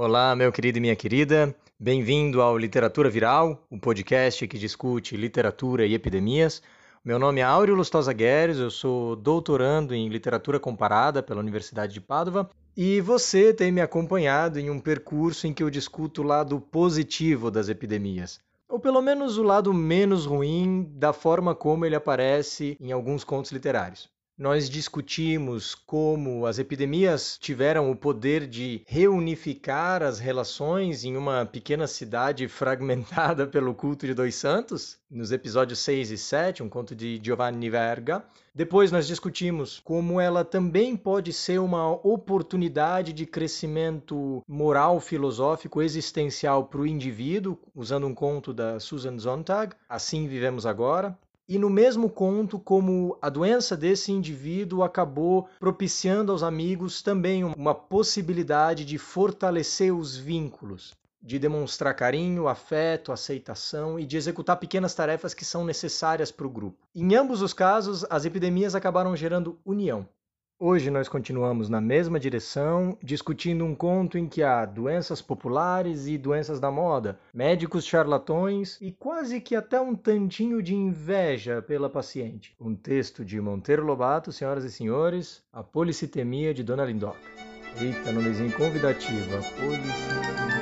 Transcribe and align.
Olá, 0.00 0.32
meu 0.36 0.52
querido 0.52 0.78
e 0.78 0.80
minha 0.80 0.94
querida. 0.94 1.52
Bem-vindo 1.76 2.40
ao 2.40 2.56
Literatura 2.56 3.10
Viral, 3.10 3.66
o 3.68 3.74
um 3.74 3.80
podcast 3.80 4.46
que 4.46 4.56
discute 4.56 5.16
literatura 5.16 5.84
e 5.84 5.92
epidemias. 5.92 6.62
Meu 7.04 7.18
nome 7.18 7.40
é 7.40 7.42
Áureo 7.42 7.74
Lustosa 7.74 8.12
Gueres, 8.12 8.58
eu 8.58 8.70
sou 8.70 9.16
doutorando 9.16 9.96
em 9.96 10.08
literatura 10.08 10.60
comparada 10.60 11.20
pela 11.20 11.40
Universidade 11.40 11.94
de 11.94 12.00
Padova 12.00 12.48
e 12.76 13.00
você 13.00 13.52
tem 13.52 13.72
me 13.72 13.80
acompanhado 13.80 14.60
em 14.60 14.70
um 14.70 14.78
percurso 14.78 15.48
em 15.48 15.52
que 15.52 15.64
eu 15.64 15.68
discuto 15.68 16.22
o 16.22 16.24
lado 16.24 16.60
positivo 16.60 17.50
das 17.50 17.68
epidemias 17.68 18.38
ou 18.68 18.78
pelo 18.78 19.02
menos 19.02 19.36
o 19.36 19.42
lado 19.42 19.74
menos 19.74 20.26
ruim 20.26 20.92
da 20.94 21.12
forma 21.12 21.56
como 21.56 21.84
ele 21.84 21.96
aparece 21.96 22.76
em 22.80 22.92
alguns 22.92 23.24
contos 23.24 23.50
literários. 23.50 24.08
Nós 24.38 24.70
discutimos 24.70 25.74
como 25.74 26.46
as 26.46 26.60
epidemias 26.60 27.36
tiveram 27.36 27.90
o 27.90 27.96
poder 27.96 28.46
de 28.46 28.82
reunificar 28.86 30.00
as 30.00 30.20
relações 30.20 31.02
em 31.02 31.16
uma 31.16 31.44
pequena 31.44 31.88
cidade 31.88 32.46
fragmentada 32.48 33.48
pelo 33.48 33.74
culto 33.74 34.06
de 34.06 34.14
dois 34.14 34.36
santos, 34.36 34.96
nos 35.10 35.32
episódios 35.32 35.80
6 35.80 36.12
e 36.12 36.16
7, 36.16 36.62
um 36.62 36.68
conto 36.68 36.94
de 36.94 37.20
Giovanni 37.20 37.68
Verga. 37.68 38.24
Depois 38.54 38.92
nós 38.92 39.08
discutimos 39.08 39.80
como 39.80 40.20
ela 40.20 40.44
também 40.44 40.96
pode 40.96 41.32
ser 41.32 41.58
uma 41.58 41.90
oportunidade 42.06 43.12
de 43.12 43.26
crescimento 43.26 44.44
moral, 44.46 45.00
filosófico, 45.00 45.82
existencial 45.82 46.66
para 46.66 46.82
o 46.82 46.86
indivíduo, 46.86 47.58
usando 47.74 48.06
um 48.06 48.14
conto 48.14 48.54
da 48.54 48.78
Susan 48.78 49.18
Sontag, 49.18 49.74
Assim 49.88 50.28
Vivemos 50.28 50.64
Agora 50.64 51.18
e 51.48 51.58
no 51.58 51.70
mesmo 51.70 52.10
conto 52.10 52.58
como 52.58 53.16
a 53.22 53.30
doença 53.30 53.74
desse 53.74 54.12
indivíduo 54.12 54.82
acabou 54.82 55.48
propiciando 55.58 56.30
aos 56.30 56.42
amigos 56.42 57.00
também 57.00 57.42
uma 57.42 57.74
possibilidade 57.74 58.84
de 58.84 58.98
fortalecer 58.98 59.94
os 59.94 60.14
vínculos, 60.14 60.94
de 61.22 61.38
demonstrar 61.38 61.94
carinho, 61.94 62.48
afeto, 62.48 63.10
aceitação 63.10 63.98
e 63.98 64.04
de 64.04 64.16
executar 64.16 64.58
pequenas 64.58 64.94
tarefas 64.94 65.32
que 65.32 65.44
são 65.44 65.64
necessárias 65.64 66.30
para 66.30 66.46
o 66.46 66.50
grupo. 66.50 66.86
Em 66.94 67.14
ambos 67.14 67.40
os 67.40 67.54
casos, 67.54 68.04
as 68.10 68.26
epidemias 68.26 68.74
acabaram 68.74 69.16
gerando 69.16 69.58
união. 69.64 70.06
Hoje 70.60 70.90
nós 70.90 71.08
continuamos 71.08 71.68
na 71.68 71.80
mesma 71.80 72.18
direção, 72.18 72.98
discutindo 73.00 73.64
um 73.64 73.76
conto 73.76 74.18
em 74.18 74.26
que 74.26 74.42
há 74.42 74.66
doenças 74.66 75.22
populares 75.22 76.08
e 76.08 76.18
doenças 76.18 76.58
da 76.58 76.68
moda, 76.68 77.16
médicos 77.32 77.86
charlatões 77.86 78.76
e 78.80 78.90
quase 78.90 79.40
que 79.40 79.54
até 79.54 79.80
um 79.80 79.94
tantinho 79.94 80.60
de 80.60 80.74
inveja 80.74 81.62
pela 81.62 81.88
paciente. 81.88 82.56
Um 82.60 82.74
texto 82.74 83.24
de 83.24 83.40
Monteiro 83.40 83.84
Lobato, 83.84 84.32
senhoras 84.32 84.64
e 84.64 84.72
senhores, 84.72 85.44
A 85.52 85.62
Policitemia 85.62 86.52
de 86.52 86.64
Dona 86.64 86.84
Lindoca. 86.84 87.20
Eita, 87.80 88.10
nomezinho 88.10 88.52
convidativo, 88.52 89.36
A 89.36 89.42
Policitemia. 89.60 90.57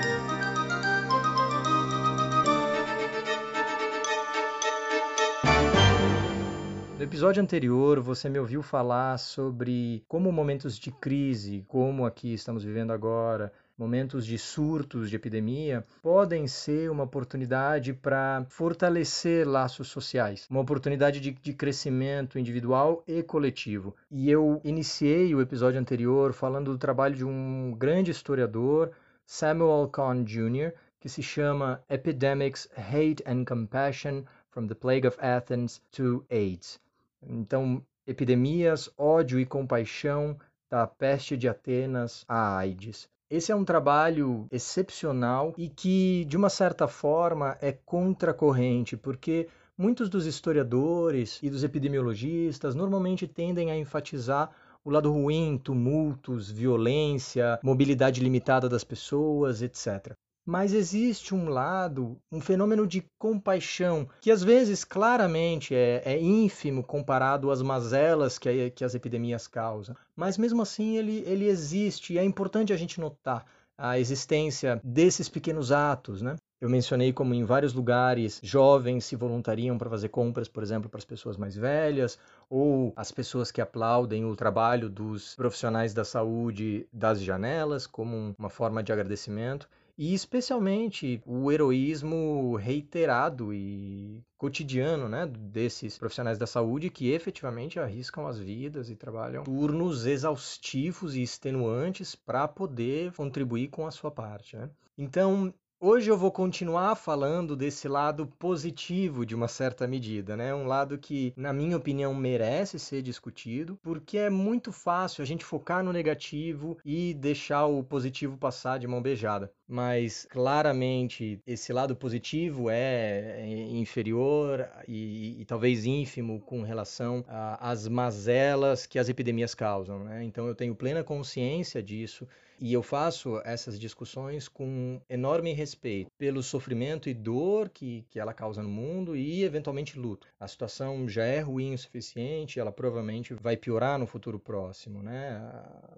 Episódio 7.07 7.41
anterior, 7.41 8.01
você 8.01 8.29
me 8.29 8.37
ouviu 8.37 8.65
falar 8.65 9.17
sobre 9.17 10.05
como 10.09 10.33
momentos 10.33 10.77
de 10.77 10.91
crise, 10.91 11.65
como 11.69 12.05
aqui 12.05 12.35
estamos 12.35 12.65
vivendo 12.65 12.93
agora, 12.93 13.53
momentos 13.79 14.27
de 14.27 14.37
surtos 14.37 15.09
de 15.09 15.15
epidemia, 15.15 15.87
podem 16.03 16.49
ser 16.49 16.91
uma 16.91 17.05
oportunidade 17.05 17.93
para 17.93 18.45
fortalecer 18.49 19.47
laços 19.47 19.87
sociais, 19.87 20.49
uma 20.51 20.61
oportunidade 20.61 21.21
de, 21.21 21.31
de, 21.31 21.53
crescimento 21.53 22.41
individual 22.41 23.05
e 23.07 23.23
coletivo. 23.23 23.95
E 24.11 24.29
eu 24.29 24.61
iniciei 24.65 25.33
o 25.33 25.41
episódio 25.41 25.79
anterior 25.79 26.33
falando 26.33 26.73
do 26.73 26.79
trabalho 26.79 27.15
de 27.15 27.25
um 27.25 27.73
grande 27.79 28.11
historiador, 28.11 28.91
Samuel 29.25 29.89
Kahn 29.91 30.25
Jr., 30.25 30.73
que 30.99 31.09
se 31.09 31.23
chama 31.23 31.81
Epidemics, 31.89 32.69
Hate 32.77 33.23
and 33.25 33.45
Compassion 33.45 34.25
from 34.51 34.67
the 34.67 34.75
Plague 34.75 35.07
of 35.07 35.17
Athens 35.21 35.81
to 35.93 36.27
AIDS. 36.31 36.81
Então, 37.23 37.83
epidemias, 38.07 38.91
ódio 38.97 39.39
e 39.41 39.47
compaixão 39.47 40.37
da 40.71 40.87
peste 40.87 41.37
de 41.37 41.49
Atenas 41.49 42.25
à 42.29 42.57
AIDS. 42.57 43.09
Esse 43.29 43.51
é 43.51 43.57
um 43.57 43.65
trabalho 43.65 44.47
excepcional 44.53 45.53
e 45.59 45.69
que, 45.69 46.25
de 46.27 46.37
uma 46.37 46.49
certa 46.49 46.87
forma, 46.87 47.57
é 47.61 47.73
contracorrente, 47.73 48.97
porque 48.97 49.49
muitos 49.77 50.09
dos 50.09 50.27
historiadores 50.27 51.41
e 51.43 51.51
dos 51.51 51.65
epidemiologistas 51.65 52.75
normalmente 52.75 53.27
tendem 53.27 53.71
a 53.71 53.77
enfatizar 53.77 54.55
o 54.85 54.91
lado 54.91 55.11
ruim, 55.13 55.59
tumultos, 55.59 56.49
violência, 56.49 57.59
mobilidade 57.63 58.21
limitada 58.21 58.69
das 58.69 58.85
pessoas, 58.85 59.61
etc. 59.61 60.17
Mas 60.47 60.73
existe 60.73 61.35
um 61.35 61.49
lado, 61.49 62.17
um 62.31 62.41
fenômeno 62.41 62.87
de 62.87 63.05
compaixão, 63.19 64.09
que 64.21 64.31
às 64.31 64.45
vezes 64.45 64.85
claramente 64.85 65.75
é, 65.75 66.03
é 66.05 66.21
ínfimo 66.21 66.85
comparado 66.85 67.51
às 67.51 67.61
mazelas 67.61 68.39
que, 68.39 68.71
que 68.71 68.85
as 68.85 68.95
epidemias 68.95 69.49
causam. 69.49 69.97
Mas 70.15 70.39
mesmo 70.39 70.63
assim 70.63 70.97
ele, 70.97 71.25
ele 71.27 71.47
existe 71.47 72.13
e 72.13 72.19
é 72.19 72.23
importante 72.25 72.73
a 72.73 72.77
gente 72.77 73.01
notar 73.01 73.45
a 73.77 73.99
existência 73.99 74.81
desses 74.85 75.29
pequenos 75.29 75.73
atos, 75.73 76.23
né? 76.23 76.37
Eu 76.59 76.71
mencionei 76.71 77.13
como 77.13 77.35
em 77.35 77.45
vários 77.45 77.75
lugares 77.75 78.41
jovens 78.43 79.05
se 79.05 79.15
voluntariam 79.15 79.77
para 79.77 79.91
fazer 79.91 80.09
compras, 80.09 80.49
por 80.49 80.63
exemplo, 80.63 80.89
para 80.89 80.99
as 80.99 81.05
pessoas 81.05 81.37
mais 81.37 81.55
velhas, 81.55 82.19
ou 82.49 82.95
as 82.97 83.11
pessoas 83.11 83.51
que 83.51 83.61
aplaudem 83.61 84.25
o 84.25 84.35
trabalho 84.35 84.89
dos 84.89 85.35
profissionais 85.35 85.93
da 85.93 86.05
saúde 86.05 86.89
das 86.91 87.21
janelas 87.21 87.87
como 87.87 88.35
uma 88.39 88.49
forma 88.49 88.83
de 88.83 88.93
agradecimento 88.93 89.69
e 89.99 90.13
especialmente 90.13 91.23
o 91.25 91.51
heroísmo 91.51 92.57
reiterado 92.57 93.53
e 93.53 94.23
cotidiano 94.37 95.09
né, 95.09 95.27
desses 95.27 95.97
profissionais 95.97 96.39
da 96.39 96.47
saúde 96.47 96.91
que 96.91 97.11
efetivamente 97.11 97.81
arriscam 97.81 98.27
as 98.27 98.39
vidas 98.39 98.91
e 98.91 98.97
trabalham 98.97 99.45
turnos 99.45 100.05
exaustivos 100.07 101.17
e 101.17 101.23
extenuantes 101.23 102.15
para 102.15 102.47
poder 102.47 103.13
contribuir 103.13 103.69
com 103.69 103.87
a 103.87 103.91
sua 103.91 104.11
parte. 104.11 104.57
Né? 104.57 104.69
Então, 104.99 105.53
Hoje 105.79 106.11
eu 106.11 106.17
vou 106.17 106.33
continuar 106.33 106.97
falando 106.97 107.55
desse 107.55 107.87
lado 107.87 108.27
positivo 108.39 109.27
de 109.27 109.35
uma 109.35 109.47
certa 109.47 109.87
medida, 109.87 110.35
né? 110.35 110.55
Um 110.55 110.67
lado 110.67 110.97
que, 110.97 111.35
na 111.37 111.53
minha 111.53 111.77
opinião, 111.77 112.15
merece 112.15 112.79
ser 112.79 113.03
discutido, 113.03 113.79
porque 113.83 114.17
é 114.17 114.31
muito 114.31 114.73
fácil 114.73 115.21
a 115.21 115.27
gente 115.27 115.45
focar 115.45 115.85
no 115.85 115.93
negativo 115.93 116.79
e 116.83 117.13
deixar 117.13 117.67
o 117.67 117.85
positivo 117.85 118.39
passar 118.39 118.79
de 118.79 118.87
mão 118.87 119.03
beijada. 119.03 119.53
Mas 119.69 120.27
claramente 120.31 121.41
esse 121.47 121.73
lado 121.73 121.97
positivo 121.97 122.71
é, 122.71 123.41
é 123.41 123.47
inferior 123.71 124.69
e, 124.87 125.41
e 125.41 125.45
talvez 125.45 125.85
ínfimo 125.85 126.41
com 126.41 126.63
relação 126.63 127.25
às 127.29 127.89
mazelas 127.89 128.87
que 128.87 128.99
as 128.99 129.09
epidemias 129.09 129.55
causam, 129.55 130.05
né? 130.05 130.23
Então 130.23 130.47
eu 130.47 130.55
tenho 130.55 130.75
plena 130.75 131.03
consciência 131.03 131.83
disso 131.83 132.27
e 132.59 132.73
eu 132.73 132.83
faço 132.83 133.41
essas 133.45 133.79
discussões 133.79 134.49
com 134.49 135.01
enorme 135.11 135.53
respeito 135.53 136.11
pelo 136.17 136.43
sofrimento 136.43 137.09
e 137.09 137.15
dor 137.15 137.69
que, 137.69 138.07
que 138.09 138.19
ela 138.19 138.33
causa 138.33 138.63
no 138.63 138.69
mundo 138.69 139.15
e, 139.15 139.45
eventualmente, 139.45 139.99
luto. 139.99 140.27
A 140.41 140.49
situação 140.49 141.07
já 141.07 141.25
é 141.25 141.41
ruim 141.41 141.75
o 141.75 141.79
suficiente, 141.79 142.59
ela 142.59 142.73
provavelmente 142.73 143.35
vai 143.35 143.57
piorar 143.59 143.99
no 143.99 144.07
futuro 144.07 144.39
próximo, 144.39 145.03
né? 145.03 145.39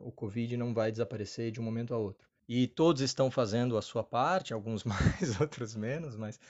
O 0.00 0.10
Covid 0.10 0.56
não 0.56 0.74
vai 0.74 0.90
desaparecer 0.90 1.52
de 1.52 1.60
um 1.60 1.64
momento 1.64 1.94
a 1.94 1.98
outro. 1.98 2.27
E 2.48 2.66
todos 2.66 3.02
estão 3.02 3.30
fazendo 3.30 3.76
a 3.76 3.82
sua 3.82 4.02
parte, 4.02 4.54
alguns 4.54 4.82
mais, 4.84 5.40
outros 5.40 5.74
menos, 5.74 6.16
mas 6.16 6.40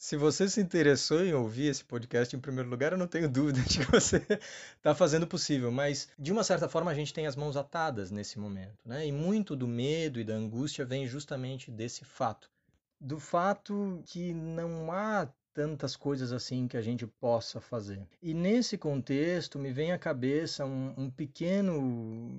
se 0.00 0.16
você 0.16 0.48
se 0.48 0.62
interessou 0.62 1.22
em 1.22 1.34
ouvir 1.34 1.66
esse 1.66 1.84
podcast 1.84 2.34
em 2.34 2.40
primeiro 2.40 2.70
lugar, 2.70 2.92
eu 2.92 2.98
não 2.98 3.06
tenho 3.06 3.28
dúvida 3.30 3.60
de 3.60 3.80
que 3.80 3.92
você 3.92 4.26
está 4.76 4.94
fazendo 4.94 5.24
o 5.24 5.28
possível, 5.28 5.70
mas 5.70 6.08
de 6.18 6.32
uma 6.32 6.42
certa 6.42 6.70
forma 6.70 6.90
a 6.90 6.94
gente 6.94 7.12
tem 7.12 7.26
as 7.26 7.36
mãos 7.36 7.54
atadas 7.54 8.10
nesse 8.10 8.38
momento, 8.38 8.78
né? 8.84 9.06
E 9.06 9.12
muito 9.12 9.54
do 9.54 9.68
medo 9.68 10.18
e 10.18 10.24
da 10.24 10.32
angústia 10.32 10.86
vem 10.86 11.06
justamente 11.06 11.70
desse 11.70 12.02
fato. 12.02 12.50
Do 12.98 13.20
fato 13.20 14.02
que 14.06 14.32
não 14.32 14.90
há 14.90 15.28
tantas 15.60 15.94
coisas 15.94 16.32
assim 16.32 16.66
que 16.66 16.74
a 16.74 16.80
gente 16.80 17.06
possa 17.06 17.60
fazer. 17.60 18.00
E 18.22 18.32
nesse 18.32 18.78
contexto 18.78 19.58
me 19.58 19.70
vem 19.70 19.92
à 19.92 19.98
cabeça 19.98 20.64
um, 20.64 20.94
um 20.96 21.10
pequeno 21.10 22.30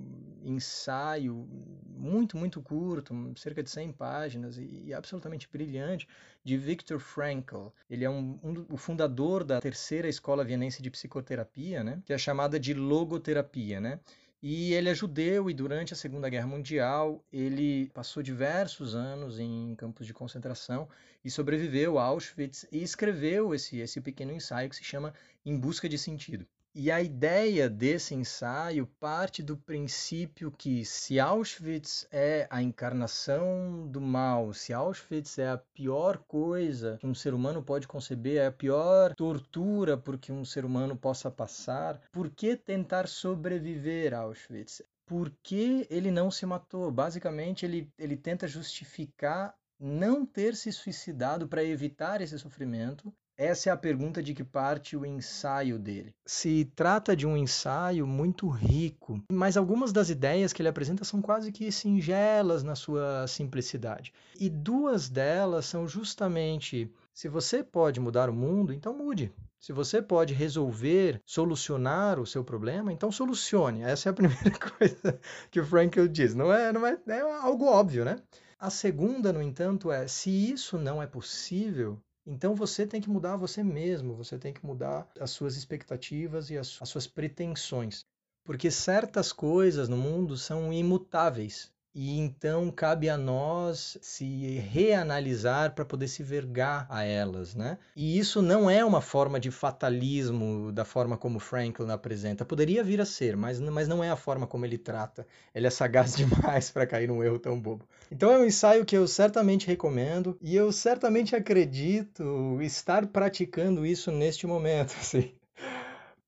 ensaio 0.42 1.48
muito, 1.86 2.36
muito 2.36 2.60
curto, 2.60 3.14
cerca 3.36 3.62
de 3.62 3.70
100 3.70 3.92
páginas 3.92 4.58
e, 4.58 4.82
e 4.86 4.92
absolutamente 4.92 5.48
brilhante, 5.48 6.08
de 6.42 6.56
Viktor 6.56 6.98
Frankl. 6.98 7.68
Ele 7.88 8.04
é 8.04 8.10
um, 8.10 8.40
um, 8.42 8.66
o 8.68 8.76
fundador 8.76 9.44
da 9.44 9.60
terceira 9.60 10.08
escola 10.08 10.42
vienense 10.42 10.82
de 10.82 10.90
psicoterapia, 10.90 11.84
né, 11.84 12.02
que 12.04 12.12
é 12.12 12.18
chamada 12.18 12.58
de 12.58 12.74
logoterapia, 12.74 13.80
né? 13.80 14.00
E 14.42 14.74
ele 14.74 14.88
é 14.88 14.94
judeu 14.94 15.48
e 15.48 15.54
durante 15.54 15.92
a 15.92 15.96
Segunda 15.96 16.28
Guerra 16.28 16.48
Mundial 16.48 17.24
ele 17.32 17.88
passou 17.90 18.24
diversos 18.24 18.92
anos 18.92 19.38
em 19.38 19.76
campos 19.76 20.04
de 20.04 20.12
concentração 20.12 20.88
e 21.24 21.30
sobreviveu 21.30 21.96
a 21.96 22.02
Auschwitz 22.02 22.66
e 22.72 22.82
escreveu 22.82 23.54
esse, 23.54 23.78
esse 23.78 24.00
pequeno 24.00 24.32
ensaio 24.32 24.68
que 24.68 24.74
se 24.74 24.82
chama 24.82 25.14
Em 25.46 25.56
Busca 25.56 25.88
de 25.88 25.96
Sentido. 25.96 26.44
E 26.74 26.90
a 26.90 27.02
ideia 27.02 27.68
desse 27.68 28.14
ensaio 28.14 28.86
parte 28.98 29.42
do 29.42 29.58
princípio 29.58 30.50
que 30.50 30.86
se 30.86 31.20
Auschwitz 31.20 32.08
é 32.10 32.46
a 32.48 32.62
encarnação 32.62 33.86
do 33.88 34.00
mal, 34.00 34.54
se 34.54 34.72
Auschwitz 34.72 35.36
é 35.36 35.50
a 35.50 35.58
pior 35.58 36.16
coisa 36.26 36.96
que 36.98 37.06
um 37.06 37.14
ser 37.14 37.34
humano 37.34 37.62
pode 37.62 37.86
conceber, 37.86 38.38
é 38.38 38.46
a 38.46 38.52
pior 38.52 39.14
tortura 39.14 39.98
por 39.98 40.16
que 40.16 40.32
um 40.32 40.46
ser 40.46 40.64
humano 40.64 40.96
possa 40.96 41.30
passar, 41.30 42.00
por 42.10 42.30
que 42.30 42.56
tentar 42.56 43.06
sobreviver 43.06 44.14
a 44.14 44.20
Auschwitz? 44.20 44.80
Por 45.04 45.30
que 45.42 45.86
ele 45.90 46.10
não 46.10 46.30
se 46.30 46.46
matou? 46.46 46.90
Basicamente, 46.90 47.66
ele, 47.66 47.92
ele 47.98 48.16
tenta 48.16 48.48
justificar 48.48 49.54
não 49.78 50.24
ter 50.24 50.56
se 50.56 50.72
suicidado 50.72 51.46
para 51.46 51.62
evitar 51.62 52.22
esse 52.22 52.38
sofrimento 52.38 53.12
essa 53.36 53.70
é 53.70 53.72
a 53.72 53.76
pergunta 53.76 54.22
de 54.22 54.34
que 54.34 54.44
parte 54.44 54.96
o 54.96 55.06
ensaio 55.06 55.78
dele. 55.78 56.14
Se 56.24 56.64
trata 56.76 57.16
de 57.16 57.26
um 57.26 57.36
ensaio 57.36 58.06
muito 58.06 58.48
rico, 58.48 59.22
mas 59.30 59.56
algumas 59.56 59.92
das 59.92 60.10
ideias 60.10 60.52
que 60.52 60.62
ele 60.62 60.68
apresenta 60.68 61.04
são 61.04 61.20
quase 61.22 61.50
que 61.50 61.72
singelas 61.72 62.62
na 62.62 62.74
sua 62.74 63.26
simplicidade. 63.26 64.12
E 64.38 64.48
duas 64.48 65.08
delas 65.08 65.66
são 65.66 65.88
justamente: 65.88 66.92
se 67.12 67.28
você 67.28 67.64
pode 67.64 68.00
mudar 68.00 68.30
o 68.30 68.34
mundo, 68.34 68.72
então 68.72 68.96
mude. 68.96 69.32
Se 69.58 69.72
você 69.72 70.02
pode 70.02 70.34
resolver, 70.34 71.22
solucionar 71.24 72.18
o 72.18 72.26
seu 72.26 72.42
problema, 72.42 72.92
então 72.92 73.12
solucione. 73.12 73.82
Essa 73.82 74.08
é 74.08 74.10
a 74.10 74.14
primeira 74.14 74.58
coisa 74.58 75.20
que 75.50 75.60
o 75.60 75.64
Frankl 75.64 76.06
diz. 76.06 76.34
Não 76.34 76.52
é, 76.52 76.72
não 76.72 76.86
é, 76.86 76.98
é 77.06 77.20
algo 77.20 77.66
óbvio, 77.66 78.04
né? 78.04 78.16
A 78.58 78.70
segunda, 78.70 79.32
no 79.32 79.40
entanto, 79.40 79.90
é: 79.90 80.06
se 80.06 80.30
isso 80.30 80.78
não 80.78 81.02
é 81.02 81.06
possível, 81.06 82.00
então 82.26 82.54
você 82.54 82.86
tem 82.86 83.00
que 83.00 83.10
mudar 83.10 83.36
você 83.36 83.62
mesmo, 83.64 84.14
você 84.14 84.38
tem 84.38 84.52
que 84.52 84.64
mudar 84.64 85.08
as 85.18 85.30
suas 85.30 85.56
expectativas 85.56 86.50
e 86.50 86.58
as, 86.58 86.80
as 86.80 86.88
suas 86.88 87.06
pretensões. 87.06 88.06
Porque 88.44 88.70
certas 88.70 89.32
coisas 89.32 89.88
no 89.88 89.96
mundo 89.96 90.36
são 90.36 90.72
imutáveis. 90.72 91.71
E 91.94 92.18
então 92.18 92.70
cabe 92.70 93.10
a 93.10 93.18
nós 93.18 93.98
se 94.00 94.58
reanalisar 94.70 95.74
para 95.74 95.84
poder 95.84 96.08
se 96.08 96.22
vergar 96.22 96.86
a 96.88 97.04
elas, 97.04 97.54
né? 97.54 97.76
E 97.94 98.18
isso 98.18 98.40
não 98.40 98.70
é 98.70 98.82
uma 98.82 99.02
forma 99.02 99.38
de 99.38 99.50
fatalismo 99.50 100.72
da 100.72 100.86
forma 100.86 101.18
como 101.18 101.38
Franklin 101.38 101.90
apresenta. 101.90 102.46
Poderia 102.46 102.82
vir 102.82 103.00
a 103.00 103.04
ser, 103.04 103.36
mas, 103.36 103.60
mas 103.60 103.88
não 103.88 104.02
é 104.02 104.10
a 104.10 104.16
forma 104.16 104.46
como 104.46 104.64
ele 104.64 104.78
trata. 104.78 105.26
Ele 105.54 105.66
é 105.66 105.70
sagaz 105.70 106.16
demais 106.16 106.70
para 106.70 106.86
cair 106.86 107.08
num 107.08 107.22
erro 107.22 107.38
tão 107.38 107.60
bobo. 107.60 107.86
Então 108.10 108.32
é 108.32 108.38
um 108.38 108.44
ensaio 108.44 108.86
que 108.86 108.96
eu 108.96 109.06
certamente 109.06 109.66
recomendo 109.66 110.38
e 110.40 110.56
eu 110.56 110.72
certamente 110.72 111.36
acredito 111.36 112.58
estar 112.62 113.06
praticando 113.06 113.84
isso 113.84 114.10
neste 114.10 114.46
momento, 114.46 114.94
assim 115.00 115.34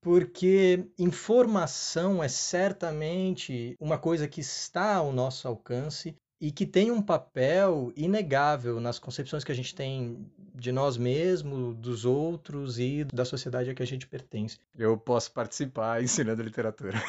porque 0.05 0.85
informação 0.99 2.23
é 2.23 2.27
certamente 2.27 3.75
uma 3.79 3.97
coisa 3.97 4.27
que 4.27 4.39
está 4.39 4.97
ao 4.97 5.11
nosso 5.11 5.47
alcance 5.47 6.15
e 6.39 6.51
que 6.51 6.63
tem 6.63 6.91
um 6.91 7.01
papel 7.01 7.91
inegável 7.95 8.79
nas 8.79 8.99
concepções 8.99 9.43
que 9.43 9.51
a 9.51 9.55
gente 9.55 9.73
tem 9.73 10.29
de 10.53 10.71
nós 10.71 10.95
mesmos, 10.95 11.75
dos 11.77 12.05
outros 12.05 12.77
e 12.77 13.03
da 13.05 13.25
sociedade 13.25 13.71
a 13.71 13.73
que 13.73 13.81
a 13.81 13.87
gente 13.87 14.05
pertence. 14.05 14.59
Eu 14.77 14.95
posso 14.95 15.31
participar 15.31 15.97
ensinando 16.05 16.43
literatura. 16.43 17.01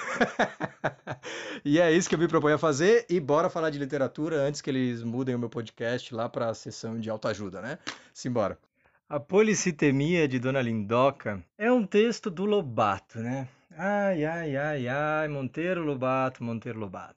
e 1.63 1.79
é 1.79 1.93
isso 1.93 2.09
que 2.09 2.15
eu 2.15 2.19
me 2.19 2.27
proponho 2.27 2.55
a 2.55 2.59
fazer 2.59 3.05
e 3.11 3.21
bora 3.21 3.51
falar 3.51 3.69
de 3.69 3.79
literatura 3.79 4.37
antes 4.41 4.63
que 4.63 4.71
eles 4.71 5.03
mudem 5.03 5.35
o 5.35 5.39
meu 5.39 5.51
podcast 5.51 6.15
lá 6.15 6.31
para 6.31 6.49
a 6.49 6.55
sessão 6.55 6.99
de 6.99 7.11
autoajuda, 7.11 7.61
né? 7.61 7.79
Simbora. 8.15 8.59
A 9.09 9.21
Policitemia 9.21 10.27
de 10.27 10.41
Dona 10.41 10.61
Lindoca 10.61 11.41
é 11.57 11.71
um 11.71 11.87
texto 11.87 12.29
do 12.29 12.45
Lobato, 12.45 13.21
né? 13.21 13.47
Ai, 13.71 14.25
ai, 14.25 14.57
ai, 14.57 14.89
ai, 14.89 15.29
Monteiro 15.29 15.85
Lobato, 15.85 16.43
Monteiro 16.43 16.81
Lobato. 16.81 17.15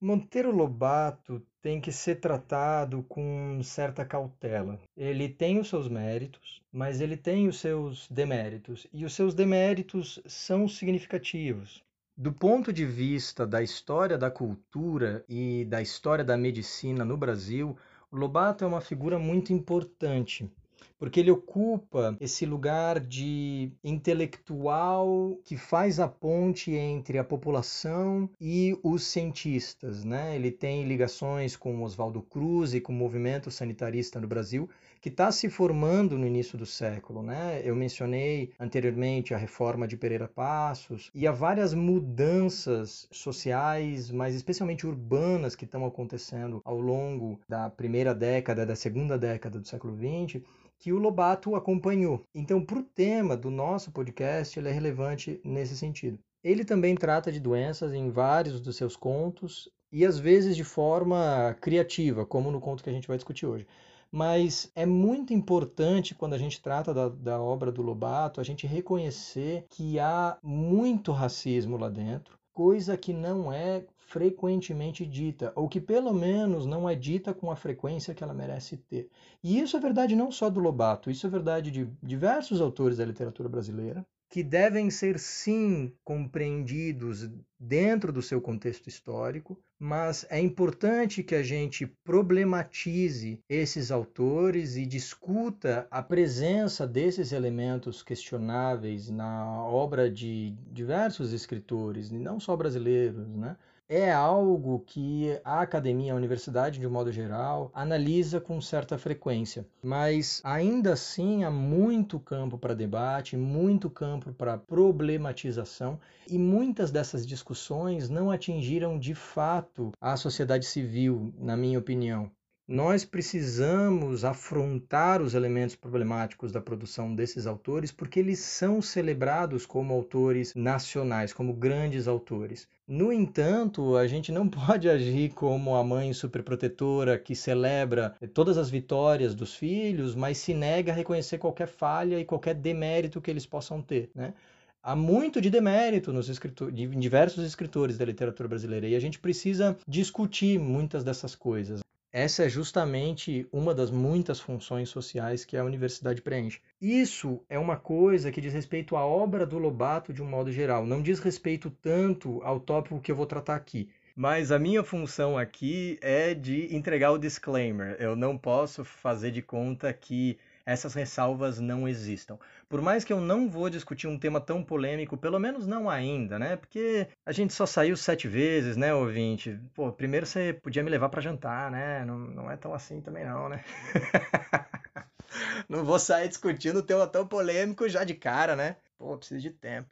Monteiro 0.00 0.50
Lobato 0.50 1.40
tem 1.62 1.80
que 1.80 1.92
ser 1.92 2.16
tratado 2.16 3.04
com 3.04 3.60
certa 3.62 4.04
cautela. 4.04 4.80
Ele 4.96 5.28
tem 5.28 5.60
os 5.60 5.68
seus 5.68 5.86
méritos, 5.86 6.60
mas 6.72 7.00
ele 7.00 7.16
tem 7.16 7.46
os 7.46 7.60
seus 7.60 8.08
deméritos, 8.08 8.88
e 8.92 9.04
os 9.04 9.14
seus 9.14 9.32
deméritos 9.32 10.20
são 10.26 10.66
significativos. 10.66 11.84
Do 12.16 12.32
ponto 12.32 12.72
de 12.72 12.84
vista 12.84 13.46
da 13.46 13.62
história 13.62 14.18
da 14.18 14.28
cultura 14.28 15.24
e 15.28 15.64
da 15.66 15.80
história 15.80 16.24
da 16.24 16.36
medicina 16.36 17.04
no 17.04 17.16
Brasil, 17.16 17.78
Lobato 18.10 18.64
é 18.64 18.66
uma 18.66 18.80
figura 18.80 19.20
muito 19.20 19.52
importante 19.52 20.50
porque 20.98 21.20
ele 21.20 21.30
ocupa 21.30 22.16
esse 22.20 22.44
lugar 22.44 22.98
de 22.98 23.70
intelectual 23.84 25.38
que 25.44 25.56
faz 25.56 26.00
a 26.00 26.08
ponte 26.08 26.72
entre 26.72 27.18
a 27.18 27.24
população 27.24 28.28
e 28.40 28.76
os 28.82 29.04
cientistas, 29.04 30.04
né? 30.04 30.34
Ele 30.34 30.50
tem 30.50 30.84
ligações 30.84 31.56
com 31.56 31.82
Oswaldo 31.82 32.20
Cruz 32.22 32.74
e 32.74 32.80
com 32.80 32.92
o 32.92 32.96
movimento 32.96 33.50
sanitarista 33.50 34.20
no 34.20 34.26
Brasil, 34.26 34.68
que 35.00 35.08
está 35.08 35.30
se 35.30 35.48
formando 35.48 36.18
no 36.18 36.26
início 36.26 36.58
do 36.58 36.66
século, 36.66 37.22
né? 37.22 37.60
Eu 37.64 37.76
mencionei 37.76 38.50
anteriormente 38.58 39.32
a 39.32 39.36
reforma 39.36 39.86
de 39.86 39.96
Pereira 39.96 40.26
Passos 40.26 41.10
e 41.14 41.26
há 41.26 41.32
várias 41.32 41.72
mudanças 41.72 43.06
sociais, 43.12 44.10
mas 44.10 44.34
especialmente 44.34 44.86
urbanas 44.86 45.54
que 45.54 45.64
estão 45.64 45.86
acontecendo 45.86 46.60
ao 46.64 46.80
longo 46.80 47.38
da 47.48 47.70
primeira 47.70 48.12
década, 48.12 48.66
da 48.66 48.74
segunda 48.74 49.16
década 49.16 49.60
do 49.60 49.68
século 49.68 49.96
XX, 49.96 50.42
que 50.78 50.92
o 50.92 50.98
Lobato 50.98 51.54
acompanhou. 51.56 52.22
Então, 52.34 52.64
para 52.64 52.78
o 52.78 52.82
tema 52.82 53.36
do 53.36 53.50
nosso 53.50 53.90
podcast, 53.90 54.58
ele 54.58 54.68
é 54.68 54.72
relevante 54.72 55.40
nesse 55.44 55.76
sentido. 55.76 56.18
Ele 56.42 56.64
também 56.64 56.94
trata 56.94 57.32
de 57.32 57.40
doenças 57.40 57.92
em 57.92 58.10
vários 58.10 58.60
dos 58.60 58.76
seus 58.76 58.96
contos 58.96 59.68
e 59.90 60.04
às 60.04 60.18
vezes 60.18 60.56
de 60.56 60.64
forma 60.64 61.56
criativa, 61.60 62.24
como 62.24 62.50
no 62.50 62.60
conto 62.60 62.82
que 62.82 62.90
a 62.90 62.92
gente 62.92 63.08
vai 63.08 63.16
discutir 63.16 63.46
hoje. 63.46 63.66
Mas 64.10 64.70
é 64.74 64.86
muito 64.86 65.34
importante, 65.34 66.14
quando 66.14 66.34
a 66.34 66.38
gente 66.38 66.62
trata 66.62 66.94
da, 66.94 67.08
da 67.08 67.40
obra 67.40 67.70
do 67.70 67.82
Lobato, 67.82 68.40
a 68.40 68.44
gente 68.44 68.66
reconhecer 68.66 69.66
que 69.68 69.98
há 69.98 70.38
muito 70.42 71.12
racismo 71.12 71.76
lá 71.76 71.90
dentro, 71.90 72.38
coisa 72.54 72.96
que 72.96 73.12
não 73.12 73.52
é 73.52 73.84
frequentemente 74.08 75.04
dita, 75.04 75.52
ou 75.54 75.68
que 75.68 75.80
pelo 75.80 76.14
menos 76.14 76.64
não 76.64 76.88
é 76.88 76.94
dita 76.94 77.34
com 77.34 77.50
a 77.50 77.56
frequência 77.56 78.14
que 78.14 78.24
ela 78.24 78.32
merece 78.32 78.76
ter. 78.76 79.10
E 79.44 79.60
isso 79.60 79.76
é 79.76 79.80
verdade 79.80 80.16
não 80.16 80.32
só 80.32 80.48
do 80.48 80.60
Lobato, 80.60 81.10
isso 81.10 81.26
é 81.26 81.30
verdade 81.30 81.70
de 81.70 81.86
diversos 82.02 82.60
autores 82.60 82.96
da 82.96 83.04
literatura 83.04 83.50
brasileira, 83.50 84.04
que 84.30 84.42
devem 84.42 84.90
ser 84.90 85.18
sim 85.18 85.92
compreendidos 86.04 87.28
dentro 87.58 88.12
do 88.12 88.22
seu 88.22 88.40
contexto 88.40 88.86
histórico, 88.86 89.58
mas 89.78 90.26
é 90.28 90.40
importante 90.40 91.22
que 91.22 91.34
a 91.34 91.42
gente 91.42 91.86
problematize 92.04 93.40
esses 93.48 93.90
autores 93.90 94.76
e 94.76 94.84
discuta 94.84 95.86
a 95.90 96.02
presença 96.02 96.86
desses 96.86 97.32
elementos 97.32 98.02
questionáveis 98.02 99.08
na 99.08 99.64
obra 99.64 100.10
de 100.10 100.54
diversos 100.72 101.32
escritores, 101.32 102.10
não 102.10 102.40
só 102.40 102.56
brasileiros, 102.56 103.28
né? 103.34 103.56
É 103.88 104.12
algo 104.12 104.84
que 104.86 105.40
a 105.42 105.62
academia, 105.62 106.12
a 106.12 106.16
universidade 106.16 106.78
de 106.78 106.86
um 106.86 106.90
modo 106.90 107.10
geral, 107.10 107.70
analisa 107.74 108.40
com 108.40 108.60
certa 108.60 108.98
frequência. 108.98 109.66
Mas 109.82 110.42
ainda 110.44 110.92
assim 110.92 111.42
há 111.42 111.50
muito 111.50 112.20
campo 112.20 112.58
para 112.58 112.74
debate, 112.74 113.36
muito 113.36 113.88
campo 113.88 114.32
para 114.32 114.58
problematização 114.58 115.98
e 116.28 116.38
muitas 116.38 116.90
dessas 116.90 117.26
discussões 117.26 118.10
não 118.10 118.30
atingiram 118.30 118.98
de 118.98 119.14
fato 119.14 119.92
a 120.00 120.16
sociedade 120.16 120.66
civil, 120.66 121.32
na 121.38 121.56
minha 121.56 121.78
opinião 121.78 122.30
nós 122.68 123.02
precisamos 123.02 124.26
afrontar 124.26 125.22
os 125.22 125.32
elementos 125.32 125.74
problemáticos 125.74 126.52
da 126.52 126.60
produção 126.60 127.14
desses 127.14 127.46
autores 127.46 127.90
porque 127.90 128.20
eles 128.20 128.40
são 128.40 128.82
celebrados 128.82 129.64
como 129.64 129.94
autores 129.94 130.54
nacionais, 130.54 131.32
como 131.32 131.54
grandes 131.54 132.06
autores. 132.06 132.68
No 132.86 133.10
entanto, 133.10 133.96
a 133.96 134.06
gente 134.06 134.30
não 134.30 134.46
pode 134.50 134.86
agir 134.86 135.30
como 135.30 135.76
a 135.76 135.82
mãe 135.82 136.12
superprotetora 136.12 137.18
que 137.18 137.34
celebra 137.34 138.14
todas 138.34 138.58
as 138.58 138.68
vitórias 138.68 139.34
dos 139.34 139.54
filhos, 139.54 140.14
mas 140.14 140.36
se 140.36 140.52
nega 140.52 140.92
a 140.92 140.94
reconhecer 140.94 141.38
qualquer 141.38 141.68
falha 141.68 142.20
e 142.20 142.24
qualquer 142.26 142.54
demérito 142.54 143.18
que 143.18 143.30
eles 143.30 143.46
possam 143.46 143.80
ter, 143.80 144.10
né? 144.14 144.34
há 144.82 144.94
muito 144.94 145.40
de 145.40 145.50
demérito 145.50 146.12
nos 146.12 146.28
em 146.28 147.00
diversos 147.00 147.44
escritores 147.44 147.98
da 147.98 148.04
literatura 148.04 148.48
brasileira 148.48 148.86
e 148.86 148.94
a 148.94 149.00
gente 149.00 149.18
precisa 149.18 149.76
discutir 149.86 150.58
muitas 150.58 151.02
dessas 151.02 151.34
coisas. 151.34 151.80
Essa 152.10 152.44
é 152.44 152.48
justamente 152.48 153.46
uma 153.52 153.74
das 153.74 153.90
muitas 153.90 154.40
funções 154.40 154.88
sociais 154.88 155.44
que 155.44 155.58
a 155.58 155.64
universidade 155.64 156.22
preenche. 156.22 156.58
Isso 156.80 157.44
é 157.50 157.58
uma 157.58 157.76
coisa 157.76 158.32
que 158.32 158.40
diz 158.40 158.54
respeito 158.54 158.96
à 158.96 159.04
obra 159.04 159.44
do 159.44 159.58
Lobato 159.58 160.10
de 160.10 160.22
um 160.22 160.26
modo 160.26 160.50
geral, 160.50 160.86
não 160.86 161.02
diz 161.02 161.18
respeito 161.18 161.70
tanto 161.70 162.42
ao 162.42 162.60
tópico 162.60 162.98
que 162.98 163.12
eu 163.12 163.16
vou 163.16 163.26
tratar 163.26 163.56
aqui. 163.56 163.90
Mas 164.16 164.50
a 164.50 164.58
minha 164.58 164.82
função 164.82 165.36
aqui 165.36 165.98
é 166.00 166.32
de 166.32 166.74
entregar 166.74 167.12
o 167.12 167.18
disclaimer. 167.18 167.94
Eu 168.00 168.16
não 168.16 168.38
posso 168.38 168.84
fazer 168.84 169.30
de 169.30 169.42
conta 169.42 169.92
que 169.92 170.38
essas 170.68 170.92
ressalvas 170.92 171.58
não 171.58 171.88
existam. 171.88 172.38
Por 172.68 172.82
mais 172.82 173.02
que 173.02 173.10
eu 173.10 173.22
não 173.22 173.48
vou 173.48 173.70
discutir 173.70 174.06
um 174.06 174.18
tema 174.18 174.38
tão 174.38 174.62
polêmico, 174.62 175.16
pelo 175.16 175.38
menos 175.38 175.66
não 175.66 175.88
ainda, 175.88 176.38
né? 176.38 176.56
Porque 176.56 177.08
a 177.24 177.32
gente 177.32 177.54
só 177.54 177.64
saiu 177.64 177.96
sete 177.96 178.28
vezes, 178.28 178.76
né, 178.76 178.92
ouvinte? 178.92 179.58
Pô, 179.72 179.90
primeiro 179.90 180.26
você 180.26 180.52
podia 180.52 180.82
me 180.82 180.90
levar 180.90 181.08
para 181.08 181.22
jantar, 181.22 181.70
né? 181.70 182.04
Não, 182.04 182.18
não 182.18 182.50
é 182.50 182.56
tão 182.58 182.74
assim 182.74 183.00
também 183.00 183.24
não, 183.24 183.48
né? 183.48 183.64
não 185.66 185.86
vou 185.86 185.98
sair 185.98 186.28
discutindo 186.28 186.80
um 186.80 186.82
tema 186.82 187.06
tão 187.06 187.26
polêmico 187.26 187.88
já 187.88 188.04
de 188.04 188.12
cara, 188.12 188.54
né? 188.54 188.76
Pô, 188.98 189.16
preciso 189.16 189.40
de 189.40 189.50
tempo. 189.50 189.88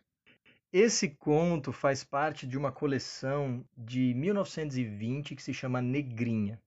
Esse 0.71 1.09
conto 1.09 1.73
faz 1.73 2.05
parte 2.05 2.47
de 2.47 2.59
uma 2.59 2.71
coleção 2.71 3.65
de 3.75 4.13
1920 4.13 5.35
que 5.35 5.43
se 5.43 5.55
chama 5.55 5.81
Negrinha. 5.81 6.61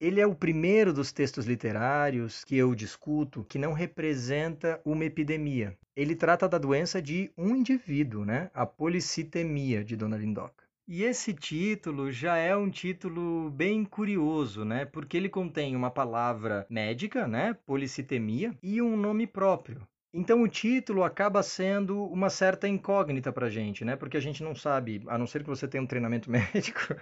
Ele 0.00 0.18
é 0.18 0.26
o 0.26 0.34
primeiro 0.34 0.94
dos 0.94 1.12
textos 1.12 1.44
literários 1.44 2.42
que 2.42 2.56
eu 2.56 2.74
discuto 2.74 3.44
que 3.44 3.58
não 3.58 3.74
representa 3.74 4.80
uma 4.82 5.04
epidemia. 5.04 5.76
Ele 5.94 6.16
trata 6.16 6.48
da 6.48 6.56
doença 6.56 7.02
de 7.02 7.30
um 7.36 7.54
indivíduo, 7.54 8.24
né? 8.24 8.50
A 8.54 8.64
policitemia 8.64 9.84
de 9.84 9.96
Dona 9.96 10.16
Lindoca. 10.16 10.64
E 10.88 11.04
esse 11.04 11.34
título 11.34 12.10
já 12.10 12.38
é 12.38 12.56
um 12.56 12.70
título 12.70 13.50
bem 13.50 13.84
curioso, 13.84 14.64
né? 14.64 14.86
Porque 14.86 15.18
ele 15.18 15.28
contém 15.28 15.76
uma 15.76 15.90
palavra 15.90 16.66
médica, 16.70 17.28
né? 17.28 17.54
Policitemia, 17.66 18.56
e 18.62 18.80
um 18.80 18.96
nome 18.96 19.26
próprio. 19.26 19.86
Então 20.14 20.42
o 20.42 20.48
título 20.48 21.04
acaba 21.04 21.42
sendo 21.42 22.04
uma 22.06 22.30
certa 22.30 22.66
incógnita 22.66 23.30
para 23.30 23.50
gente, 23.50 23.84
né? 23.84 23.96
Porque 23.96 24.16
a 24.16 24.20
gente 24.20 24.42
não 24.42 24.54
sabe, 24.54 25.02
a 25.08 25.18
não 25.18 25.26
ser 25.26 25.42
que 25.42 25.50
você 25.50 25.68
tenha 25.68 25.82
um 25.82 25.86
treinamento 25.86 26.30
médico, 26.32 26.96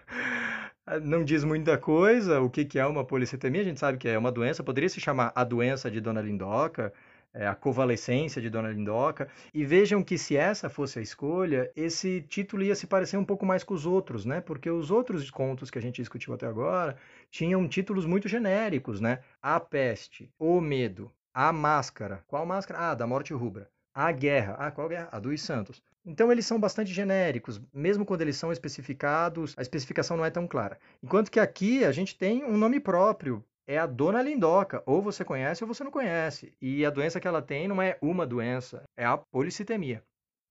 não 1.03 1.25
diz 1.25 1.45
muita 1.45 1.77
coisa 1.79 2.41
o 2.41 2.49
que, 2.51 2.65
que 2.65 2.79
é 2.79 2.87
uma 2.87 3.05
policitemia. 3.05 3.63
A 3.63 3.65
gente 3.65 3.81
sabe 3.81 3.99
que 3.99 4.09
é 4.09 4.19
uma 4.19 4.33
doença, 4.33 4.63
poderia 4.63 4.89
se 4.89 5.01
chamar 5.01 5.33
a 5.35 5.45
doença 5.45 5.91
de 5.91 6.01
Dona 6.01 6.21
Lindoca, 6.21 6.93
é, 7.35 7.47
a 7.47 7.55
convalescência 7.55 8.41
de 8.41 8.49
Dona 8.51 8.71
Lindoca. 8.71 9.29
E 9.53 9.65
vejam 9.65 10.03
que 10.03 10.17
se 10.17 10.37
essa 10.37 10.69
fosse 10.71 10.99
a 10.99 11.03
escolha, 11.03 11.71
esse 11.77 12.23
título 12.23 12.63
ia 12.63 12.75
se 12.75 12.87
parecer 12.87 13.17
um 13.17 13.25
pouco 13.25 13.45
mais 13.45 13.63
com 13.65 13.75
os 13.75 13.87
outros, 13.87 14.25
né? 14.25 14.41
Porque 14.41 14.71
os 14.71 14.91
outros 14.91 15.31
contos 15.31 15.71
que 15.71 15.79
a 15.79 15.83
gente 15.83 16.01
discutiu 16.01 16.35
até 16.35 16.47
agora 16.47 16.97
tinham 17.31 17.69
títulos 17.69 18.07
muito 18.07 18.29
genéricos, 18.29 19.01
né? 19.01 19.21
A 19.43 19.61
peste, 19.61 20.33
o 20.39 20.61
medo, 20.61 21.13
a 21.35 21.53
máscara. 21.53 22.25
Qual 22.27 22.45
máscara? 22.47 22.91
Ah, 22.91 22.95
da 22.95 23.07
morte 23.07 23.33
rubra. 23.35 23.71
A 24.01 24.13
guerra. 24.13 24.55
Ah, 24.61 24.71
qual 24.71 24.89
guerra? 24.89 25.09
A 25.11 25.19
dos 25.19 25.43
Santos. 25.43 25.83
Então 26.07 26.31
eles 26.31 26.47
são 26.47 26.61
bastante 26.61 26.93
genéricos, 26.93 27.61
mesmo 27.75 28.07
quando 28.07 28.21
eles 28.21 28.37
são 28.37 28.53
especificados, 28.53 29.55
a 29.59 29.61
especificação 29.61 30.17
não 30.17 30.25
é 30.25 30.31
tão 30.31 30.47
clara. 30.47 30.79
Enquanto 31.03 31.33
que 31.33 31.41
aqui 31.41 31.85
a 31.85 31.91
gente 31.91 32.17
tem 32.17 32.45
um 32.45 32.57
nome 32.57 32.79
próprio, 32.79 33.45
é 33.67 33.77
a 33.77 33.87
Dona 33.87 34.23
Lindoca, 34.23 34.85
ou 34.87 35.03
você 35.03 35.25
conhece 35.25 35.65
ou 35.65 35.75
você 35.75 35.83
não 35.83 35.91
conhece. 35.91 36.55
E 36.63 36.87
a 36.87 36.91
doença 36.91 37.19
que 37.19 37.27
ela 37.27 37.43
tem 37.43 37.67
não 37.67 37.83
é 37.83 37.99
uma 38.01 38.25
doença, 38.25 38.85
é 38.97 39.05
a 39.05 39.19
policitemia. 39.19 40.01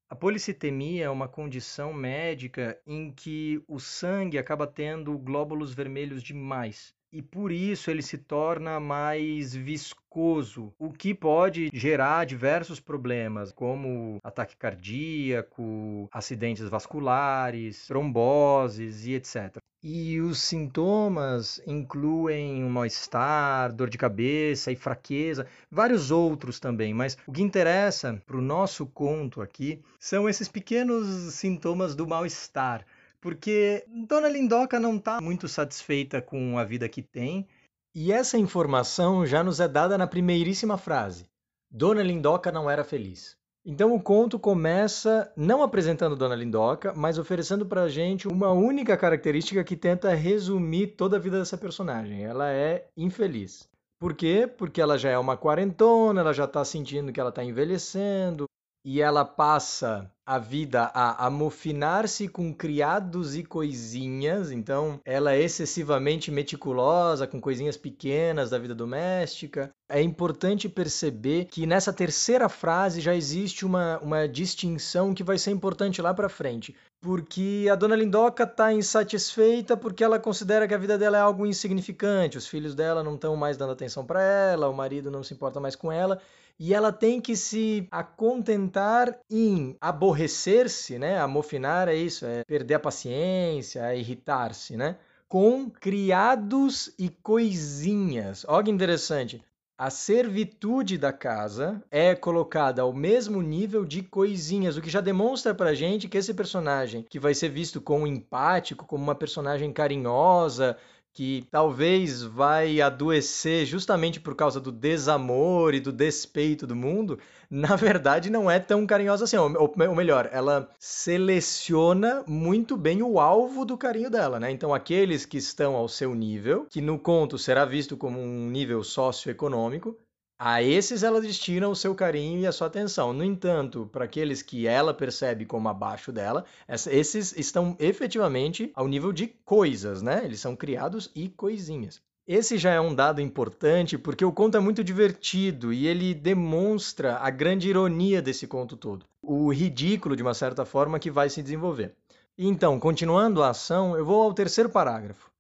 A 0.09 0.15
policitemia 0.15 1.05
é 1.05 1.09
uma 1.09 1.29
condição 1.29 1.93
médica 1.93 2.77
em 2.85 3.13
que 3.13 3.63
o 3.65 3.79
sangue 3.79 4.37
acaba 4.37 4.67
tendo 4.67 5.17
glóbulos 5.17 5.73
vermelhos 5.73 6.21
demais 6.21 6.96
e 7.11 7.21
por 7.21 7.51
isso 7.51 7.89
ele 7.89 8.01
se 8.01 8.17
torna 8.17 8.79
mais 8.79 9.55
viscoso, 9.55 10.73
o 10.77 10.91
que 10.91 11.13
pode 11.13 11.69
gerar 11.73 12.25
diversos 12.25 12.79
problemas, 12.79 13.51
como 13.51 14.19
ataque 14.23 14.57
cardíaco, 14.57 16.09
acidentes 16.11 16.67
vasculares, 16.67 17.87
tromboses 17.87 19.05
e 19.05 19.13
etc. 19.13 19.57
E 19.81 20.19
os 20.19 20.41
sintomas 20.41 21.61
incluem 21.65 22.63
um 22.63 22.69
mal-estar, 22.69 23.71
dor 23.71 23.89
de 23.89 23.97
cabeça 23.97 24.71
e 24.71 24.75
fraqueza, 24.75 25.47
vários 25.71 26.11
outros 26.11 26.59
também, 26.59 26.93
mas 26.93 27.17
o 27.27 27.31
que 27.31 27.43
interessa 27.43 28.21
para 28.25 28.37
o 28.37 28.41
nosso 28.41 28.85
conto 28.87 29.39
aqui 29.39 29.81
são 29.99 30.27
esses 30.27 30.47
pequenos 30.47 31.35
sintomas 31.35 31.95
do 31.95 32.07
mal-estar 32.07 32.85
porque 33.21 33.85
Dona 33.87 34.29
Lindoca 34.29 34.79
não 34.79 34.97
está 34.97 35.19
muito 35.21 35.47
satisfeita 35.47 36.21
com 36.21 36.57
a 36.57 36.63
vida 36.63 36.87
que 36.87 37.01
tem, 37.01 37.47
e 37.95 38.11
essa 38.11 38.37
informação 38.37 39.25
já 39.25 39.43
nos 39.43 39.59
é 39.59 39.67
dada 39.67 39.97
na 39.97 40.05
primeiríssima 40.05 40.77
frase. 40.77 41.25
Dona 41.69 42.03
Lindoca 42.03 42.51
não 42.51 42.69
era 42.69 42.83
feliz. 42.83 43.35
Então 43.65 43.93
o 43.93 44.01
conto 44.01 44.39
começa 44.39 45.29
não 45.35 45.61
apresentando 45.61 46.15
Dona 46.15 46.35
Lindoca, 46.35 46.93
mas 46.95 47.17
oferecendo 47.17 47.65
para 47.65 47.83
a 47.83 47.89
gente 47.89 48.25
uma 48.25 48.51
única 48.51 48.95
característica 48.95 49.61
que 49.61 49.75
tenta 49.75 50.13
resumir 50.13 50.95
toda 50.95 51.17
a 51.17 51.19
vida 51.19 51.37
dessa 51.37 51.57
personagem. 51.57 52.23
Ela 52.23 52.49
é 52.49 52.87
infeliz. 52.95 53.67
Por 53.99 54.13
quê? 54.13 54.47
Porque 54.47 54.79
ela 54.79 54.97
já 54.97 55.09
é 55.09 55.17
uma 55.17 55.35
quarentona, 55.35 56.21
ela 56.21 56.33
já 56.33 56.45
está 56.45 56.63
sentindo 56.63 57.11
que 57.11 57.19
ela 57.19 57.29
está 57.29 57.43
envelhecendo, 57.43 58.45
e 58.89 59.01
ela 59.01 59.25
passa 59.25 60.09
a 60.25 60.39
vida 60.39 60.83
a 60.93 61.25
amofinar-se 61.25 62.25
com 62.29 62.53
criados 62.53 63.35
e 63.35 63.43
coisinhas, 63.43 64.49
então 64.49 65.01
ela 65.03 65.33
é 65.33 65.41
excessivamente 65.41 66.31
meticulosa 66.31 67.27
com 67.27 67.41
coisinhas 67.41 67.75
pequenas 67.75 68.49
da 68.49 68.57
vida 68.57 68.73
doméstica. 68.73 69.69
É 69.89 70.01
importante 70.01 70.69
perceber 70.69 71.45
que 71.51 71.65
nessa 71.65 71.91
terceira 71.91 72.47
frase 72.47 73.01
já 73.01 73.13
existe 73.13 73.65
uma, 73.65 73.99
uma 73.99 74.25
distinção 74.25 75.13
que 75.13 75.23
vai 75.23 75.37
ser 75.37 75.51
importante 75.51 76.01
lá 76.01 76.13
para 76.13 76.29
frente. 76.29 76.73
Porque 77.01 77.67
a 77.69 77.75
dona 77.75 77.95
Lindoca 77.95 78.43
está 78.43 78.71
insatisfeita 78.71 79.75
porque 79.75 80.03
ela 80.03 80.17
considera 80.17 80.65
que 80.65 80.73
a 80.73 80.77
vida 80.77 80.97
dela 80.97 81.17
é 81.17 81.21
algo 81.21 81.45
insignificante, 81.45 82.37
os 82.37 82.47
filhos 82.47 82.73
dela 82.73 83.03
não 83.03 83.15
estão 83.15 83.35
mais 83.35 83.57
dando 83.57 83.73
atenção 83.73 84.05
para 84.05 84.21
ela, 84.21 84.69
o 84.69 84.73
marido 84.73 85.11
não 85.11 85.23
se 85.23 85.33
importa 85.33 85.59
mais 85.59 85.75
com 85.75 85.91
ela, 85.91 86.21
e 86.59 86.73
ela 86.73 86.91
tem 86.91 87.21
que 87.21 87.35
se 87.35 87.87
acontentar 87.91 89.19
em 89.29 89.75
aborrecer-se, 89.79 90.97
né? 90.97 91.19
Amofinar 91.19 91.87
é 91.87 91.95
isso, 91.95 92.25
é 92.25 92.43
perder 92.43 92.75
a 92.75 92.79
paciência, 92.79 93.81
é 93.81 93.97
irritar-se, 93.97 94.75
né? 94.75 94.97
Com 95.27 95.69
criados 95.69 96.93
e 96.97 97.09
coisinhas. 97.09 98.45
Olha 98.47 98.65
que 98.65 98.71
interessante. 98.71 99.43
A 99.79 99.91
servitude 99.91 100.97
da 100.97 101.13
casa 101.13 101.83
é 101.91 102.15
colocada 102.15 102.81
ao 102.81 102.91
mesmo 102.91 103.43
nível 103.43 103.85
de 103.85 104.01
coisinhas, 104.01 104.75
o 104.75 104.81
que 104.81 104.89
já 104.89 105.01
demonstra 105.01 105.53
pra 105.53 105.75
gente 105.75 106.07
que 106.07 106.17
esse 106.17 106.33
personagem, 106.33 107.05
que 107.07 107.19
vai 107.19 107.35
ser 107.35 107.49
visto 107.49 107.79
como 107.79 108.07
empático, 108.07 108.87
como 108.87 109.03
uma 109.03 109.13
personagem 109.13 109.71
carinhosa, 109.71 110.75
que 111.17 111.47
talvez 111.49 112.21
vai 112.21 112.79
adoecer 112.79 113.65
justamente 113.65 114.19
por 114.19 114.35
causa 114.35 114.59
do 114.61 114.71
desamor 114.71 115.73
e 115.73 115.79
do 115.79 115.91
despeito 115.91 116.67
do 116.67 116.75
mundo, 116.75 117.17
na 117.49 117.75
verdade 117.75 118.29
não 118.29 118.51
é 118.51 118.59
tão 118.59 118.85
carinhosa 118.85 119.23
assim. 119.23 119.35
Ou, 119.35 119.57
ou 119.57 119.95
melhor, 119.95 120.29
ela 120.31 120.69
seleciona 120.77 122.23
muito 122.27 122.77
bem 122.77 123.01
o 123.01 123.19
alvo 123.19 123.65
do 123.65 123.75
carinho 123.75 124.11
dela, 124.11 124.39
né? 124.39 124.51
Então, 124.51 124.71
aqueles 124.71 125.25
que 125.25 125.37
estão 125.37 125.75
ao 125.75 125.87
seu 125.87 126.13
nível, 126.13 126.67
que 126.69 126.81
no 126.81 126.99
conto 126.99 127.35
será 127.39 127.65
visto 127.65 127.97
como 127.97 128.19
um 128.19 128.51
nível 128.51 128.83
socioeconômico, 128.83 129.97
a 130.39 130.61
esses 130.61 131.01
ela 131.01 131.19
destina 131.19 131.67
o 131.67 131.75
seu 131.75 131.95
carinho 131.95 132.39
e 132.39 132.47
a 132.47 132.51
sua 132.51 132.67
atenção. 132.67 133.11
No 133.11 133.23
entanto, 133.23 133.89
para 133.91 134.05
aqueles 134.05 134.41
que 134.41 134.67
ela 134.67 134.93
percebe 134.93 135.45
como 135.45 135.67
abaixo 135.67 136.11
dela, 136.11 136.45
esses 136.67 137.35
estão 137.35 137.75
efetivamente 137.79 138.71
ao 138.75 138.87
nível 138.87 139.11
de 139.11 139.27
coisas, 139.27 140.01
né? 140.01 140.21
Eles 140.23 140.39
são 140.39 140.55
criados 140.55 141.09
e 141.15 141.27
coisinhas. 141.29 142.01
Esse 142.27 142.57
já 142.57 142.71
é 142.71 142.79
um 142.79 142.93
dado 142.93 143.21
importante 143.21 143.97
porque 143.97 144.25
o 144.25 144.33
conto 144.33 144.57
é 144.57 144.59
muito 144.59 144.83
divertido 144.83 145.71
e 145.71 145.87
ele 145.87 146.13
demonstra 146.13 147.15
a 147.17 147.29
grande 147.29 147.69
ironia 147.69 148.21
desse 148.21 148.45
conto 148.45 148.75
todo. 148.75 149.05
O 149.21 149.51
ridículo, 149.51 150.15
de 150.15 150.21
uma 150.21 150.33
certa 150.33 150.65
forma, 150.65 150.99
que 150.99 151.09
vai 151.09 151.29
se 151.29 151.41
desenvolver. 151.41 151.95
Então, 152.37 152.79
continuando 152.79 153.41
a 153.41 153.49
ação, 153.49 153.97
eu 153.97 154.05
vou 154.05 154.21
ao 154.21 154.33
terceiro 154.33 154.69
parágrafo. 154.69 155.31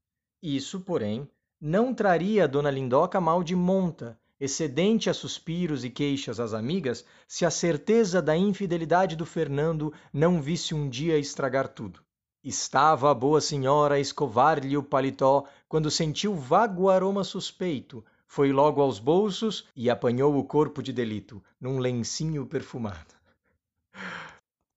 Isso, 0.41 0.79
porém, 0.79 1.29
não 1.59 1.93
traria 1.93 2.45
a 2.45 2.47
dona 2.47 2.71
Lindoca 2.71 3.19
mal 3.19 3.43
de 3.43 3.55
monta, 3.55 4.17
excedente 4.39 5.09
a 5.09 5.13
suspiros 5.13 5.83
e 5.83 5.89
queixas 5.89 6.39
às 6.39 6.53
amigas, 6.53 7.03
se 7.27 7.45
a 7.45 7.51
certeza 7.51 8.21
da 8.21 8.35
infidelidade 8.37 9.15
do 9.15 9.25
Fernando 9.25 9.93
não 10.13 10.41
visse 10.41 10.75
um 10.75 10.87
dia 10.89 11.17
estragar 11.17 11.67
tudo. 11.67 12.01
Estava 12.43 13.11
a 13.11 13.13
boa 13.13 13.41
senhora 13.41 13.95
a 13.95 13.99
escovar-lhe 13.99 14.77
o 14.77 14.83
paletó 14.83 15.45
quando 15.67 15.91
sentiu 15.91 16.35
vago 16.35 16.89
aroma 16.89 17.23
suspeito. 17.23 18.05
Foi 18.25 18.51
logo 18.51 18.81
aos 18.81 18.99
bolsos 18.99 19.65
e 19.75 19.89
apanhou 19.89 20.37
o 20.37 20.43
corpo 20.43 20.81
de 20.83 20.93
delito, 20.93 21.43
num 21.59 21.79
lencinho 21.79 22.45
perfumado. 22.45 23.15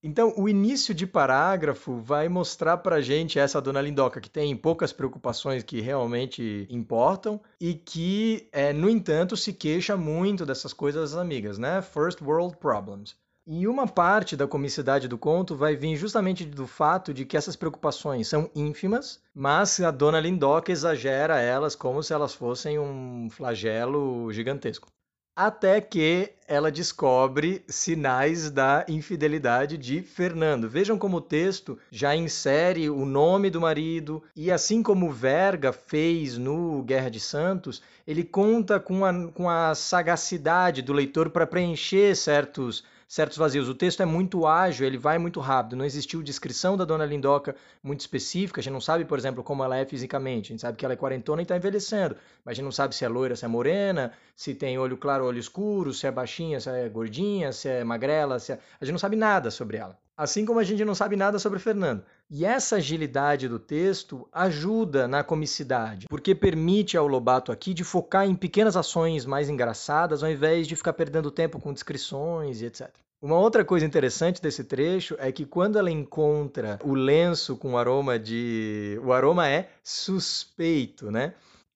Então, 0.03 0.33
o 0.35 0.49
início 0.49 0.95
de 0.95 1.05
parágrafo 1.05 1.97
vai 1.97 2.27
mostrar 2.27 2.77
para 2.77 3.01
gente 3.01 3.37
essa 3.37 3.61
dona 3.61 3.79
Lindoca, 3.79 4.19
que 4.19 4.31
tem 4.31 4.55
poucas 4.57 4.91
preocupações 4.91 5.61
que 5.61 5.79
realmente 5.79 6.65
importam 6.71 7.39
e 7.59 7.75
que, 7.75 8.49
é, 8.51 8.73
no 8.73 8.89
entanto, 8.89 9.37
se 9.37 9.53
queixa 9.53 9.95
muito 9.95 10.43
dessas 10.43 10.73
coisas 10.73 11.15
amigas, 11.15 11.59
né? 11.59 11.83
First 11.83 12.19
World 12.19 12.57
Problems. 12.57 13.15
E 13.45 13.67
uma 13.67 13.87
parte 13.87 14.35
da 14.35 14.47
comicidade 14.47 15.07
do 15.07 15.19
conto 15.19 15.55
vai 15.55 15.75
vir 15.75 15.95
justamente 15.95 16.45
do 16.45 16.65
fato 16.65 17.13
de 17.13 17.23
que 17.23 17.37
essas 17.37 17.55
preocupações 17.55 18.27
são 18.27 18.49
ínfimas, 18.55 19.21
mas 19.33 19.79
a 19.79 19.91
dona 19.91 20.19
Lindoca 20.19 20.71
exagera 20.71 21.39
elas 21.39 21.75
como 21.75 22.01
se 22.01 22.11
elas 22.11 22.33
fossem 22.33 22.79
um 22.79 23.29
flagelo 23.29 24.31
gigantesco. 24.33 24.87
Até 25.35 25.79
que 25.79 26.31
ela 26.47 26.69
descobre 26.69 27.63
sinais 27.67 28.51
da 28.51 28.85
infidelidade 28.87 29.77
de 29.77 30.01
Fernando. 30.01 30.69
Vejam 30.69 30.97
como 30.97 31.17
o 31.17 31.21
texto 31.21 31.77
já 31.89 32.15
insere 32.15 32.89
o 32.89 33.05
nome 33.05 33.49
do 33.49 33.61
marido 33.61 34.21
e 34.35 34.51
assim 34.51 34.83
como 34.83 35.09
Verga 35.09 35.71
fez 35.71 36.37
no 36.37 36.83
Guerra 36.83 37.09
de 37.09 37.19
Santos, 37.19 37.81
ele 38.05 38.23
conta 38.23 38.79
com 38.79 39.05
a, 39.05 39.31
com 39.31 39.49
a 39.49 39.73
sagacidade 39.73 40.81
do 40.81 40.91
leitor 40.91 41.29
para 41.29 41.47
preencher 41.47 42.15
certos 42.15 42.83
certos 43.11 43.37
vazios. 43.37 43.67
O 43.67 43.75
texto 43.75 44.01
é 44.01 44.05
muito 44.05 44.47
ágil, 44.47 44.87
ele 44.87 44.97
vai 44.97 45.17
muito 45.17 45.41
rápido. 45.41 45.75
Não 45.75 45.83
existiu 45.83 46.23
descrição 46.23 46.77
da 46.77 46.85
dona 46.85 47.05
Lindoca 47.05 47.53
muito 47.83 47.99
específica. 47.99 48.61
A 48.61 48.63
gente 48.63 48.71
não 48.71 48.79
sabe, 48.79 49.03
por 49.03 49.19
exemplo, 49.19 49.43
como 49.43 49.61
ela 49.65 49.75
é 49.75 49.85
fisicamente. 49.85 50.45
A 50.45 50.51
gente 50.53 50.61
sabe 50.61 50.77
que 50.77 50.85
ela 50.85 50.93
é 50.93 50.95
quarentona 50.95 51.41
e 51.41 51.43
está 51.43 51.57
envelhecendo. 51.57 52.15
Mas 52.45 52.53
a 52.53 52.55
gente 52.55 52.63
não 52.63 52.71
sabe 52.71 52.95
se 52.95 53.03
é 53.03 53.09
loira, 53.09 53.35
se 53.35 53.43
é 53.43 53.49
morena, 53.49 54.13
se 54.33 54.55
tem 54.55 54.79
olho 54.79 54.95
claro, 54.95 55.25
olho 55.25 55.39
escuro, 55.39 55.93
se 55.93 56.07
é 56.07 56.11
baixinha, 56.11 56.61
se 56.61 56.69
é 56.69 56.87
gordinha, 56.87 57.51
se 57.51 57.67
é 57.67 57.83
magrela. 57.83 58.39
Se 58.39 58.53
é... 58.53 58.59
A 58.79 58.85
gente 58.85 58.93
não 58.93 58.99
sabe 58.99 59.17
nada 59.17 59.51
sobre 59.51 59.75
ela. 59.75 59.99
Assim 60.21 60.45
como 60.45 60.59
a 60.59 60.63
gente 60.63 60.85
não 60.85 60.93
sabe 60.93 61.15
nada 61.15 61.39
sobre 61.39 61.57
Fernando. 61.57 62.03
E 62.29 62.45
essa 62.45 62.75
agilidade 62.75 63.47
do 63.47 63.57
texto 63.57 64.29
ajuda 64.31 65.07
na 65.07 65.23
comicidade, 65.23 66.05
porque 66.07 66.35
permite 66.35 66.95
ao 66.95 67.07
Lobato 67.07 67.51
aqui 67.51 67.73
de 67.73 67.83
focar 67.83 68.27
em 68.27 68.35
pequenas 68.35 68.77
ações 68.77 69.25
mais 69.25 69.49
engraçadas, 69.49 70.21
ao 70.21 70.29
invés 70.29 70.67
de 70.67 70.75
ficar 70.75 70.93
perdendo 70.93 71.31
tempo 71.31 71.59
com 71.59 71.73
descrições 71.73 72.61
e 72.61 72.67
etc. 72.67 72.91
Uma 73.19 73.39
outra 73.39 73.65
coisa 73.65 73.83
interessante 73.83 74.39
desse 74.39 74.63
trecho 74.63 75.15
é 75.17 75.31
que 75.31 75.43
quando 75.43 75.79
ela 75.79 75.89
encontra 75.89 76.79
o 76.83 76.93
lenço 76.93 77.57
com 77.57 77.75
aroma 77.75 78.19
de. 78.19 79.01
O 79.03 79.11
aroma 79.11 79.49
é 79.49 79.69
suspeito, 79.83 81.09
né? 81.09 81.33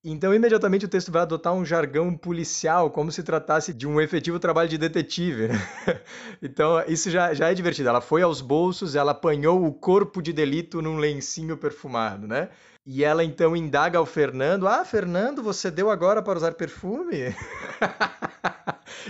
Então, 0.07 0.35
imediatamente 0.35 0.85
o 0.85 0.87
texto 0.87 1.11
vai 1.11 1.23
adotar 1.23 1.51
um 1.51 1.65
jargão 1.65 2.15
policial, 2.15 2.91
como 2.91 3.11
se 3.11 3.23
tratasse 3.23 3.73
de 3.73 3.87
um 3.87 3.99
efetivo 3.99 4.37
trabalho 4.37 4.69
de 4.69 4.77
detetive. 4.77 5.47
Né? 5.47 5.55
Então, 6.43 6.83
isso 6.87 7.09
já, 7.09 7.33
já 7.33 7.49
é 7.49 7.55
divertido. 7.55 7.89
Ela 7.89 8.01
foi 8.01 8.21
aos 8.21 8.39
bolsos, 8.39 8.95
ela 8.95 9.13
apanhou 9.13 9.65
o 9.65 9.73
corpo 9.73 10.21
de 10.21 10.31
delito 10.31 10.79
num 10.79 10.97
lencinho 10.97 11.57
perfumado, 11.57 12.27
né? 12.27 12.49
E 12.85 13.03
ela 13.03 13.23
então 13.23 13.55
indaga 13.55 13.97
ao 13.97 14.05
Fernando: 14.05 14.67
Ah, 14.67 14.85
Fernando, 14.85 15.41
você 15.41 15.71
deu 15.71 15.89
agora 15.89 16.21
para 16.21 16.37
usar 16.37 16.51
perfume? 16.53 17.33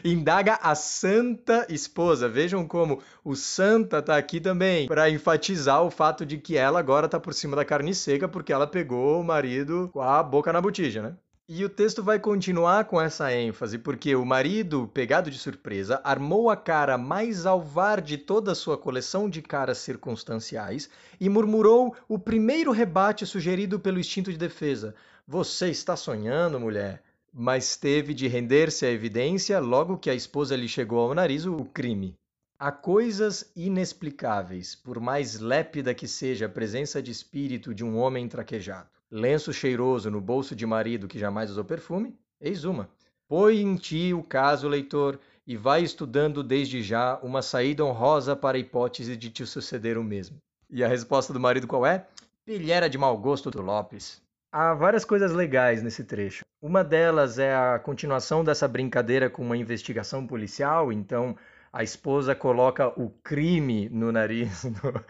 indaga 0.05 0.59
a 0.61 0.75
santa 0.75 1.65
esposa. 1.69 2.29
Vejam 2.29 2.67
como 2.67 3.01
o 3.23 3.35
santa 3.35 3.97
está 3.99 4.15
aqui 4.15 4.39
também 4.39 4.87
para 4.87 5.09
enfatizar 5.09 5.81
o 5.83 5.89
fato 5.89 6.25
de 6.25 6.37
que 6.37 6.55
ela 6.55 6.79
agora 6.79 7.07
está 7.07 7.19
por 7.19 7.33
cima 7.33 7.55
da 7.55 7.65
carne 7.65 7.93
seca 7.93 8.27
porque 8.27 8.53
ela 8.53 8.67
pegou 8.67 9.19
o 9.19 9.23
marido 9.23 9.89
com 9.91 10.01
a 10.01 10.21
boca 10.21 10.53
na 10.53 10.61
botija, 10.61 11.01
né? 11.01 11.15
E 11.47 11.63
o 11.63 11.69
texto 11.69 12.01
vai 12.01 12.17
continuar 12.17 12.85
com 12.85 12.99
essa 12.99 13.31
ênfase, 13.31 13.77
porque 13.77 14.15
o 14.15 14.25
marido, 14.25 14.89
pegado 14.91 15.29
de 15.29 15.37
surpresa, 15.37 16.01
armou 16.03 16.49
a 16.49 16.57
cara 16.57 16.97
mais 16.97 17.45
alvar 17.45 18.01
de 18.01 18.17
toda 18.17 18.51
a 18.51 18.55
sua 18.55 18.79
coleção 18.79 19.29
de 19.29 19.43
caras 19.43 19.77
circunstanciais 19.77 20.89
e 21.19 21.29
murmurou 21.29 21.95
o 22.07 22.17
primeiro 22.17 22.71
rebate 22.71 23.27
sugerido 23.27 23.79
pelo 23.79 23.99
instinto 23.99 24.31
de 24.31 24.39
defesa. 24.39 24.95
Você 25.27 25.69
está 25.69 25.95
sonhando, 25.95 26.59
mulher? 26.59 27.04
Mas 27.37 27.75
teve 27.75 28.13
de 28.13 28.27
render-se 28.27 28.85
à 28.85 28.89
evidência 28.89 29.59
logo 29.59 29.97
que 29.97 30.09
a 30.09 30.15
esposa 30.15 30.55
lhe 30.55 30.69
chegou 30.69 30.99
ao 30.99 31.13
nariz 31.13 31.45
o 31.45 31.65
crime. 31.65 32.15
Há 32.57 32.71
coisas 32.71 33.51
inexplicáveis, 33.55 34.73
por 34.73 35.01
mais 35.01 35.39
lépida 35.39 35.93
que 35.93 36.07
seja 36.07 36.45
a 36.45 36.49
presença 36.49 37.01
de 37.03 37.11
espírito 37.11 37.75
de 37.75 37.83
um 37.83 37.97
homem 37.97 38.27
traquejado 38.29 38.95
lenço 39.15 39.53
cheiroso 39.53 40.09
no 40.09 40.19
bolso 40.19 40.55
de 40.55 40.65
marido 40.65 41.07
que 41.07 41.19
jamais 41.19 41.49
usou 41.49 41.63
perfume? 41.63 42.13
Eis 42.39 42.65
uma. 42.65 42.89
Põe 43.27 43.61
em 43.61 43.75
ti 43.75 44.13
o 44.13 44.21
caso, 44.21 44.67
leitor, 44.67 45.19
e 45.47 45.55
vai 45.55 45.83
estudando 45.83 46.43
desde 46.43 46.83
já 46.83 47.17
uma 47.23 47.41
saída 47.41 47.83
honrosa 47.85 48.35
para 48.35 48.57
a 48.57 48.59
hipótese 48.59 49.15
de 49.15 49.29
te 49.29 49.45
suceder 49.45 49.97
o 49.97 50.03
mesmo. 50.03 50.37
E 50.69 50.83
a 50.83 50.87
resposta 50.87 51.31
do 51.31 51.39
marido 51.39 51.67
qual 51.67 51.85
é? 51.85 52.05
Pilhera 52.43 52.89
de 52.89 52.97
mau 52.97 53.17
gosto 53.17 53.49
do 53.49 53.61
Lopes. 53.61 54.21
Há 54.57 54.73
várias 54.73 55.03
coisas 55.03 55.33
legais 55.33 55.83
nesse 55.83 56.01
trecho. 56.05 56.45
Uma 56.61 56.81
delas 56.81 57.37
é 57.37 57.53
a 57.53 57.77
continuação 57.77 58.41
dessa 58.41 58.65
brincadeira 58.69 59.29
com 59.29 59.41
uma 59.41 59.57
investigação 59.57 60.25
policial, 60.25 60.93
então 60.93 61.35
a 61.73 61.83
esposa 61.83 62.33
coloca 62.33 62.87
o 62.97 63.09
crime 63.21 63.89
no 63.89 64.13
nariz 64.13 64.63
do, 64.79 65.05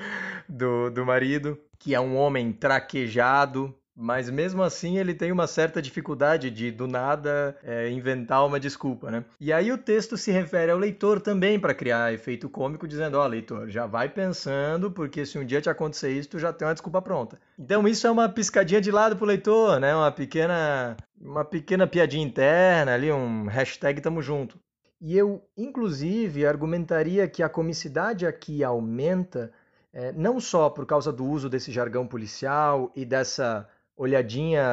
do, 0.49 0.89
do 0.89 1.05
marido, 1.05 1.59
que 1.77 1.93
é 1.93 1.99
um 1.99 2.17
homem 2.17 2.51
traquejado, 2.51 3.71
mas 3.95 4.29
mesmo 4.29 4.61
assim 4.61 4.97
ele 4.97 5.13
tem 5.13 5.31
uma 5.31 5.47
certa 5.47 5.81
dificuldade 5.81 6.51
de, 6.51 6.69
do 6.69 6.87
nada, 6.87 7.55
é, 7.63 7.89
inventar 7.89 8.45
uma 8.45 8.59
desculpa, 8.59 9.09
né? 9.09 9.23
E 9.39 9.53
aí 9.53 9.71
o 9.71 9.77
texto 9.77 10.17
se 10.17 10.31
refere 10.31 10.71
ao 10.71 10.77
leitor 10.77 11.21
também 11.21 11.57
para 11.57 11.73
criar 11.73 12.13
efeito 12.13 12.49
cômico, 12.49 12.87
dizendo, 12.87 13.17
ó, 13.17 13.23
oh, 13.23 13.27
leitor, 13.27 13.69
já 13.69 13.85
vai 13.85 14.09
pensando, 14.09 14.91
porque 14.91 15.25
se 15.25 15.39
um 15.39 15.45
dia 15.45 15.61
te 15.61 15.69
acontecer 15.69 16.11
isso, 16.11 16.29
tu 16.29 16.39
já 16.39 16.51
tem 16.51 16.67
uma 16.67 16.73
desculpa 16.73 17.01
pronta. 17.01 17.39
Então 17.57 17.87
isso 17.87 18.05
é 18.05 18.11
uma 18.11 18.27
piscadinha 18.27 18.81
de 18.81 18.91
lado 18.91 19.15
pro 19.15 19.25
leitor, 19.25 19.79
né? 19.79 19.95
Uma 19.95 20.11
pequena, 20.11 20.97
uma 21.19 21.45
pequena 21.45 21.87
piadinha 21.87 22.25
interna 22.25 22.93
ali, 22.93 23.11
um 23.11 23.45
hashtag 23.45 24.01
tamo 24.01 24.21
junto. 24.21 24.59
E 24.99 25.17
eu, 25.17 25.41
inclusive, 25.55 26.45
argumentaria 26.45 27.27
que 27.27 27.43
a 27.43 27.49
comicidade 27.49 28.25
aqui 28.25 28.63
aumenta 28.63 29.51
é, 29.93 30.11
não 30.11 30.41
só 30.41 30.69
por 30.69 30.85
causa 30.85 31.11
do 31.11 31.25
uso 31.25 31.49
desse 31.49 31.71
jargão 31.71 32.05
policial 32.05 32.91
e 32.93 33.05
dessa 33.05 33.67
olhadinha 33.97 34.63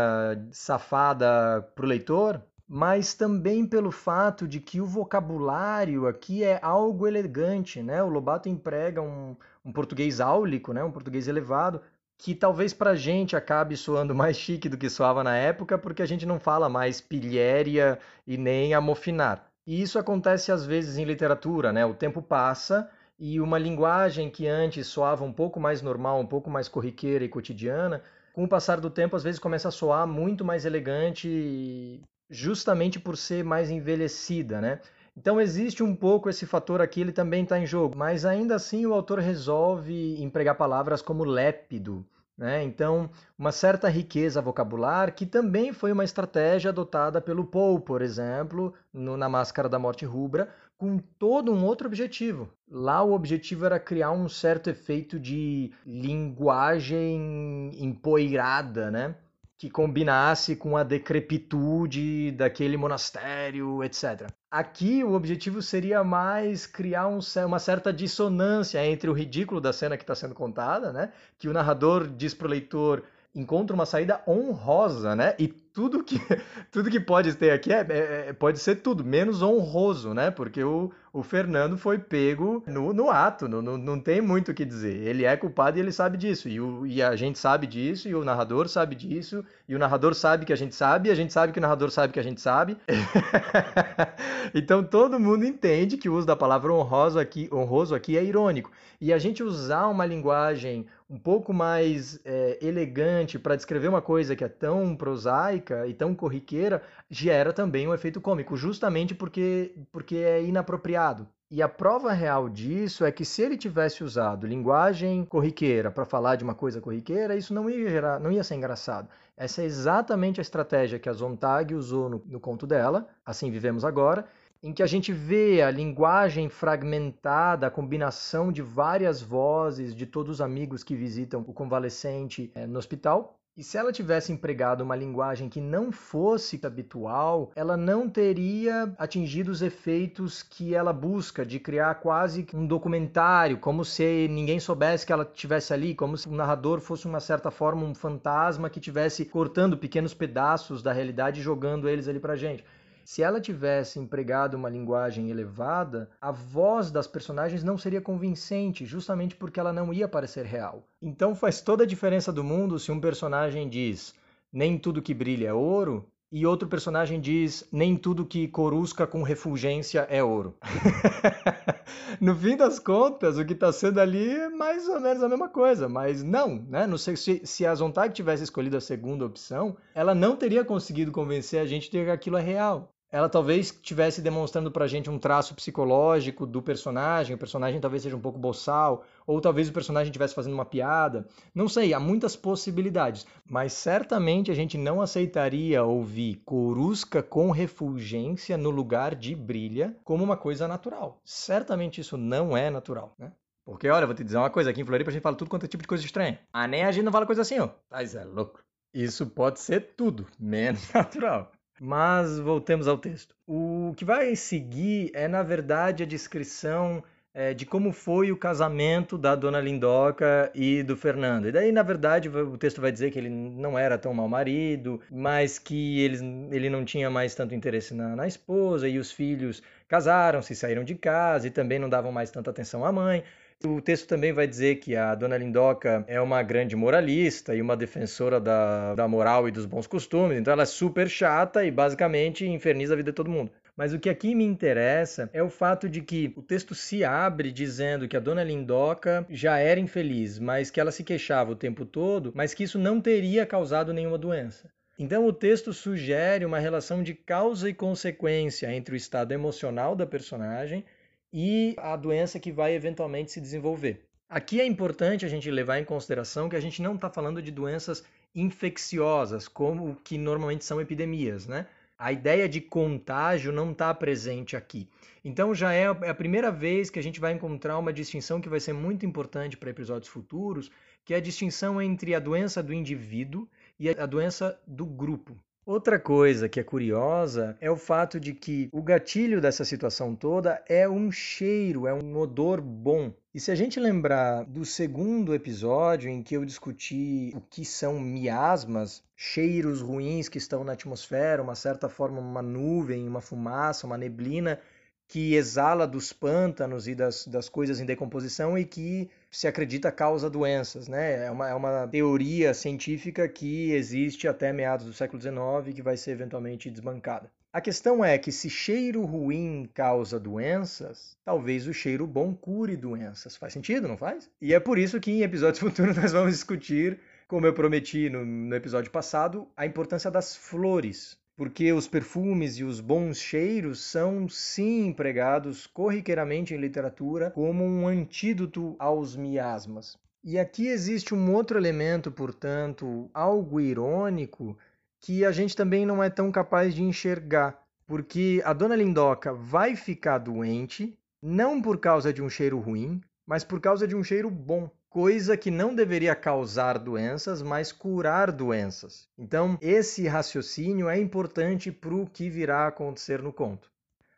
safada 0.50 1.62
para 1.74 1.84
o 1.84 1.88
leitor, 1.88 2.42
mas 2.68 3.14
também 3.14 3.66
pelo 3.66 3.90
fato 3.90 4.48
de 4.48 4.58
que 4.58 4.80
o 4.80 4.86
vocabulário 4.86 6.06
aqui 6.06 6.42
é 6.42 6.58
algo 6.62 7.06
elegante, 7.06 7.82
né? 7.82 8.02
O 8.02 8.08
Lobato 8.08 8.48
emprega 8.48 9.02
um, 9.02 9.36
um 9.64 9.72
português 9.72 10.20
áulico, 10.20 10.72
né? 10.72 10.82
um 10.82 10.90
português 10.90 11.28
elevado, 11.28 11.82
que 12.16 12.34
talvez 12.34 12.72
para 12.72 12.90
a 12.90 12.96
gente 12.96 13.36
acabe 13.36 13.76
soando 13.76 14.14
mais 14.16 14.36
chique 14.36 14.68
do 14.68 14.78
que 14.78 14.88
soava 14.88 15.22
na 15.22 15.36
época, 15.36 15.76
porque 15.76 16.02
a 16.02 16.06
gente 16.06 16.24
não 16.24 16.40
fala 16.40 16.68
mais 16.68 17.00
pilhéria 17.00 17.98
e 18.26 18.36
nem 18.36 18.74
amofinar. 18.74 19.46
E 19.66 19.80
isso 19.82 19.98
acontece 19.98 20.50
às 20.50 20.64
vezes 20.64 20.96
em 20.96 21.04
literatura, 21.04 21.72
né? 21.72 21.84
O 21.84 21.94
tempo 21.94 22.22
passa 22.22 22.90
e 23.18 23.40
uma 23.40 23.58
linguagem 23.58 24.30
que 24.30 24.48
antes 24.48 24.86
soava 24.86 25.24
um 25.24 25.32
pouco 25.32 25.60
mais 25.60 25.82
normal, 25.82 26.18
um 26.18 26.26
pouco 26.26 26.50
mais 26.50 26.68
corriqueira 26.68 27.24
e 27.24 27.28
cotidiana, 27.28 28.02
com 28.32 28.44
o 28.44 28.48
passar 28.48 28.80
do 28.80 28.90
tempo, 28.90 29.16
às 29.16 29.22
vezes 29.22 29.38
começa 29.38 29.68
a 29.68 29.72
soar 29.72 30.06
muito 30.06 30.44
mais 30.44 30.64
elegante, 30.64 32.00
justamente 32.30 32.98
por 32.98 33.16
ser 33.16 33.44
mais 33.44 33.70
envelhecida, 33.70 34.60
né? 34.60 34.80
Então 35.16 35.40
existe 35.40 35.82
um 35.82 35.94
pouco 35.94 36.30
esse 36.30 36.46
fator 36.46 36.80
aqui, 36.80 37.00
ele 37.00 37.12
também 37.12 37.42
está 37.42 37.58
em 37.58 37.66
jogo, 37.66 37.96
mas 37.96 38.24
ainda 38.24 38.54
assim 38.54 38.86
o 38.86 38.94
autor 38.94 39.18
resolve 39.18 40.22
empregar 40.22 40.56
palavras 40.56 41.02
como 41.02 41.24
lépido, 41.24 42.04
né? 42.36 42.62
Então, 42.62 43.10
uma 43.38 43.52
certa 43.52 43.88
riqueza 43.88 44.40
vocabular, 44.40 45.14
que 45.14 45.26
também 45.26 45.72
foi 45.72 45.92
uma 45.92 46.04
estratégia 46.04 46.70
adotada 46.70 47.20
pelo 47.20 47.44
Poe, 47.44 47.80
por 47.80 48.02
exemplo, 48.02 48.74
no, 48.92 49.16
na 49.16 49.28
Máscara 49.28 49.68
da 49.68 49.78
Morte 49.78 50.04
Rubra, 50.04 50.48
com 50.76 50.98
todo 50.98 51.52
um 51.52 51.64
outro 51.64 51.86
objetivo. 51.86 52.48
Lá 52.68 53.02
o 53.02 53.12
objetivo 53.12 53.64
era 53.64 53.78
criar 53.78 54.10
um 54.10 54.28
certo 54.28 54.68
efeito 54.68 55.18
de 55.20 55.72
linguagem 55.86 57.70
empoeirada, 57.78 58.90
né? 58.90 59.14
Que 59.62 59.70
combinasse 59.70 60.56
com 60.56 60.76
a 60.76 60.82
decrepitude 60.82 62.32
daquele 62.32 62.76
monastério, 62.76 63.84
etc. 63.84 64.26
Aqui 64.50 65.04
o 65.04 65.12
objetivo 65.12 65.62
seria 65.62 66.02
mais 66.02 66.66
criar 66.66 67.06
um, 67.06 67.20
uma 67.46 67.60
certa 67.60 67.92
dissonância 67.92 68.84
entre 68.84 69.08
o 69.08 69.12
ridículo 69.12 69.60
da 69.60 69.72
cena 69.72 69.96
que 69.96 70.02
está 70.02 70.16
sendo 70.16 70.34
contada, 70.34 70.92
né? 70.92 71.12
que 71.38 71.48
o 71.48 71.52
narrador 71.52 72.08
diz 72.08 72.34
para 72.34 72.48
o 72.48 72.50
leitor 72.50 73.04
encontra 73.34 73.74
uma 73.74 73.86
saída 73.86 74.20
honrosa, 74.26 75.16
né? 75.16 75.34
E 75.38 75.48
tudo 75.48 76.04
que, 76.04 76.20
tudo 76.70 76.90
que 76.90 77.00
pode 77.00 77.34
ter 77.34 77.50
aqui 77.50 77.72
é, 77.72 77.86
é, 77.88 78.24
é, 78.28 78.32
pode 78.32 78.58
ser 78.58 78.76
tudo, 78.76 79.02
menos 79.02 79.42
honroso, 79.42 80.12
né? 80.12 80.30
Porque 80.30 80.62
o, 80.62 80.92
o 81.12 81.22
Fernando 81.22 81.78
foi 81.78 81.98
pego 81.98 82.62
no, 82.66 82.92
no 82.92 83.10
ato, 83.10 83.48
no, 83.48 83.62
no, 83.62 83.78
não 83.78 83.98
tem 83.98 84.20
muito 84.20 84.50
o 84.50 84.54
que 84.54 84.64
dizer. 84.64 84.94
Ele 84.94 85.24
é 85.24 85.34
culpado 85.34 85.78
e 85.78 85.80
ele 85.80 85.92
sabe 85.92 86.18
disso. 86.18 86.48
E, 86.48 86.60
o, 86.60 86.86
e 86.86 87.02
a 87.02 87.16
gente 87.16 87.38
sabe 87.38 87.66
disso, 87.66 88.06
e 88.06 88.14
o 88.14 88.22
narrador 88.22 88.68
sabe 88.68 88.94
disso, 88.94 89.42
e 89.66 89.74
o 89.74 89.78
narrador 89.78 90.14
sabe 90.14 90.44
que 90.44 90.52
a 90.52 90.56
gente 90.56 90.74
sabe, 90.74 91.08
e 91.08 91.12
a 91.12 91.14
gente 91.14 91.32
sabe 91.32 91.52
que 91.52 91.58
o 91.58 91.62
narrador 91.62 91.90
sabe 91.90 92.12
que 92.12 92.20
a 92.20 92.24
gente 92.24 92.40
sabe. 92.40 92.76
então 94.54 94.84
todo 94.84 95.18
mundo 95.18 95.44
entende 95.46 95.96
que 95.96 96.08
o 96.08 96.14
uso 96.14 96.26
da 96.26 96.36
palavra 96.36 96.72
honroso 96.72 97.18
aqui, 97.18 97.48
honroso 97.50 97.94
aqui 97.94 98.18
é 98.18 98.22
irônico. 98.22 98.70
E 99.00 99.12
a 99.12 99.18
gente 99.18 99.42
usar 99.42 99.86
uma 99.86 100.04
linguagem 100.04 100.86
um 101.12 101.18
pouco 101.18 101.52
mais 101.52 102.18
é, 102.24 102.58
elegante 102.62 103.38
para 103.38 103.54
descrever 103.54 103.86
uma 103.86 104.00
coisa 104.00 104.34
que 104.34 104.42
é 104.42 104.48
tão 104.48 104.96
prosaica 104.96 105.86
e 105.86 105.92
tão 105.92 106.14
corriqueira, 106.14 106.82
gera 107.10 107.52
também 107.52 107.86
um 107.86 107.92
efeito 107.92 108.18
cômico, 108.18 108.56
justamente 108.56 109.14
porque, 109.14 109.74
porque 109.92 110.16
é 110.16 110.42
inapropriado. 110.42 111.28
E 111.50 111.60
a 111.60 111.68
prova 111.68 112.12
real 112.12 112.48
disso 112.48 113.04
é 113.04 113.12
que 113.12 113.26
se 113.26 113.42
ele 113.42 113.58
tivesse 113.58 114.02
usado 114.02 114.46
linguagem 114.46 115.22
corriqueira 115.26 115.90
para 115.90 116.06
falar 116.06 116.36
de 116.36 116.44
uma 116.44 116.54
coisa 116.54 116.80
corriqueira, 116.80 117.36
isso 117.36 117.52
não 117.52 117.68
ia, 117.68 117.90
gerar, 117.90 118.18
não 118.18 118.32
ia 118.32 118.42
ser 118.42 118.54
engraçado. 118.54 119.06
Essa 119.36 119.60
é 119.60 119.66
exatamente 119.66 120.40
a 120.40 120.42
estratégia 120.42 120.98
que 120.98 121.10
a 121.10 121.12
Zontag 121.12 121.74
usou 121.74 122.08
no, 122.08 122.22
no 122.24 122.40
conto 122.40 122.66
dela, 122.66 123.06
Assim 123.26 123.50
Vivemos 123.50 123.84
Agora, 123.84 124.24
em 124.62 124.72
que 124.72 124.82
a 124.82 124.86
gente 124.86 125.12
vê 125.12 125.60
a 125.60 125.70
linguagem 125.70 126.48
fragmentada, 126.48 127.66
a 127.66 127.70
combinação 127.70 128.52
de 128.52 128.62
várias 128.62 129.20
vozes 129.20 129.92
de 129.92 130.06
todos 130.06 130.36
os 130.36 130.40
amigos 130.40 130.84
que 130.84 130.94
visitam 130.94 131.44
o 131.46 131.52
convalescente 131.52 132.50
é, 132.54 132.64
no 132.64 132.78
hospital, 132.78 133.38
e 133.54 133.62
se 133.62 133.76
ela 133.76 133.92
tivesse 133.92 134.32
empregado 134.32 134.82
uma 134.82 134.96
linguagem 134.96 135.48
que 135.48 135.60
não 135.60 135.92
fosse 135.92 136.58
habitual, 136.64 137.50
ela 137.54 137.76
não 137.76 138.08
teria 138.08 138.94
atingido 138.96 139.50
os 139.50 139.60
efeitos 139.60 140.42
que 140.42 140.74
ela 140.74 140.90
busca 140.90 141.44
de 141.44 141.60
criar 141.60 141.96
quase 141.96 142.46
um 142.54 142.66
documentário, 142.66 143.58
como 143.58 143.84
se 143.84 144.26
ninguém 144.28 144.58
soubesse 144.58 145.04
que 145.04 145.12
ela 145.12 145.24
estivesse 145.24 145.74
ali, 145.74 145.94
como 145.94 146.16
se 146.16 146.28
o 146.28 146.32
narrador 146.32 146.80
fosse 146.80 147.06
uma 147.06 147.20
certa 147.20 147.50
forma 147.50 147.84
um 147.84 147.94
fantasma 147.94 148.70
que 148.70 148.78
estivesse 148.78 149.26
cortando 149.26 149.76
pequenos 149.76 150.14
pedaços 150.14 150.82
da 150.82 150.92
realidade 150.92 151.40
e 151.40 151.42
jogando 151.42 151.90
eles 151.90 152.08
ali 152.08 152.20
pra 152.20 152.36
gente. 152.36 152.64
Se 153.04 153.22
ela 153.22 153.40
tivesse 153.40 153.98
empregado 153.98 154.54
uma 154.54 154.68
linguagem 154.68 155.30
elevada, 155.30 156.08
a 156.20 156.30
voz 156.30 156.90
das 156.90 157.06
personagens 157.06 157.64
não 157.64 157.76
seria 157.76 158.00
convincente, 158.00 158.84
justamente 158.84 159.36
porque 159.36 159.58
ela 159.58 159.72
não 159.72 159.92
ia 159.92 160.08
parecer 160.08 160.44
real. 160.44 160.86
Então 161.00 161.34
faz 161.34 161.60
toda 161.60 161.84
a 161.84 161.86
diferença 161.86 162.32
do 162.32 162.44
mundo 162.44 162.78
se 162.78 162.92
um 162.92 163.00
personagem 163.00 163.68
diz 163.68 164.14
nem 164.52 164.78
tudo 164.78 165.02
que 165.02 165.14
brilha 165.14 165.48
é 165.48 165.52
ouro 165.52 166.06
e 166.30 166.46
outro 166.46 166.68
personagem 166.68 167.20
diz 167.20 167.66
nem 167.72 167.96
tudo 167.96 168.24
que 168.24 168.48
corusca 168.48 169.06
com 169.06 169.22
refulgência 169.22 170.06
é 170.10 170.22
ouro. 170.22 170.56
no 172.20 172.34
fim 172.34 172.56
das 172.56 172.78
contas, 172.78 173.38
o 173.38 173.44
que 173.44 173.52
está 173.52 173.72
sendo 173.72 174.00
ali 174.00 174.30
é 174.30 174.48
mais 174.48 174.88
ou 174.88 175.00
menos 175.00 175.22
a 175.22 175.28
mesma 175.28 175.48
coisa, 175.48 175.88
mas 175.88 176.22
não, 176.22 176.56
né? 176.68 176.86
Não 176.86 176.98
sei 176.98 177.16
se, 177.16 177.42
se 177.44 177.66
a 177.66 177.74
Zontag 177.74 178.12
tivesse 178.12 178.44
escolhido 178.44 178.76
a 178.76 178.80
segunda 178.80 179.24
opção, 179.24 179.76
ela 179.94 180.14
não 180.14 180.36
teria 180.36 180.64
conseguido 180.64 181.12
convencer 181.12 181.60
a 181.60 181.66
gente 181.66 181.90
de 181.90 182.04
que 182.04 182.10
aquilo 182.10 182.36
é 182.36 182.42
real 182.42 182.92
ela 183.12 183.28
talvez 183.28 183.66
estivesse 183.66 184.22
demonstrando 184.22 184.72
pra 184.72 184.86
gente 184.86 185.10
um 185.10 185.18
traço 185.18 185.54
psicológico 185.54 186.46
do 186.46 186.62
personagem, 186.62 187.36
o 187.36 187.38
personagem 187.38 187.78
talvez 187.78 188.02
seja 188.02 188.16
um 188.16 188.20
pouco 188.20 188.38
boçal, 188.38 189.04
ou 189.26 189.38
talvez 189.38 189.68
o 189.68 189.72
personagem 189.72 190.08
estivesse 190.08 190.34
fazendo 190.34 190.54
uma 190.54 190.64
piada. 190.64 191.28
Não 191.54 191.68
sei, 191.68 191.92
há 191.92 192.00
muitas 192.00 192.34
possibilidades, 192.34 193.26
mas 193.44 193.74
certamente 193.74 194.50
a 194.50 194.54
gente 194.54 194.78
não 194.78 195.02
aceitaria 195.02 195.84
ouvir 195.84 196.36
Corusca 196.46 197.22
com 197.22 197.50
refulgência 197.50 198.56
no 198.56 198.70
lugar 198.70 199.14
de 199.14 199.36
brilha 199.36 199.94
como 200.02 200.24
uma 200.24 200.36
coisa 200.36 200.66
natural. 200.66 201.20
Certamente 201.22 202.00
isso 202.00 202.16
não 202.16 202.56
é 202.56 202.70
natural, 202.70 203.14
né? 203.18 203.30
Porque, 203.64 203.88
olha, 203.88 204.06
vou 204.06 204.14
te 204.14 204.24
dizer 204.24 204.38
uma 204.38 204.50
coisa, 204.50 204.70
aqui 204.70 204.80
em 204.80 204.86
Floripa 204.86 205.10
a 205.10 205.12
gente 205.12 205.22
fala 205.22 205.36
tudo 205.36 205.50
quanto 205.50 205.66
é 205.66 205.68
tipo 205.68 205.82
de 205.82 205.88
coisa 205.88 206.04
estranha. 206.04 206.40
Ah, 206.52 206.66
nem 206.66 206.82
a 206.82 206.90
gente 206.90 207.04
não 207.04 207.12
fala 207.12 207.26
coisa 207.26 207.42
assim, 207.42 207.60
ó. 207.60 207.68
Mas 207.90 208.14
é 208.14 208.24
louco. 208.24 208.64
Isso 208.94 209.26
pode 209.26 209.60
ser 209.60 209.94
tudo, 209.96 210.26
menos 210.38 210.90
natural. 210.92 211.52
Mas 211.84 212.38
voltemos 212.38 212.86
ao 212.86 212.96
texto. 212.96 213.34
O 213.44 213.92
que 213.96 214.04
vai 214.04 214.36
seguir 214.36 215.10
é, 215.12 215.26
na 215.26 215.42
verdade, 215.42 216.04
a 216.04 216.06
descrição 216.06 217.02
é, 217.34 217.52
de 217.52 217.66
como 217.66 217.92
foi 217.92 218.30
o 218.30 218.36
casamento 218.36 219.18
da 219.18 219.34
dona 219.34 219.60
Lindoca 219.60 220.48
e 220.54 220.84
do 220.84 220.96
Fernando. 220.96 221.48
E 221.48 221.50
daí, 221.50 221.72
na 221.72 221.82
verdade, 221.82 222.28
o 222.28 222.56
texto 222.56 222.80
vai 222.80 222.92
dizer 222.92 223.10
que 223.10 223.18
ele 223.18 223.28
não 223.28 223.76
era 223.76 223.98
tão 223.98 224.14
mau 224.14 224.28
marido, 224.28 225.00
mas 225.10 225.58
que 225.58 226.00
ele, 226.02 226.18
ele 226.52 226.70
não 226.70 226.84
tinha 226.84 227.10
mais 227.10 227.34
tanto 227.34 227.52
interesse 227.52 227.94
na, 227.94 228.14
na 228.14 228.28
esposa, 228.28 228.88
e 228.88 228.96
os 228.96 229.10
filhos 229.10 229.60
casaram-se, 229.88 230.54
saíram 230.54 230.84
de 230.84 230.94
casa 230.94 231.48
e 231.48 231.50
também 231.50 231.80
não 231.80 231.88
davam 231.88 232.12
mais 232.12 232.30
tanta 232.30 232.48
atenção 232.48 232.84
à 232.84 232.92
mãe. 232.92 233.24
O 233.64 233.80
texto 233.80 234.08
também 234.08 234.32
vai 234.32 234.46
dizer 234.46 234.76
que 234.76 234.96
a 234.96 235.14
dona 235.14 235.36
Lindoca 235.36 236.04
é 236.08 236.20
uma 236.20 236.42
grande 236.42 236.74
moralista 236.74 237.54
e 237.54 237.62
uma 237.62 237.76
defensora 237.76 238.40
da, 238.40 238.94
da 238.94 239.06
moral 239.06 239.48
e 239.48 239.52
dos 239.52 239.66
bons 239.66 239.86
costumes, 239.86 240.36
então 240.36 240.52
ela 240.52 240.64
é 240.64 240.66
super 240.66 241.08
chata 241.08 241.64
e 241.64 241.70
basicamente 241.70 242.44
inferniza 242.44 242.94
a 242.94 242.96
vida 242.96 243.12
de 243.12 243.14
todo 243.16 243.30
mundo. 243.30 243.52
Mas 243.76 243.92
o 243.92 243.98
que 244.00 244.10
aqui 244.10 244.34
me 244.34 244.44
interessa 244.44 245.30
é 245.32 245.42
o 245.42 245.48
fato 245.48 245.88
de 245.88 246.00
que 246.00 246.32
o 246.36 246.42
texto 246.42 246.74
se 246.74 247.04
abre 247.04 247.52
dizendo 247.52 248.08
que 248.08 248.16
a 248.16 248.20
dona 248.20 248.42
Lindoca 248.42 249.24
já 249.30 249.58
era 249.58 249.78
infeliz, 249.78 250.38
mas 250.38 250.70
que 250.70 250.80
ela 250.80 250.90
se 250.90 251.04
queixava 251.04 251.52
o 251.52 251.56
tempo 251.56 251.84
todo, 251.84 252.32
mas 252.34 252.52
que 252.52 252.64
isso 252.64 252.78
não 252.78 253.00
teria 253.00 253.46
causado 253.46 253.94
nenhuma 253.94 254.18
doença. 254.18 254.68
Então 254.98 255.24
o 255.24 255.32
texto 255.32 255.72
sugere 255.72 256.44
uma 256.44 256.58
relação 256.58 257.02
de 257.02 257.14
causa 257.14 257.68
e 257.68 257.74
consequência 257.74 258.72
entre 258.72 258.94
o 258.94 258.96
estado 258.96 259.32
emocional 259.32 259.96
da 259.96 260.06
personagem 260.06 260.84
e 261.32 261.74
a 261.78 261.96
doença 261.96 262.38
que 262.38 262.52
vai 262.52 262.74
eventualmente 262.74 263.32
se 263.32 263.40
desenvolver. 263.40 264.04
Aqui 264.28 264.60
é 264.60 264.66
importante 264.66 265.24
a 265.24 265.28
gente 265.28 265.50
levar 265.50 265.78
em 265.78 265.84
consideração 265.84 266.48
que 266.48 266.56
a 266.56 266.60
gente 266.60 266.80
não 266.82 266.94
está 266.94 267.10
falando 267.10 267.42
de 267.42 267.50
doenças 267.50 268.04
infecciosas, 268.34 269.46
como 269.46 269.96
que 269.96 270.16
normalmente 270.16 270.64
são 270.64 270.80
epidemias, 270.80 271.46
né? 271.46 271.66
A 271.98 272.10
ideia 272.10 272.48
de 272.48 272.60
contágio 272.60 273.52
não 273.52 273.72
está 273.72 273.92
presente 273.94 274.56
aqui. 274.56 274.88
Então 275.24 275.54
já 275.54 275.72
é, 275.72 275.84
é 275.84 276.08
a 276.08 276.14
primeira 276.14 276.50
vez 276.50 276.90
que 276.90 276.98
a 276.98 277.02
gente 277.02 277.20
vai 277.20 277.32
encontrar 277.32 277.78
uma 277.78 277.92
distinção 277.92 278.40
que 278.40 278.48
vai 278.48 278.58
ser 278.58 278.72
muito 278.72 279.06
importante 279.06 279.56
para 279.56 279.70
episódios 279.70 280.08
futuros, 280.08 280.70
que 281.04 281.14
é 281.14 281.18
a 281.18 281.20
distinção 281.20 281.80
entre 281.80 282.14
a 282.14 282.18
doença 282.18 282.62
do 282.62 282.72
indivíduo 282.72 283.48
e 283.78 283.88
a 283.90 284.06
doença 284.06 284.60
do 284.66 284.84
grupo. 284.84 285.36
Outra 285.64 285.96
coisa 285.96 286.48
que 286.48 286.58
é 286.58 286.64
curiosa 286.64 287.56
é 287.60 287.70
o 287.70 287.76
fato 287.76 288.18
de 288.18 288.34
que 288.34 288.68
o 288.72 288.82
gatilho 288.82 289.40
dessa 289.40 289.64
situação 289.64 290.12
toda 290.12 290.60
é 290.68 290.88
um 290.88 291.08
cheiro, 291.12 291.86
é 291.86 291.94
um 291.94 292.16
odor 292.16 292.60
bom. 292.60 293.14
E 293.32 293.38
se 293.38 293.48
a 293.48 293.54
gente 293.54 293.78
lembrar 293.78 294.44
do 294.44 294.64
segundo 294.64 295.32
episódio 295.32 296.10
em 296.10 296.20
que 296.20 296.36
eu 296.36 296.44
discuti 296.44 297.30
o 297.36 297.40
que 297.40 297.64
são 297.64 298.00
miasmas, 298.00 299.04
cheiros 299.14 299.80
ruins 299.80 300.28
que 300.28 300.36
estão 300.36 300.64
na 300.64 300.72
atmosfera, 300.72 301.40
uma 301.40 301.54
certa 301.54 301.88
forma, 301.88 302.18
uma 302.18 302.42
nuvem, 302.42 303.06
uma 303.06 303.20
fumaça, 303.20 303.86
uma 303.86 303.96
neblina 303.96 304.58
que 305.06 305.34
exala 305.34 305.86
dos 305.86 306.12
pântanos 306.12 306.88
e 306.88 306.94
das, 306.94 307.24
das 307.28 307.48
coisas 307.48 307.78
em 307.78 307.86
decomposição 307.86 308.58
e 308.58 308.64
que 308.64 309.08
se 309.32 309.48
acredita 309.48 309.90
causa 309.90 310.28
doenças, 310.28 310.86
né? 310.86 311.24
É 311.24 311.30
uma, 311.30 311.48
é 311.48 311.54
uma 311.54 311.88
teoria 311.88 312.52
científica 312.52 313.26
que 313.26 313.72
existe 313.72 314.28
até 314.28 314.52
meados 314.52 314.84
do 314.84 314.92
século 314.92 315.20
XIX 315.20 315.74
que 315.74 315.80
vai 315.80 315.96
ser 315.96 316.10
eventualmente 316.10 316.70
desbancada. 316.70 317.32
A 317.50 317.60
questão 317.60 318.04
é 318.04 318.16
que 318.18 318.30
se 318.30 318.48
cheiro 318.48 319.04
ruim 319.04 319.68
causa 319.74 320.20
doenças, 320.20 321.16
talvez 321.24 321.66
o 321.66 321.72
cheiro 321.72 322.06
bom 322.06 322.34
cure 322.34 322.76
doenças. 322.76 323.36
Faz 323.36 323.54
sentido, 323.54 323.88
não 323.88 323.96
faz? 323.96 324.30
E 324.40 324.54
é 324.54 324.60
por 324.60 324.78
isso 324.78 325.00
que 325.00 325.10
em 325.10 325.22
episódios 325.22 325.58
futuros 325.60 325.96
nós 325.96 326.12
vamos 326.12 326.32
discutir, 326.32 326.98
como 327.26 327.46
eu 327.46 327.54
prometi 327.54 328.10
no, 328.10 328.24
no 328.24 328.54
episódio 328.54 328.90
passado, 328.90 329.48
a 329.56 329.64
importância 329.64 330.10
das 330.10 330.36
flores 330.36 331.18
porque 331.36 331.72
os 331.72 331.88
perfumes 331.88 332.58
e 332.58 332.64
os 332.64 332.80
bons 332.80 333.18
cheiros 333.18 333.80
são 333.80 334.28
sim 334.28 334.86
empregados 334.86 335.66
corriqueiramente 335.66 336.54
em 336.54 336.58
literatura 336.58 337.30
como 337.30 337.64
um 337.64 337.86
antídoto 337.86 338.76
aos 338.78 339.16
miasmas. 339.16 339.98
E 340.22 340.38
aqui 340.38 340.68
existe 340.68 341.14
um 341.14 341.34
outro 341.34 341.58
elemento, 341.58 342.10
portanto, 342.12 343.10
algo 343.12 343.60
irônico, 343.60 344.56
que 345.00 345.24
a 345.24 345.32
gente 345.32 345.56
também 345.56 345.84
não 345.84 346.02
é 346.02 346.08
tão 346.08 346.30
capaz 346.30 346.74
de 346.74 346.82
enxergar, 346.82 347.60
porque 347.86 348.40
a 348.44 348.52
dona 348.52 348.76
Lindoca 348.76 349.34
vai 349.34 349.74
ficar 349.74 350.18
doente 350.18 350.96
não 351.20 351.60
por 351.60 351.78
causa 351.78 352.12
de 352.12 352.22
um 352.22 352.28
cheiro 352.28 352.58
ruim, 352.60 353.00
mas 353.26 353.42
por 353.42 353.60
causa 353.60 353.86
de 353.86 353.96
um 353.96 354.04
cheiro 354.04 354.30
bom 354.30 354.70
coisa 354.92 355.38
que 355.38 355.50
não 355.50 355.74
deveria 355.74 356.14
causar 356.14 356.78
doenças, 356.78 357.40
mas 357.40 357.72
curar 357.72 358.30
doenças. 358.30 359.08
Então, 359.16 359.56
esse 359.62 360.06
raciocínio 360.06 360.86
é 360.86 360.98
importante 360.98 361.72
para 361.72 361.94
o 361.94 362.06
que 362.06 362.28
virá 362.28 362.64
a 362.64 362.66
acontecer 362.66 363.22
no 363.22 363.32
conto. 363.32 363.72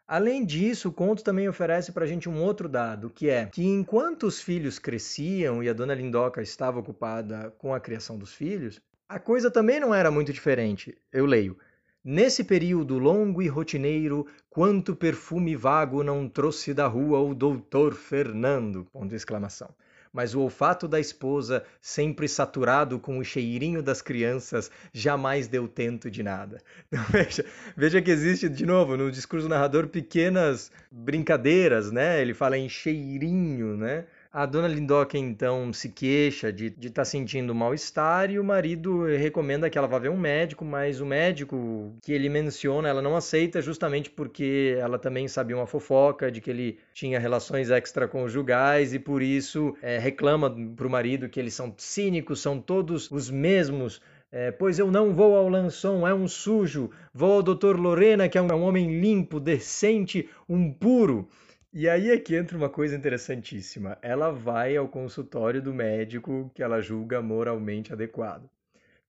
Além 0.05 0.45
disso, 0.45 0.89
o 0.89 0.93
conto 0.93 1.23
também 1.23 1.49
oferece 1.49 1.93
para 1.93 2.05
a 2.05 2.09
gente 2.09 2.29
um 2.29 2.43
outro 2.43 2.69
dado, 2.69 3.09
que 3.09 3.31
é 3.31 3.47
que 3.47 3.65
enquanto 3.65 4.25
os 4.25 4.41
filhos 4.41 4.81
cresciam 4.81 5.63
e 5.63 5.69
a 5.69 5.73
dona 5.73 5.95
Lindoca 5.95 6.43
estava 6.43 6.81
ocupada 6.81 7.55
com 7.57 7.73
a 7.73 7.79
criação 7.79 8.19
dos 8.19 8.35
filhos, 8.35 8.81
a 9.09 9.21
coisa 9.21 9.53
também 9.53 9.79
não 9.79 9.95
era 9.95 10.11
muito 10.11 10.33
diferente. 10.33 10.99
Eu 11.13 11.25
leio. 11.25 11.57
Nesse 12.03 12.43
período 12.43 12.99
longo 12.99 13.41
e 13.41 13.47
rotineiro, 13.47 14.27
quanto 14.51 14.97
perfume 14.97 15.55
vago 15.55 16.03
não 16.03 16.29
trouxe 16.29 16.75
da 16.75 16.89
rua 16.89 17.21
o 17.21 17.33
doutor 17.33 17.95
Fernando! 17.95 18.89
Ponto 18.93 19.09
de 19.09 19.15
exclamação 19.15 19.73
mas 20.15 20.33
o 20.33 20.41
olfato 20.41 20.87
da 20.87 21.01
esposa, 21.01 21.65
sempre 21.81 22.29
saturado 22.29 23.01
com 23.01 23.19
o 23.19 23.25
cheirinho 23.25 23.83
das 23.83 24.01
crianças, 24.01 24.71
jamais 24.93 25.49
deu 25.49 25.67
tento 25.67 26.09
de 26.09 26.23
nada. 26.23 26.63
Então, 26.95 27.05
veja, 27.11 27.45
veja 27.77 28.01
que 28.01 28.11
existe, 28.13 28.49
de 28.49 28.65
novo, 28.65 28.97
no 28.97 29.11
discurso 29.11 29.49
do 29.49 29.51
narrador, 29.51 29.89
pequenas 29.89 30.71
brincadeiras, 30.89 31.91
né? 31.91 32.23
Ele 32.23 32.33
fala 32.33 32.57
em 32.57 32.69
cheirinho, 32.69 33.77
né? 33.77 34.05
A 34.37 34.47
dona 34.47 34.67
Lindoca 34.67 35.17
então 35.17 35.73
se 35.73 35.89
queixa 35.89 36.53
de 36.53 36.67
estar 36.67 36.91
tá 36.91 37.05
sentindo 37.05 37.55
mal-estar 37.55 38.33
e 38.33 38.39
o 38.41 38.43
marido 38.43 39.05
recomenda 39.05 39.71
que 39.71 39.79
ela 39.79 39.87
vá 39.87 39.97
ver 39.97 40.11
um 40.11 40.19
médico, 40.19 40.65
mas 40.65 41.01
o 41.01 41.07
médico 41.07 41.95
que 42.03 42.13
ele 42.13 42.29
menciona 42.29 42.89
ela 42.89 43.01
não 43.01 43.15
aceita 43.15 43.63
justamente 43.63 44.11
porque 44.11 44.77
ela 44.81 44.99
também 44.99 45.29
sabia 45.29 45.57
uma 45.57 45.69
fofoca 45.69 46.33
de 46.33 46.41
que 46.41 46.51
ele 46.51 46.81
tinha 46.93 47.21
relações 47.21 47.71
extraconjugais 47.71 48.93
e 48.93 48.99
por 48.99 49.23
isso 49.23 49.77
é, 49.81 49.99
reclama 49.99 50.51
para 50.75 50.87
o 50.89 50.91
marido 50.91 51.29
que 51.29 51.39
eles 51.39 51.55
são 51.55 51.73
cínicos, 51.77 52.41
são 52.41 52.61
todos 52.61 53.09
os 53.13 53.31
mesmos 53.31 54.03
É, 54.33 54.51
pois 54.51 54.81
eu 54.81 54.91
não 54.91 55.15
vou 55.15 55.37
ao 55.37 55.49
Lançon, 55.49 56.05
é 56.09 56.13
um 56.13 56.27
sujo. 56.27 56.91
Vou 57.15 57.35
ao 57.35 57.43
Dr. 57.43 57.77
Lorena, 57.79 58.29
que 58.29 58.37
é 58.37 58.41
é 58.41 58.45
um 58.53 58.65
homem 58.65 59.01
limpo, 59.01 59.39
decente, 59.39 60.29
um 60.49 60.73
puro. 60.73 61.29
E 61.77 61.89
aí 61.89 62.13
é 62.13 62.19
que 62.21 62.37
entra 62.37 62.57
uma 62.57 62.69
coisa 62.69 62.95
interessantíssima. 62.95 63.99
Ela 64.01 64.31
vai 64.31 64.77
ao 64.77 64.87
consultório 64.87 65.61
do 65.61 65.75
médico 65.75 66.49
que 66.55 66.63
ela 66.63 66.81
julga 66.81 67.21
moralmente 67.21 67.93
adequado. 67.93 68.49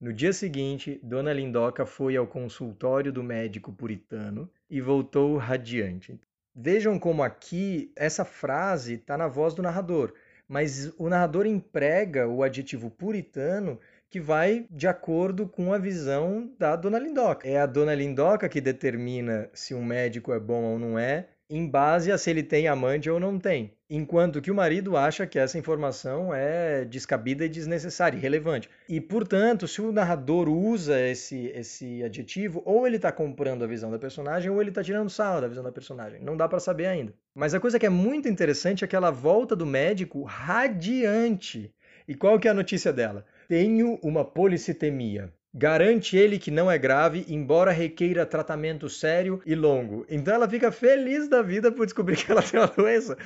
No 0.01 0.11
dia 0.11 0.33
seguinte, 0.33 0.99
Dona 1.03 1.31
Lindoca 1.31 1.85
foi 1.85 2.17
ao 2.17 2.25
consultório 2.25 3.13
do 3.13 3.21
médico 3.21 3.71
puritano 3.71 4.49
e 4.67 4.81
voltou 4.81 5.37
radiante. 5.37 6.19
Vejam 6.55 6.97
como 6.97 7.21
aqui 7.21 7.91
essa 7.95 8.25
frase 8.25 8.95
está 8.95 9.15
na 9.15 9.27
voz 9.27 9.53
do 9.53 9.61
narrador, 9.61 10.11
mas 10.47 10.91
o 10.97 11.07
narrador 11.07 11.45
emprega 11.45 12.27
o 12.27 12.41
adjetivo 12.41 12.89
puritano 12.89 13.79
que 14.09 14.19
vai 14.19 14.65
de 14.71 14.87
acordo 14.87 15.47
com 15.47 15.71
a 15.71 15.77
visão 15.77 16.51
da 16.57 16.75
Dona 16.75 16.97
Lindoca. 16.97 17.47
É 17.47 17.59
a 17.59 17.67
Dona 17.67 17.93
Lindoca 17.93 18.49
que 18.49 18.59
determina 18.59 19.51
se 19.53 19.75
um 19.75 19.85
médico 19.85 20.33
é 20.33 20.39
bom 20.39 20.63
ou 20.63 20.79
não 20.79 20.97
é, 20.97 21.27
em 21.49 21.67
base 21.67 22.11
a 22.11 22.17
se 22.17 22.29
ele 22.29 22.43
tem 22.43 22.67
amante 22.67 23.09
ou 23.09 23.19
não 23.19 23.37
tem. 23.37 23.73
Enquanto 23.87 24.41
que 24.41 24.49
o 24.49 24.55
marido 24.55 24.97
acha 24.97 25.27
que 25.27 25.37
essa 25.37 25.59
informação 25.59 26.33
é 26.33 26.83
descabida 26.85 27.45
e 27.45 27.49
desnecessária, 27.49 28.17
irrelevante. 28.17 28.67
E, 28.89 28.99
portanto, 28.99 29.67
se 29.67 29.79
o 29.79 29.91
narrador 29.91 30.49
usa 30.49 30.99
esse, 30.99 31.47
esse 31.53 32.03
adjetivo, 32.03 32.63
ou 32.65 32.87
ele 32.87 32.95
está 32.95 33.11
comprando 33.11 33.63
a 33.63 33.67
visão 33.67 33.91
da 33.91 33.99
personagem, 33.99 34.49
ou 34.49 34.59
ele 34.59 34.71
está 34.71 34.83
tirando 34.83 35.09
sarro 35.09 35.41
da 35.41 35.47
visão 35.47 35.63
da 35.63 35.71
personagem. 35.71 36.19
Não 36.19 36.35
dá 36.35 36.49
para 36.49 36.59
saber 36.59 36.87
ainda. 36.87 37.13
Mas 37.35 37.53
a 37.53 37.59
coisa 37.59 37.77
que 37.77 37.85
é 37.85 37.89
muito 37.89 38.27
interessante 38.27 38.83
é 38.83 38.85
aquela 38.85 39.11
volta 39.11 39.55
do 39.55 39.67
médico 39.67 40.23
radiante. 40.23 41.71
E 42.07 42.15
qual 42.15 42.39
que 42.39 42.47
é 42.47 42.51
a 42.51 42.55
notícia 42.55 42.91
dela? 42.91 43.23
Tenho 43.47 43.99
uma 44.01 44.25
policitemia. 44.25 45.31
Garante 45.57 46.17
ele 46.17 46.37
que 46.37 46.51
não 46.51 46.69
é 46.69 46.77
grave, 46.77 47.25
embora 47.29 47.71
requeira 47.71 48.25
tratamento 48.25 48.89
sério 48.89 49.41
e 49.45 49.55
longo. 49.55 50.05
Então 50.09 50.33
ela 50.33 50.49
fica 50.49 50.69
feliz 50.69 51.29
da 51.29 51.41
vida 51.41 51.71
por 51.71 51.85
descobrir 51.85 52.17
que 52.21 52.29
ela 52.29 52.41
tem 52.43 52.59
uma 52.59 52.67
doença. 52.67 53.17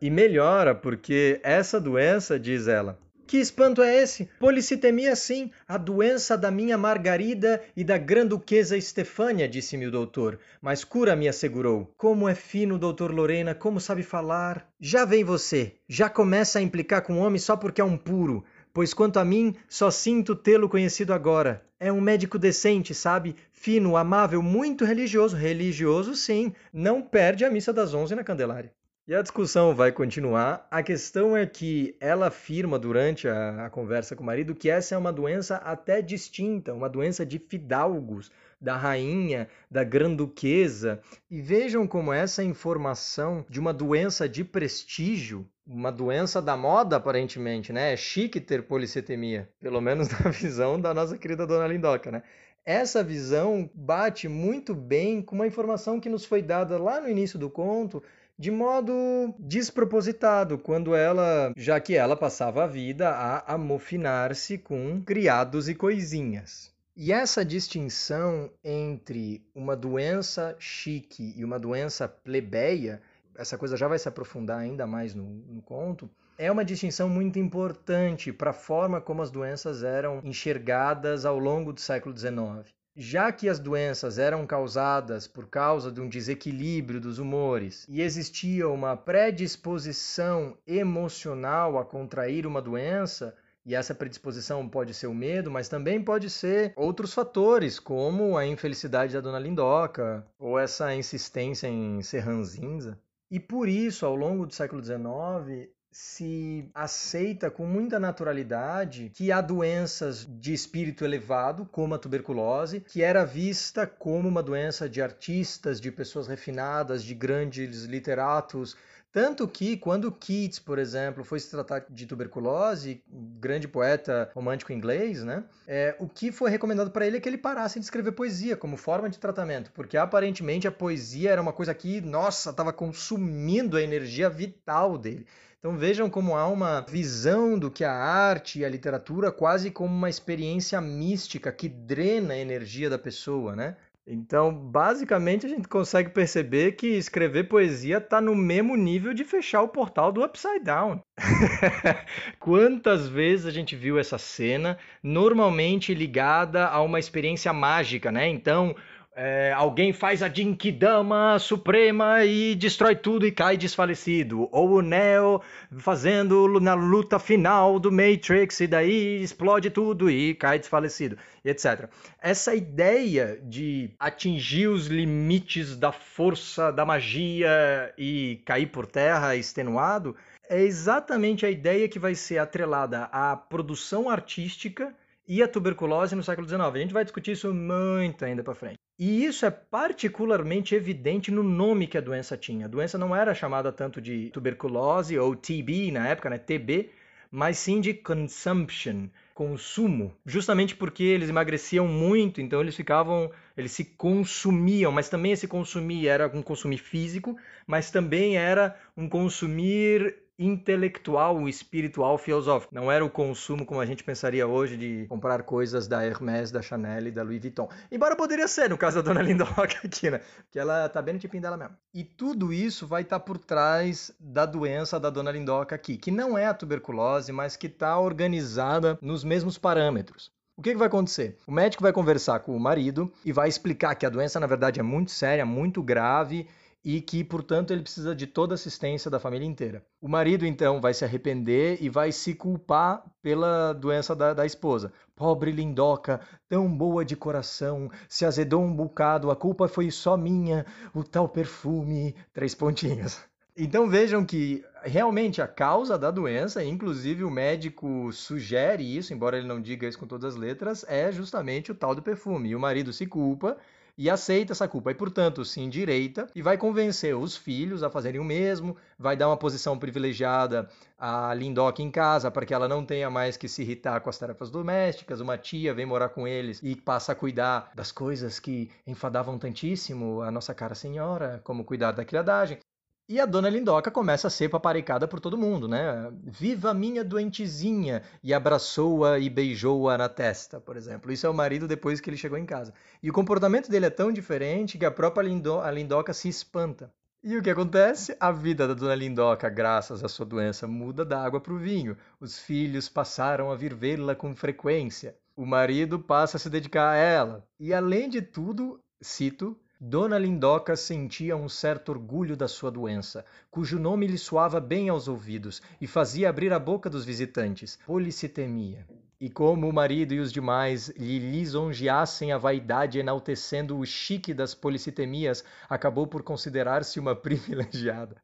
E 0.00 0.08
melhora, 0.08 0.74
porque 0.74 1.38
essa 1.42 1.78
doença, 1.78 2.40
diz 2.40 2.66
ela, 2.66 2.98
que 3.26 3.36
espanto 3.36 3.82
é 3.82 4.02
esse? 4.02 4.26
Policitemia 4.38 5.14
sim, 5.14 5.50
a 5.68 5.76
doença 5.76 6.38
da 6.38 6.50
minha 6.50 6.78
Margarida 6.78 7.60
e 7.76 7.84
da 7.84 7.98
granduquesa 7.98 8.76
Estefânia, 8.76 9.46
disse-me 9.46 9.86
o 9.86 9.90
doutor. 9.90 10.38
Mas 10.62 10.82
cura 10.82 11.14
me 11.14 11.28
assegurou. 11.28 11.92
Como 11.98 12.26
é 12.26 12.34
fino, 12.34 12.78
doutor 12.78 13.12
Lorena, 13.12 13.54
como 13.54 13.80
sabe 13.80 14.02
falar. 14.02 14.66
Já 14.80 15.04
vem 15.04 15.24
você, 15.24 15.74
já 15.86 16.08
começa 16.08 16.58
a 16.58 16.62
implicar 16.62 17.02
com 17.02 17.14
o 17.14 17.18
homem 17.18 17.38
só 17.38 17.54
porque 17.54 17.80
é 17.80 17.84
um 17.84 17.98
puro 17.98 18.44
pois 18.76 18.92
quanto 18.92 19.18
a 19.18 19.24
mim, 19.24 19.54
só 19.70 19.90
sinto 19.90 20.36
tê-lo 20.36 20.68
conhecido 20.68 21.14
agora. 21.14 21.64
É 21.80 21.90
um 21.90 21.98
médico 21.98 22.38
decente, 22.38 22.92
sabe? 22.92 23.34
Fino, 23.50 23.96
amável, 23.96 24.42
muito 24.42 24.84
religioso. 24.84 25.34
Religioso, 25.34 26.14
sim. 26.14 26.52
Não 26.70 27.00
perde 27.00 27.42
a 27.46 27.50
missa 27.50 27.72
das 27.72 27.94
onze 27.94 28.14
na 28.14 28.22
Candelária. 28.22 28.70
E 29.08 29.14
a 29.14 29.22
discussão 29.22 29.74
vai 29.74 29.92
continuar. 29.92 30.68
A 30.70 30.82
questão 30.82 31.34
é 31.34 31.46
que 31.46 31.96
ela 31.98 32.26
afirma 32.26 32.78
durante 32.78 33.26
a, 33.26 33.64
a, 33.64 33.70
conversa 33.70 34.14
com 34.14 34.22
o 34.22 34.26
marido 34.26 34.54
que 34.54 34.68
essa 34.68 34.94
é 34.94 34.98
uma 34.98 35.10
doença 35.10 35.56
até 35.56 36.02
distinta, 36.02 36.74
uma 36.74 36.90
doença 36.90 37.24
de 37.24 37.38
fidalgos, 37.38 38.30
da 38.60 38.76
rainha, 38.76 39.48
da 39.70 39.84
granduquesa. 39.84 41.00
E 41.30 41.40
vejam 41.40 41.86
como 41.86 42.12
essa 42.12 42.42
informação 42.42 43.44
de 43.48 43.60
uma 43.60 43.72
doença 43.72 44.28
de 44.28 44.44
prestígio, 44.44 45.46
uma 45.66 45.90
doença 45.90 46.40
da 46.40 46.56
moda, 46.56 46.96
aparentemente, 46.96 47.72
né? 47.72 47.92
É 47.92 47.96
chique 47.96 48.40
ter 48.40 48.62
policitemia, 48.62 49.48
pelo 49.60 49.80
menos 49.80 50.08
na 50.20 50.30
visão 50.30 50.80
da 50.80 50.94
nossa 50.94 51.18
querida 51.18 51.46
dona 51.46 51.66
Lindoca, 51.66 52.10
né? 52.10 52.22
Essa 52.64 53.02
visão 53.02 53.70
bate 53.72 54.26
muito 54.28 54.74
bem 54.74 55.22
com 55.22 55.36
uma 55.36 55.46
informação 55.46 56.00
que 56.00 56.08
nos 56.08 56.24
foi 56.24 56.42
dada 56.42 56.76
lá 56.76 57.00
no 57.00 57.08
início 57.08 57.38
do 57.38 57.48
conto, 57.48 58.02
de 58.38 58.50
modo 58.50 58.92
despropositado, 59.38 60.58
quando 60.58 60.94
ela, 60.94 61.52
já 61.56 61.80
que 61.80 61.94
ela 61.94 62.16
passava 62.16 62.64
a 62.64 62.66
vida 62.66 63.08
a 63.08 63.54
amofinar-se 63.54 64.58
com 64.58 65.00
criados 65.00 65.68
e 65.68 65.74
coisinhas. 65.74 66.75
E 66.98 67.12
essa 67.12 67.44
distinção 67.44 68.50
entre 68.64 69.44
uma 69.54 69.76
doença 69.76 70.56
chique 70.58 71.34
e 71.36 71.44
uma 71.44 71.58
doença 71.58 72.08
plebeia, 72.08 73.02
essa 73.34 73.58
coisa 73.58 73.76
já 73.76 73.86
vai 73.86 73.98
se 73.98 74.08
aprofundar 74.08 74.58
ainda 74.58 74.86
mais 74.86 75.14
no, 75.14 75.24
no 75.24 75.60
conto, 75.60 76.08
é 76.38 76.50
uma 76.50 76.64
distinção 76.64 77.06
muito 77.06 77.38
importante 77.38 78.32
para 78.32 78.48
a 78.48 78.54
forma 78.54 78.98
como 78.98 79.20
as 79.20 79.30
doenças 79.30 79.82
eram 79.82 80.22
enxergadas 80.24 81.26
ao 81.26 81.38
longo 81.38 81.70
do 81.70 81.80
século 81.82 82.16
XIX. 82.16 82.74
Já 82.96 83.30
que 83.30 83.46
as 83.46 83.58
doenças 83.58 84.18
eram 84.18 84.46
causadas 84.46 85.28
por 85.28 85.48
causa 85.48 85.92
de 85.92 86.00
um 86.00 86.08
desequilíbrio 86.08 86.98
dos 86.98 87.18
humores 87.18 87.84
e 87.90 88.00
existia 88.00 88.70
uma 88.70 88.96
predisposição 88.96 90.56
emocional 90.66 91.78
a 91.78 91.84
contrair 91.84 92.46
uma 92.46 92.62
doença, 92.62 93.36
e 93.66 93.74
essa 93.74 93.92
predisposição 93.92 94.68
pode 94.68 94.94
ser 94.94 95.08
o 95.08 95.14
medo, 95.14 95.50
mas 95.50 95.68
também 95.68 96.00
pode 96.00 96.30
ser 96.30 96.72
outros 96.76 97.12
fatores, 97.12 97.80
como 97.80 98.38
a 98.38 98.46
infelicidade 98.46 99.12
da 99.12 99.20
dona 99.20 99.40
Lindoca, 99.40 100.24
ou 100.38 100.56
essa 100.56 100.94
insistência 100.94 101.66
em 101.66 102.00
ser 102.00 102.20
ranzinza. 102.20 102.96
E 103.28 103.40
por 103.40 103.68
isso, 103.68 104.06
ao 104.06 104.14
longo 104.14 104.46
do 104.46 104.54
século 104.54 104.80
XIX, 104.80 105.68
se 105.90 106.70
aceita 106.74 107.50
com 107.50 107.66
muita 107.66 107.98
naturalidade 107.98 109.10
que 109.14 109.32
há 109.32 109.40
doenças 109.40 110.26
de 110.28 110.52
espírito 110.52 111.04
elevado, 111.04 111.64
como 111.64 111.94
a 111.94 111.98
tuberculose, 111.98 112.82
que 112.82 113.02
era 113.02 113.24
vista 113.24 113.86
como 113.86 114.28
uma 114.28 114.42
doença 114.42 114.88
de 114.88 115.02
artistas, 115.02 115.80
de 115.80 115.90
pessoas 115.90 116.28
refinadas, 116.28 117.02
de 117.02 117.14
grandes 117.14 117.84
literatos, 117.84 118.76
tanto 119.16 119.48
que, 119.48 119.78
quando 119.78 120.12
Keats, 120.12 120.58
por 120.58 120.78
exemplo, 120.78 121.24
foi 121.24 121.40
se 121.40 121.50
tratar 121.50 121.86
de 121.88 122.04
tuberculose, 122.04 123.02
grande 123.40 123.66
poeta 123.66 124.30
romântico 124.34 124.74
inglês, 124.74 125.24
né? 125.24 125.42
É, 125.66 125.96
o 125.98 126.06
que 126.06 126.30
foi 126.30 126.50
recomendado 126.50 126.90
para 126.90 127.06
ele 127.06 127.16
é 127.16 127.20
que 127.20 127.26
ele 127.26 127.38
parasse 127.38 127.78
de 127.78 127.86
escrever 127.86 128.12
poesia 128.12 128.58
como 128.58 128.76
forma 128.76 129.08
de 129.08 129.18
tratamento, 129.18 129.72
porque 129.72 129.96
aparentemente 129.96 130.68
a 130.68 130.70
poesia 130.70 131.30
era 131.30 131.40
uma 131.40 131.54
coisa 131.54 131.72
que, 131.72 131.98
nossa, 132.02 132.50
estava 132.50 132.74
consumindo 132.74 133.78
a 133.78 133.82
energia 133.82 134.28
vital 134.28 134.98
dele. 134.98 135.26
Então 135.58 135.78
vejam 135.78 136.10
como 136.10 136.36
há 136.36 136.46
uma 136.46 136.82
visão 136.82 137.58
do 137.58 137.70
que 137.70 137.84
a 137.84 137.92
arte 137.92 138.58
e 138.58 138.64
a 138.66 138.68
literatura 138.68 139.32
quase 139.32 139.70
como 139.70 139.94
uma 139.94 140.10
experiência 140.10 140.78
mística 140.80 141.50
que 141.50 141.68
drena 141.70 142.34
a 142.34 142.38
energia 142.38 142.90
da 142.90 142.98
pessoa, 142.98 143.56
né? 143.56 143.76
Então, 144.08 144.54
basicamente, 144.54 145.46
a 145.46 145.48
gente 145.48 145.66
consegue 145.66 146.10
perceber 146.10 146.72
que 146.72 146.86
escrever 146.86 147.48
poesia 147.48 147.96
está 147.96 148.20
no 148.20 148.36
mesmo 148.36 148.76
nível 148.76 149.12
de 149.12 149.24
fechar 149.24 149.62
o 149.62 149.68
portal 149.68 150.12
do 150.12 150.24
Upside 150.24 150.60
Down. 150.60 151.02
Quantas 152.38 153.08
vezes 153.08 153.46
a 153.46 153.50
gente 153.50 153.74
viu 153.74 153.98
essa 153.98 154.16
cena, 154.16 154.78
normalmente 155.02 155.92
ligada 155.92 156.68
a 156.68 156.80
uma 156.82 157.00
experiência 157.00 157.52
mágica, 157.52 158.12
né? 158.12 158.28
Então, 158.28 158.76
é, 159.18 159.50
alguém 159.54 159.94
faz 159.94 160.22
a 160.22 160.28
Jinkidama 160.28 161.38
Suprema 161.38 162.22
e 162.26 162.54
destrói 162.54 162.94
tudo 162.94 163.26
e 163.26 163.32
cai 163.32 163.56
desfalecido. 163.56 164.46
Ou 164.52 164.72
o 164.72 164.82
Neo 164.82 165.40
fazendo 165.78 166.60
na 166.60 166.74
luta 166.74 167.18
final 167.18 167.80
do 167.80 167.90
Matrix 167.90 168.60
e 168.60 168.66
daí 168.66 169.22
explode 169.22 169.70
tudo 169.70 170.10
e 170.10 170.34
cai 170.34 170.58
desfalecido, 170.58 171.16
etc. 171.42 171.88
Essa 172.20 172.54
ideia 172.54 173.40
de 173.42 173.90
atingir 173.98 174.66
os 174.66 174.86
limites 174.86 175.76
da 175.76 175.92
força 175.92 176.70
da 176.70 176.84
magia 176.84 177.94
e 177.96 178.42
cair 178.44 178.66
por 178.66 178.86
terra 178.86 179.34
extenuado 179.34 180.14
é 180.46 180.60
exatamente 180.60 181.46
a 181.46 181.50
ideia 181.50 181.88
que 181.88 181.98
vai 181.98 182.14
ser 182.14 182.36
atrelada 182.36 183.04
à 183.04 183.34
produção 183.34 184.10
artística 184.10 184.94
e 185.26 185.42
a 185.42 185.48
tuberculose 185.48 186.14
no 186.14 186.22
século 186.22 186.46
XIX. 186.46 186.60
A 186.60 186.78
gente 186.78 186.92
vai 186.92 187.02
discutir 187.02 187.32
isso 187.32 187.52
muito 187.54 188.22
ainda 188.22 188.44
para 188.44 188.54
frente. 188.54 188.85
E 188.98 189.24
isso 189.26 189.44
é 189.44 189.50
particularmente 189.50 190.74
evidente 190.74 191.30
no 191.30 191.42
nome 191.42 191.86
que 191.86 191.98
a 191.98 192.00
doença 192.00 192.36
tinha. 192.36 192.64
A 192.64 192.68
doença 192.68 192.96
não 192.96 193.14
era 193.14 193.34
chamada 193.34 193.70
tanto 193.70 194.00
de 194.00 194.30
tuberculose 194.30 195.18
ou 195.18 195.36
TB 195.36 195.90
na 195.92 196.08
época, 196.08 196.30
né, 196.30 196.38
TB, 196.38 196.90
mas 197.30 197.58
sim 197.58 197.80
de 197.80 197.92
consumption, 197.92 199.08
consumo, 199.34 200.14
justamente 200.24 200.74
porque 200.74 201.02
eles 201.02 201.28
emagreciam 201.28 201.86
muito, 201.86 202.40
então 202.40 202.60
eles 202.60 202.74
ficavam, 202.74 203.30
eles 203.54 203.72
se 203.72 203.84
consumiam, 203.84 204.90
mas 204.90 205.10
também 205.10 205.32
esse 205.32 205.46
consumir 205.46 206.08
era 206.08 206.26
um 206.34 206.40
consumir 206.40 206.78
físico, 206.78 207.36
mas 207.66 207.90
também 207.90 208.38
era 208.38 208.74
um 208.96 209.08
consumir 209.08 210.25
intelectual, 210.38 211.48
espiritual, 211.48 212.18
filosófico. 212.18 212.74
Não 212.74 212.90
era 212.90 213.04
o 213.04 213.10
consumo 213.10 213.64
como 213.64 213.80
a 213.80 213.86
gente 213.86 214.04
pensaria 214.04 214.46
hoje 214.46 214.76
de 214.76 215.06
comprar 215.08 215.42
coisas 215.42 215.88
da 215.88 216.04
Hermès, 216.04 216.50
da 216.50 216.60
Chanel 216.60 217.06
e 217.06 217.10
da 217.10 217.22
Louis 217.22 217.40
Vuitton. 217.40 217.68
Embora 217.90 218.14
poderia 218.14 218.46
ser, 218.46 218.68
no 218.68 218.76
caso 218.76 218.96
da 218.96 219.02
Dona 219.02 219.22
Lindoca 219.22 219.78
aqui, 219.84 220.10
né? 220.10 220.20
Que 220.50 220.58
ela 220.58 220.88
tá 220.88 221.00
bem 221.00 221.14
no 221.14 221.20
tipinho 221.20 221.42
dela 221.42 221.56
mesmo. 221.56 221.74
E 221.94 222.04
tudo 222.04 222.52
isso 222.52 222.86
vai 222.86 223.02
estar 223.02 223.18
tá 223.18 223.24
por 223.24 223.38
trás 223.38 224.12
da 224.20 224.44
doença 224.44 225.00
da 225.00 225.10
Dona 225.10 225.30
Lindoca 225.30 225.74
aqui, 225.74 225.96
que 225.96 226.10
não 226.10 226.36
é 226.36 226.46
a 226.46 226.54
tuberculose, 226.54 227.32
mas 227.32 227.56
que 227.56 227.66
está 227.66 227.98
organizada 227.98 228.98
nos 229.00 229.24
mesmos 229.24 229.56
parâmetros. 229.56 230.30
O 230.58 230.62
que, 230.62 230.72
que 230.72 230.78
vai 230.78 230.88
acontecer? 230.88 231.36
O 231.46 231.52
médico 231.52 231.82
vai 231.82 231.92
conversar 231.92 232.40
com 232.40 232.56
o 232.56 232.60
marido 232.60 233.12
e 233.22 233.30
vai 233.30 233.46
explicar 233.46 233.94
que 233.94 234.06
a 234.06 234.10
doença, 234.10 234.40
na 234.40 234.46
verdade, 234.46 234.80
é 234.80 234.82
muito 234.82 235.10
séria, 235.10 235.44
muito 235.44 235.82
grave 235.82 236.46
e 236.84 237.00
que, 237.00 237.24
portanto, 237.24 237.72
ele 237.72 237.82
precisa 237.82 238.14
de 238.14 238.26
toda 238.26 238.54
a 238.54 238.56
assistência 238.56 239.10
da 239.10 239.18
família 239.18 239.46
inteira. 239.46 239.84
O 240.00 240.08
marido, 240.08 240.46
então, 240.46 240.80
vai 240.80 240.94
se 240.94 241.04
arrepender 241.04 241.78
e 241.80 241.88
vai 241.88 242.12
se 242.12 242.34
culpar 242.34 243.04
pela 243.20 243.72
doença 243.72 244.14
da, 244.14 244.32
da 244.32 244.46
esposa. 244.46 244.92
Pobre 245.14 245.50
Lindoca, 245.50 246.20
tão 246.48 246.72
boa 246.72 247.04
de 247.04 247.16
coração, 247.16 247.90
se 248.08 248.24
azedou 248.24 248.62
um 248.62 248.74
bocado, 248.74 249.30
a 249.30 249.36
culpa 249.36 249.66
foi 249.66 249.90
só 249.90 250.16
minha, 250.16 250.64
o 250.94 251.02
tal 251.02 251.28
perfume. 251.28 252.14
Três 252.32 252.54
pontinhos. 252.54 253.20
Então 253.58 253.88
vejam 253.88 254.22
que 254.22 254.62
realmente 254.82 255.40
a 255.40 255.48
causa 255.48 255.98
da 255.98 256.10
doença, 256.10 256.62
inclusive 256.62 257.24
o 257.24 257.30
médico 257.30 258.12
sugere 258.12 258.84
isso, 258.84 259.14
embora 259.14 259.38
ele 259.38 259.48
não 259.48 259.62
diga 259.62 259.88
isso 259.88 259.98
com 259.98 260.06
todas 260.06 260.34
as 260.34 260.38
letras, 260.38 260.84
é 260.86 261.10
justamente 261.10 261.72
o 261.72 261.74
tal 261.74 261.94
do 261.94 262.02
perfume. 262.02 262.50
E 262.50 262.54
o 262.54 262.60
marido 262.60 262.92
se 262.92 263.06
culpa 263.06 263.56
e 263.96 264.10
aceita 264.10 264.52
essa 264.52 264.68
culpa. 264.68 264.90
E, 264.90 264.94
portanto, 264.94 265.44
se 265.44 265.60
endireita 265.60 266.26
e 266.34 266.42
vai 266.42 266.58
convencer 266.58 267.16
os 267.16 267.36
filhos 267.36 267.82
a 267.82 267.90
fazerem 267.90 268.20
o 268.20 268.24
mesmo, 268.24 268.76
vai 268.98 269.16
dar 269.16 269.28
uma 269.28 269.36
posição 269.36 269.78
privilegiada 269.78 270.68
à 270.98 271.32
Lindoca 271.34 271.82
em 271.82 271.90
casa 271.90 272.30
para 272.30 272.44
que 272.44 272.54
ela 272.54 272.68
não 272.68 272.84
tenha 272.84 273.10
mais 273.10 273.36
que 273.36 273.48
se 273.48 273.62
irritar 273.62 274.00
com 274.00 274.10
as 274.10 274.18
tarefas 274.18 274.50
domésticas. 274.50 275.20
Uma 275.20 275.38
tia 275.38 275.72
vem 275.74 275.86
morar 275.86 276.10
com 276.10 276.26
eles 276.28 276.60
e 276.62 276.76
passa 276.76 277.12
a 277.12 277.14
cuidar 277.14 277.70
das 277.74 277.90
coisas 277.90 278.38
que 278.38 278.70
enfadavam 278.86 279.38
tantíssimo 279.38 280.20
a 280.22 280.30
nossa 280.30 280.54
cara 280.54 280.74
senhora, 280.74 281.40
como 281.44 281.64
cuidar 281.64 281.92
da 281.92 282.04
criadagem. 282.04 282.58
E 283.08 283.20
a 283.20 283.24
dona 283.24 283.48
Lindoca 283.48 283.88
começa 283.88 284.26
a 284.26 284.30
ser 284.30 284.48
paparicada 284.48 285.06
por 285.06 285.20
todo 285.20 285.38
mundo, 285.38 285.68
né? 285.68 286.10
Viva 286.24 286.74
minha 286.74 287.04
doentezinha! 287.04 288.02
E 288.20 288.34
abraçou-a 288.34 289.20
e 289.20 289.30
beijou-a 289.30 289.96
na 289.96 290.08
testa, 290.08 290.60
por 290.60 290.76
exemplo. 290.76 291.12
Isso 291.12 291.24
é 291.24 291.30
o 291.30 291.34
marido 291.34 291.68
depois 291.68 292.00
que 292.00 292.10
ele 292.10 292.16
chegou 292.16 292.36
em 292.36 292.44
casa. 292.44 292.74
E 293.00 293.08
o 293.08 293.12
comportamento 293.12 293.70
dele 293.70 293.86
é 293.86 293.90
tão 293.90 294.10
diferente 294.10 294.76
que 294.76 294.84
a 294.84 294.90
própria 294.90 295.22
Lindo 295.22 295.60
a 295.60 295.70
Lindoca 295.70 296.12
se 296.12 296.28
espanta. 296.28 296.92
E 297.22 297.36
o 297.36 297.42
que 297.42 297.50
acontece? 297.50 298.16
A 298.18 298.32
vida 298.32 298.66
da 298.66 298.74
dona 298.74 298.96
Lindoca, 298.96 299.48
graças 299.48 300.02
à 300.02 300.08
sua 300.08 300.26
doença, 300.26 300.66
muda 300.66 301.04
da 301.04 301.22
água 301.22 301.40
para 301.40 301.52
o 301.52 301.58
vinho. 301.58 301.96
Os 302.20 302.40
filhos 302.40 302.88
passaram 302.88 303.52
a 303.52 303.54
vir 303.54 303.72
vê-la 303.72 304.16
com 304.16 304.34
frequência. 304.34 305.16
O 305.36 305.46
marido 305.46 306.00
passa 306.00 306.38
a 306.38 306.40
se 306.40 306.50
dedicar 306.50 306.90
a 306.90 306.96
ela. 306.96 307.46
E 307.60 307.72
além 307.72 308.08
de 308.08 308.20
tudo, 308.20 308.80
cito, 309.00 309.56
Dona 309.78 310.16
Lindoca 310.16 310.74
sentia 310.74 311.36
um 311.36 311.50
certo 311.50 311.90
orgulho 311.90 312.34
da 312.34 312.48
sua 312.48 312.70
doença, 312.70 313.26
cujo 313.50 313.78
nome 313.78 314.06
lhe 314.06 314.16
soava 314.16 314.58
bem 314.58 314.88
aos 314.88 315.06
ouvidos 315.06 315.60
e 315.78 315.86
fazia 315.86 316.30
abrir 316.30 316.50
a 316.50 316.58
boca 316.58 316.88
dos 316.88 317.04
visitantes: 317.04 317.78
policitemia. 317.84 318.86
E 319.18 319.30
como 319.30 319.66
o 319.66 319.72
marido 319.72 320.12
e 320.12 320.20
os 320.20 320.30
demais 320.30 320.88
lhe 320.90 321.18
lisonjeassem 321.18 322.32
a 322.32 322.38
vaidade 322.38 322.98
enaltecendo 322.98 323.78
o 323.78 323.86
chique 323.86 324.34
das 324.34 324.54
policitemias, 324.54 325.42
acabou 325.70 326.06
por 326.06 326.22
considerar-se 326.22 327.00
uma 327.00 327.16
privilegiada. 327.16 328.16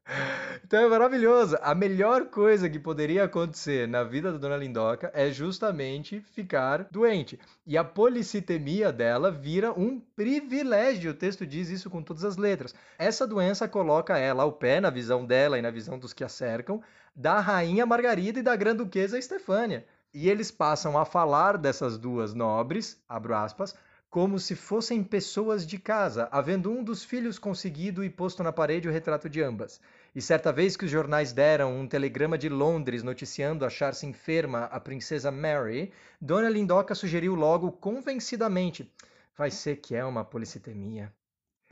Então 0.62 0.78
é 0.81 0.87
maravilhoso. 0.87 1.57
A 1.62 1.74
melhor 1.74 2.26
coisa 2.26 2.68
que 2.68 2.78
poderia 2.78 3.24
acontecer 3.24 3.88
na 3.88 4.05
vida 4.05 4.33
da 4.33 4.37
dona 4.37 4.59
Lindoca 4.59 5.11
é 5.14 5.31
justamente 5.31 6.20
ficar 6.20 6.87
doente. 6.90 7.40
E 7.66 7.78
a 7.78 7.85
policitemia 7.85 8.92
dela 8.92 9.31
vira 9.31 9.72
um 9.72 9.98
privilégio. 9.98 11.12
O 11.12 11.14
texto 11.14 11.46
diz 11.46 11.70
isso 11.70 11.88
com 11.88 12.02
todas 12.02 12.22
as 12.22 12.37
letras. 12.37 12.74
Essa 12.98 13.26
doença 13.26 13.66
coloca 13.66 14.18
ela 14.18 14.42
ao 14.42 14.52
pé, 14.52 14.78
na 14.78 14.90
visão 14.90 15.24
dela 15.24 15.59
e 15.59 15.62
na 15.62 15.70
visão 15.70 15.98
dos 15.98 16.12
que 16.12 16.22
a 16.22 16.28
cercam, 16.28 16.83
da 17.16 17.40
rainha 17.40 17.87
Margarida 17.87 18.40
e 18.40 18.42
da 18.42 18.55
grã-duquesa 18.55 19.18
Estefânia. 19.18 19.87
E 20.14 20.29
eles 20.29 20.51
passam 20.51 20.98
a 20.98 21.05
falar 21.05 21.57
dessas 21.57 21.96
duas 21.96 22.35
nobres, 22.35 23.03
abro 23.09 23.35
aspas, 23.35 23.75
como 24.11 24.38
se 24.38 24.55
fossem 24.55 25.03
pessoas 25.03 25.66
de 25.66 25.79
casa, 25.79 26.29
havendo 26.31 26.70
um 26.70 26.85
dos 26.85 27.03
filhos 27.03 27.38
conseguido 27.38 28.05
e 28.05 28.11
posto 28.11 28.42
na 28.42 28.53
parede 28.53 28.87
o 28.87 28.92
retrato 28.92 29.27
de 29.27 29.40
ambas. 29.42 29.81
E 30.14 30.20
certa 30.20 30.53
vez 30.53 30.77
que 30.77 30.85
os 30.85 30.90
jornais 30.90 31.33
deram 31.33 31.75
um 31.75 31.88
telegrama 31.88 32.37
de 32.37 32.51
Londres 32.51 33.03
noticiando 33.03 33.64
achar-se 33.64 34.05
enferma 34.05 34.64
a 34.64 34.79
princesa 34.79 35.31
Mary, 35.31 35.90
Dona 36.20 36.51
Lindoca 36.51 36.94
sugeriu 36.94 37.35
logo 37.35 37.72
convencidamente: 37.72 38.92
vai 39.35 39.51
ser 39.51 39.77
que 39.77 39.94
é 39.94 40.05
uma 40.05 40.22
policitemia. 40.22 41.11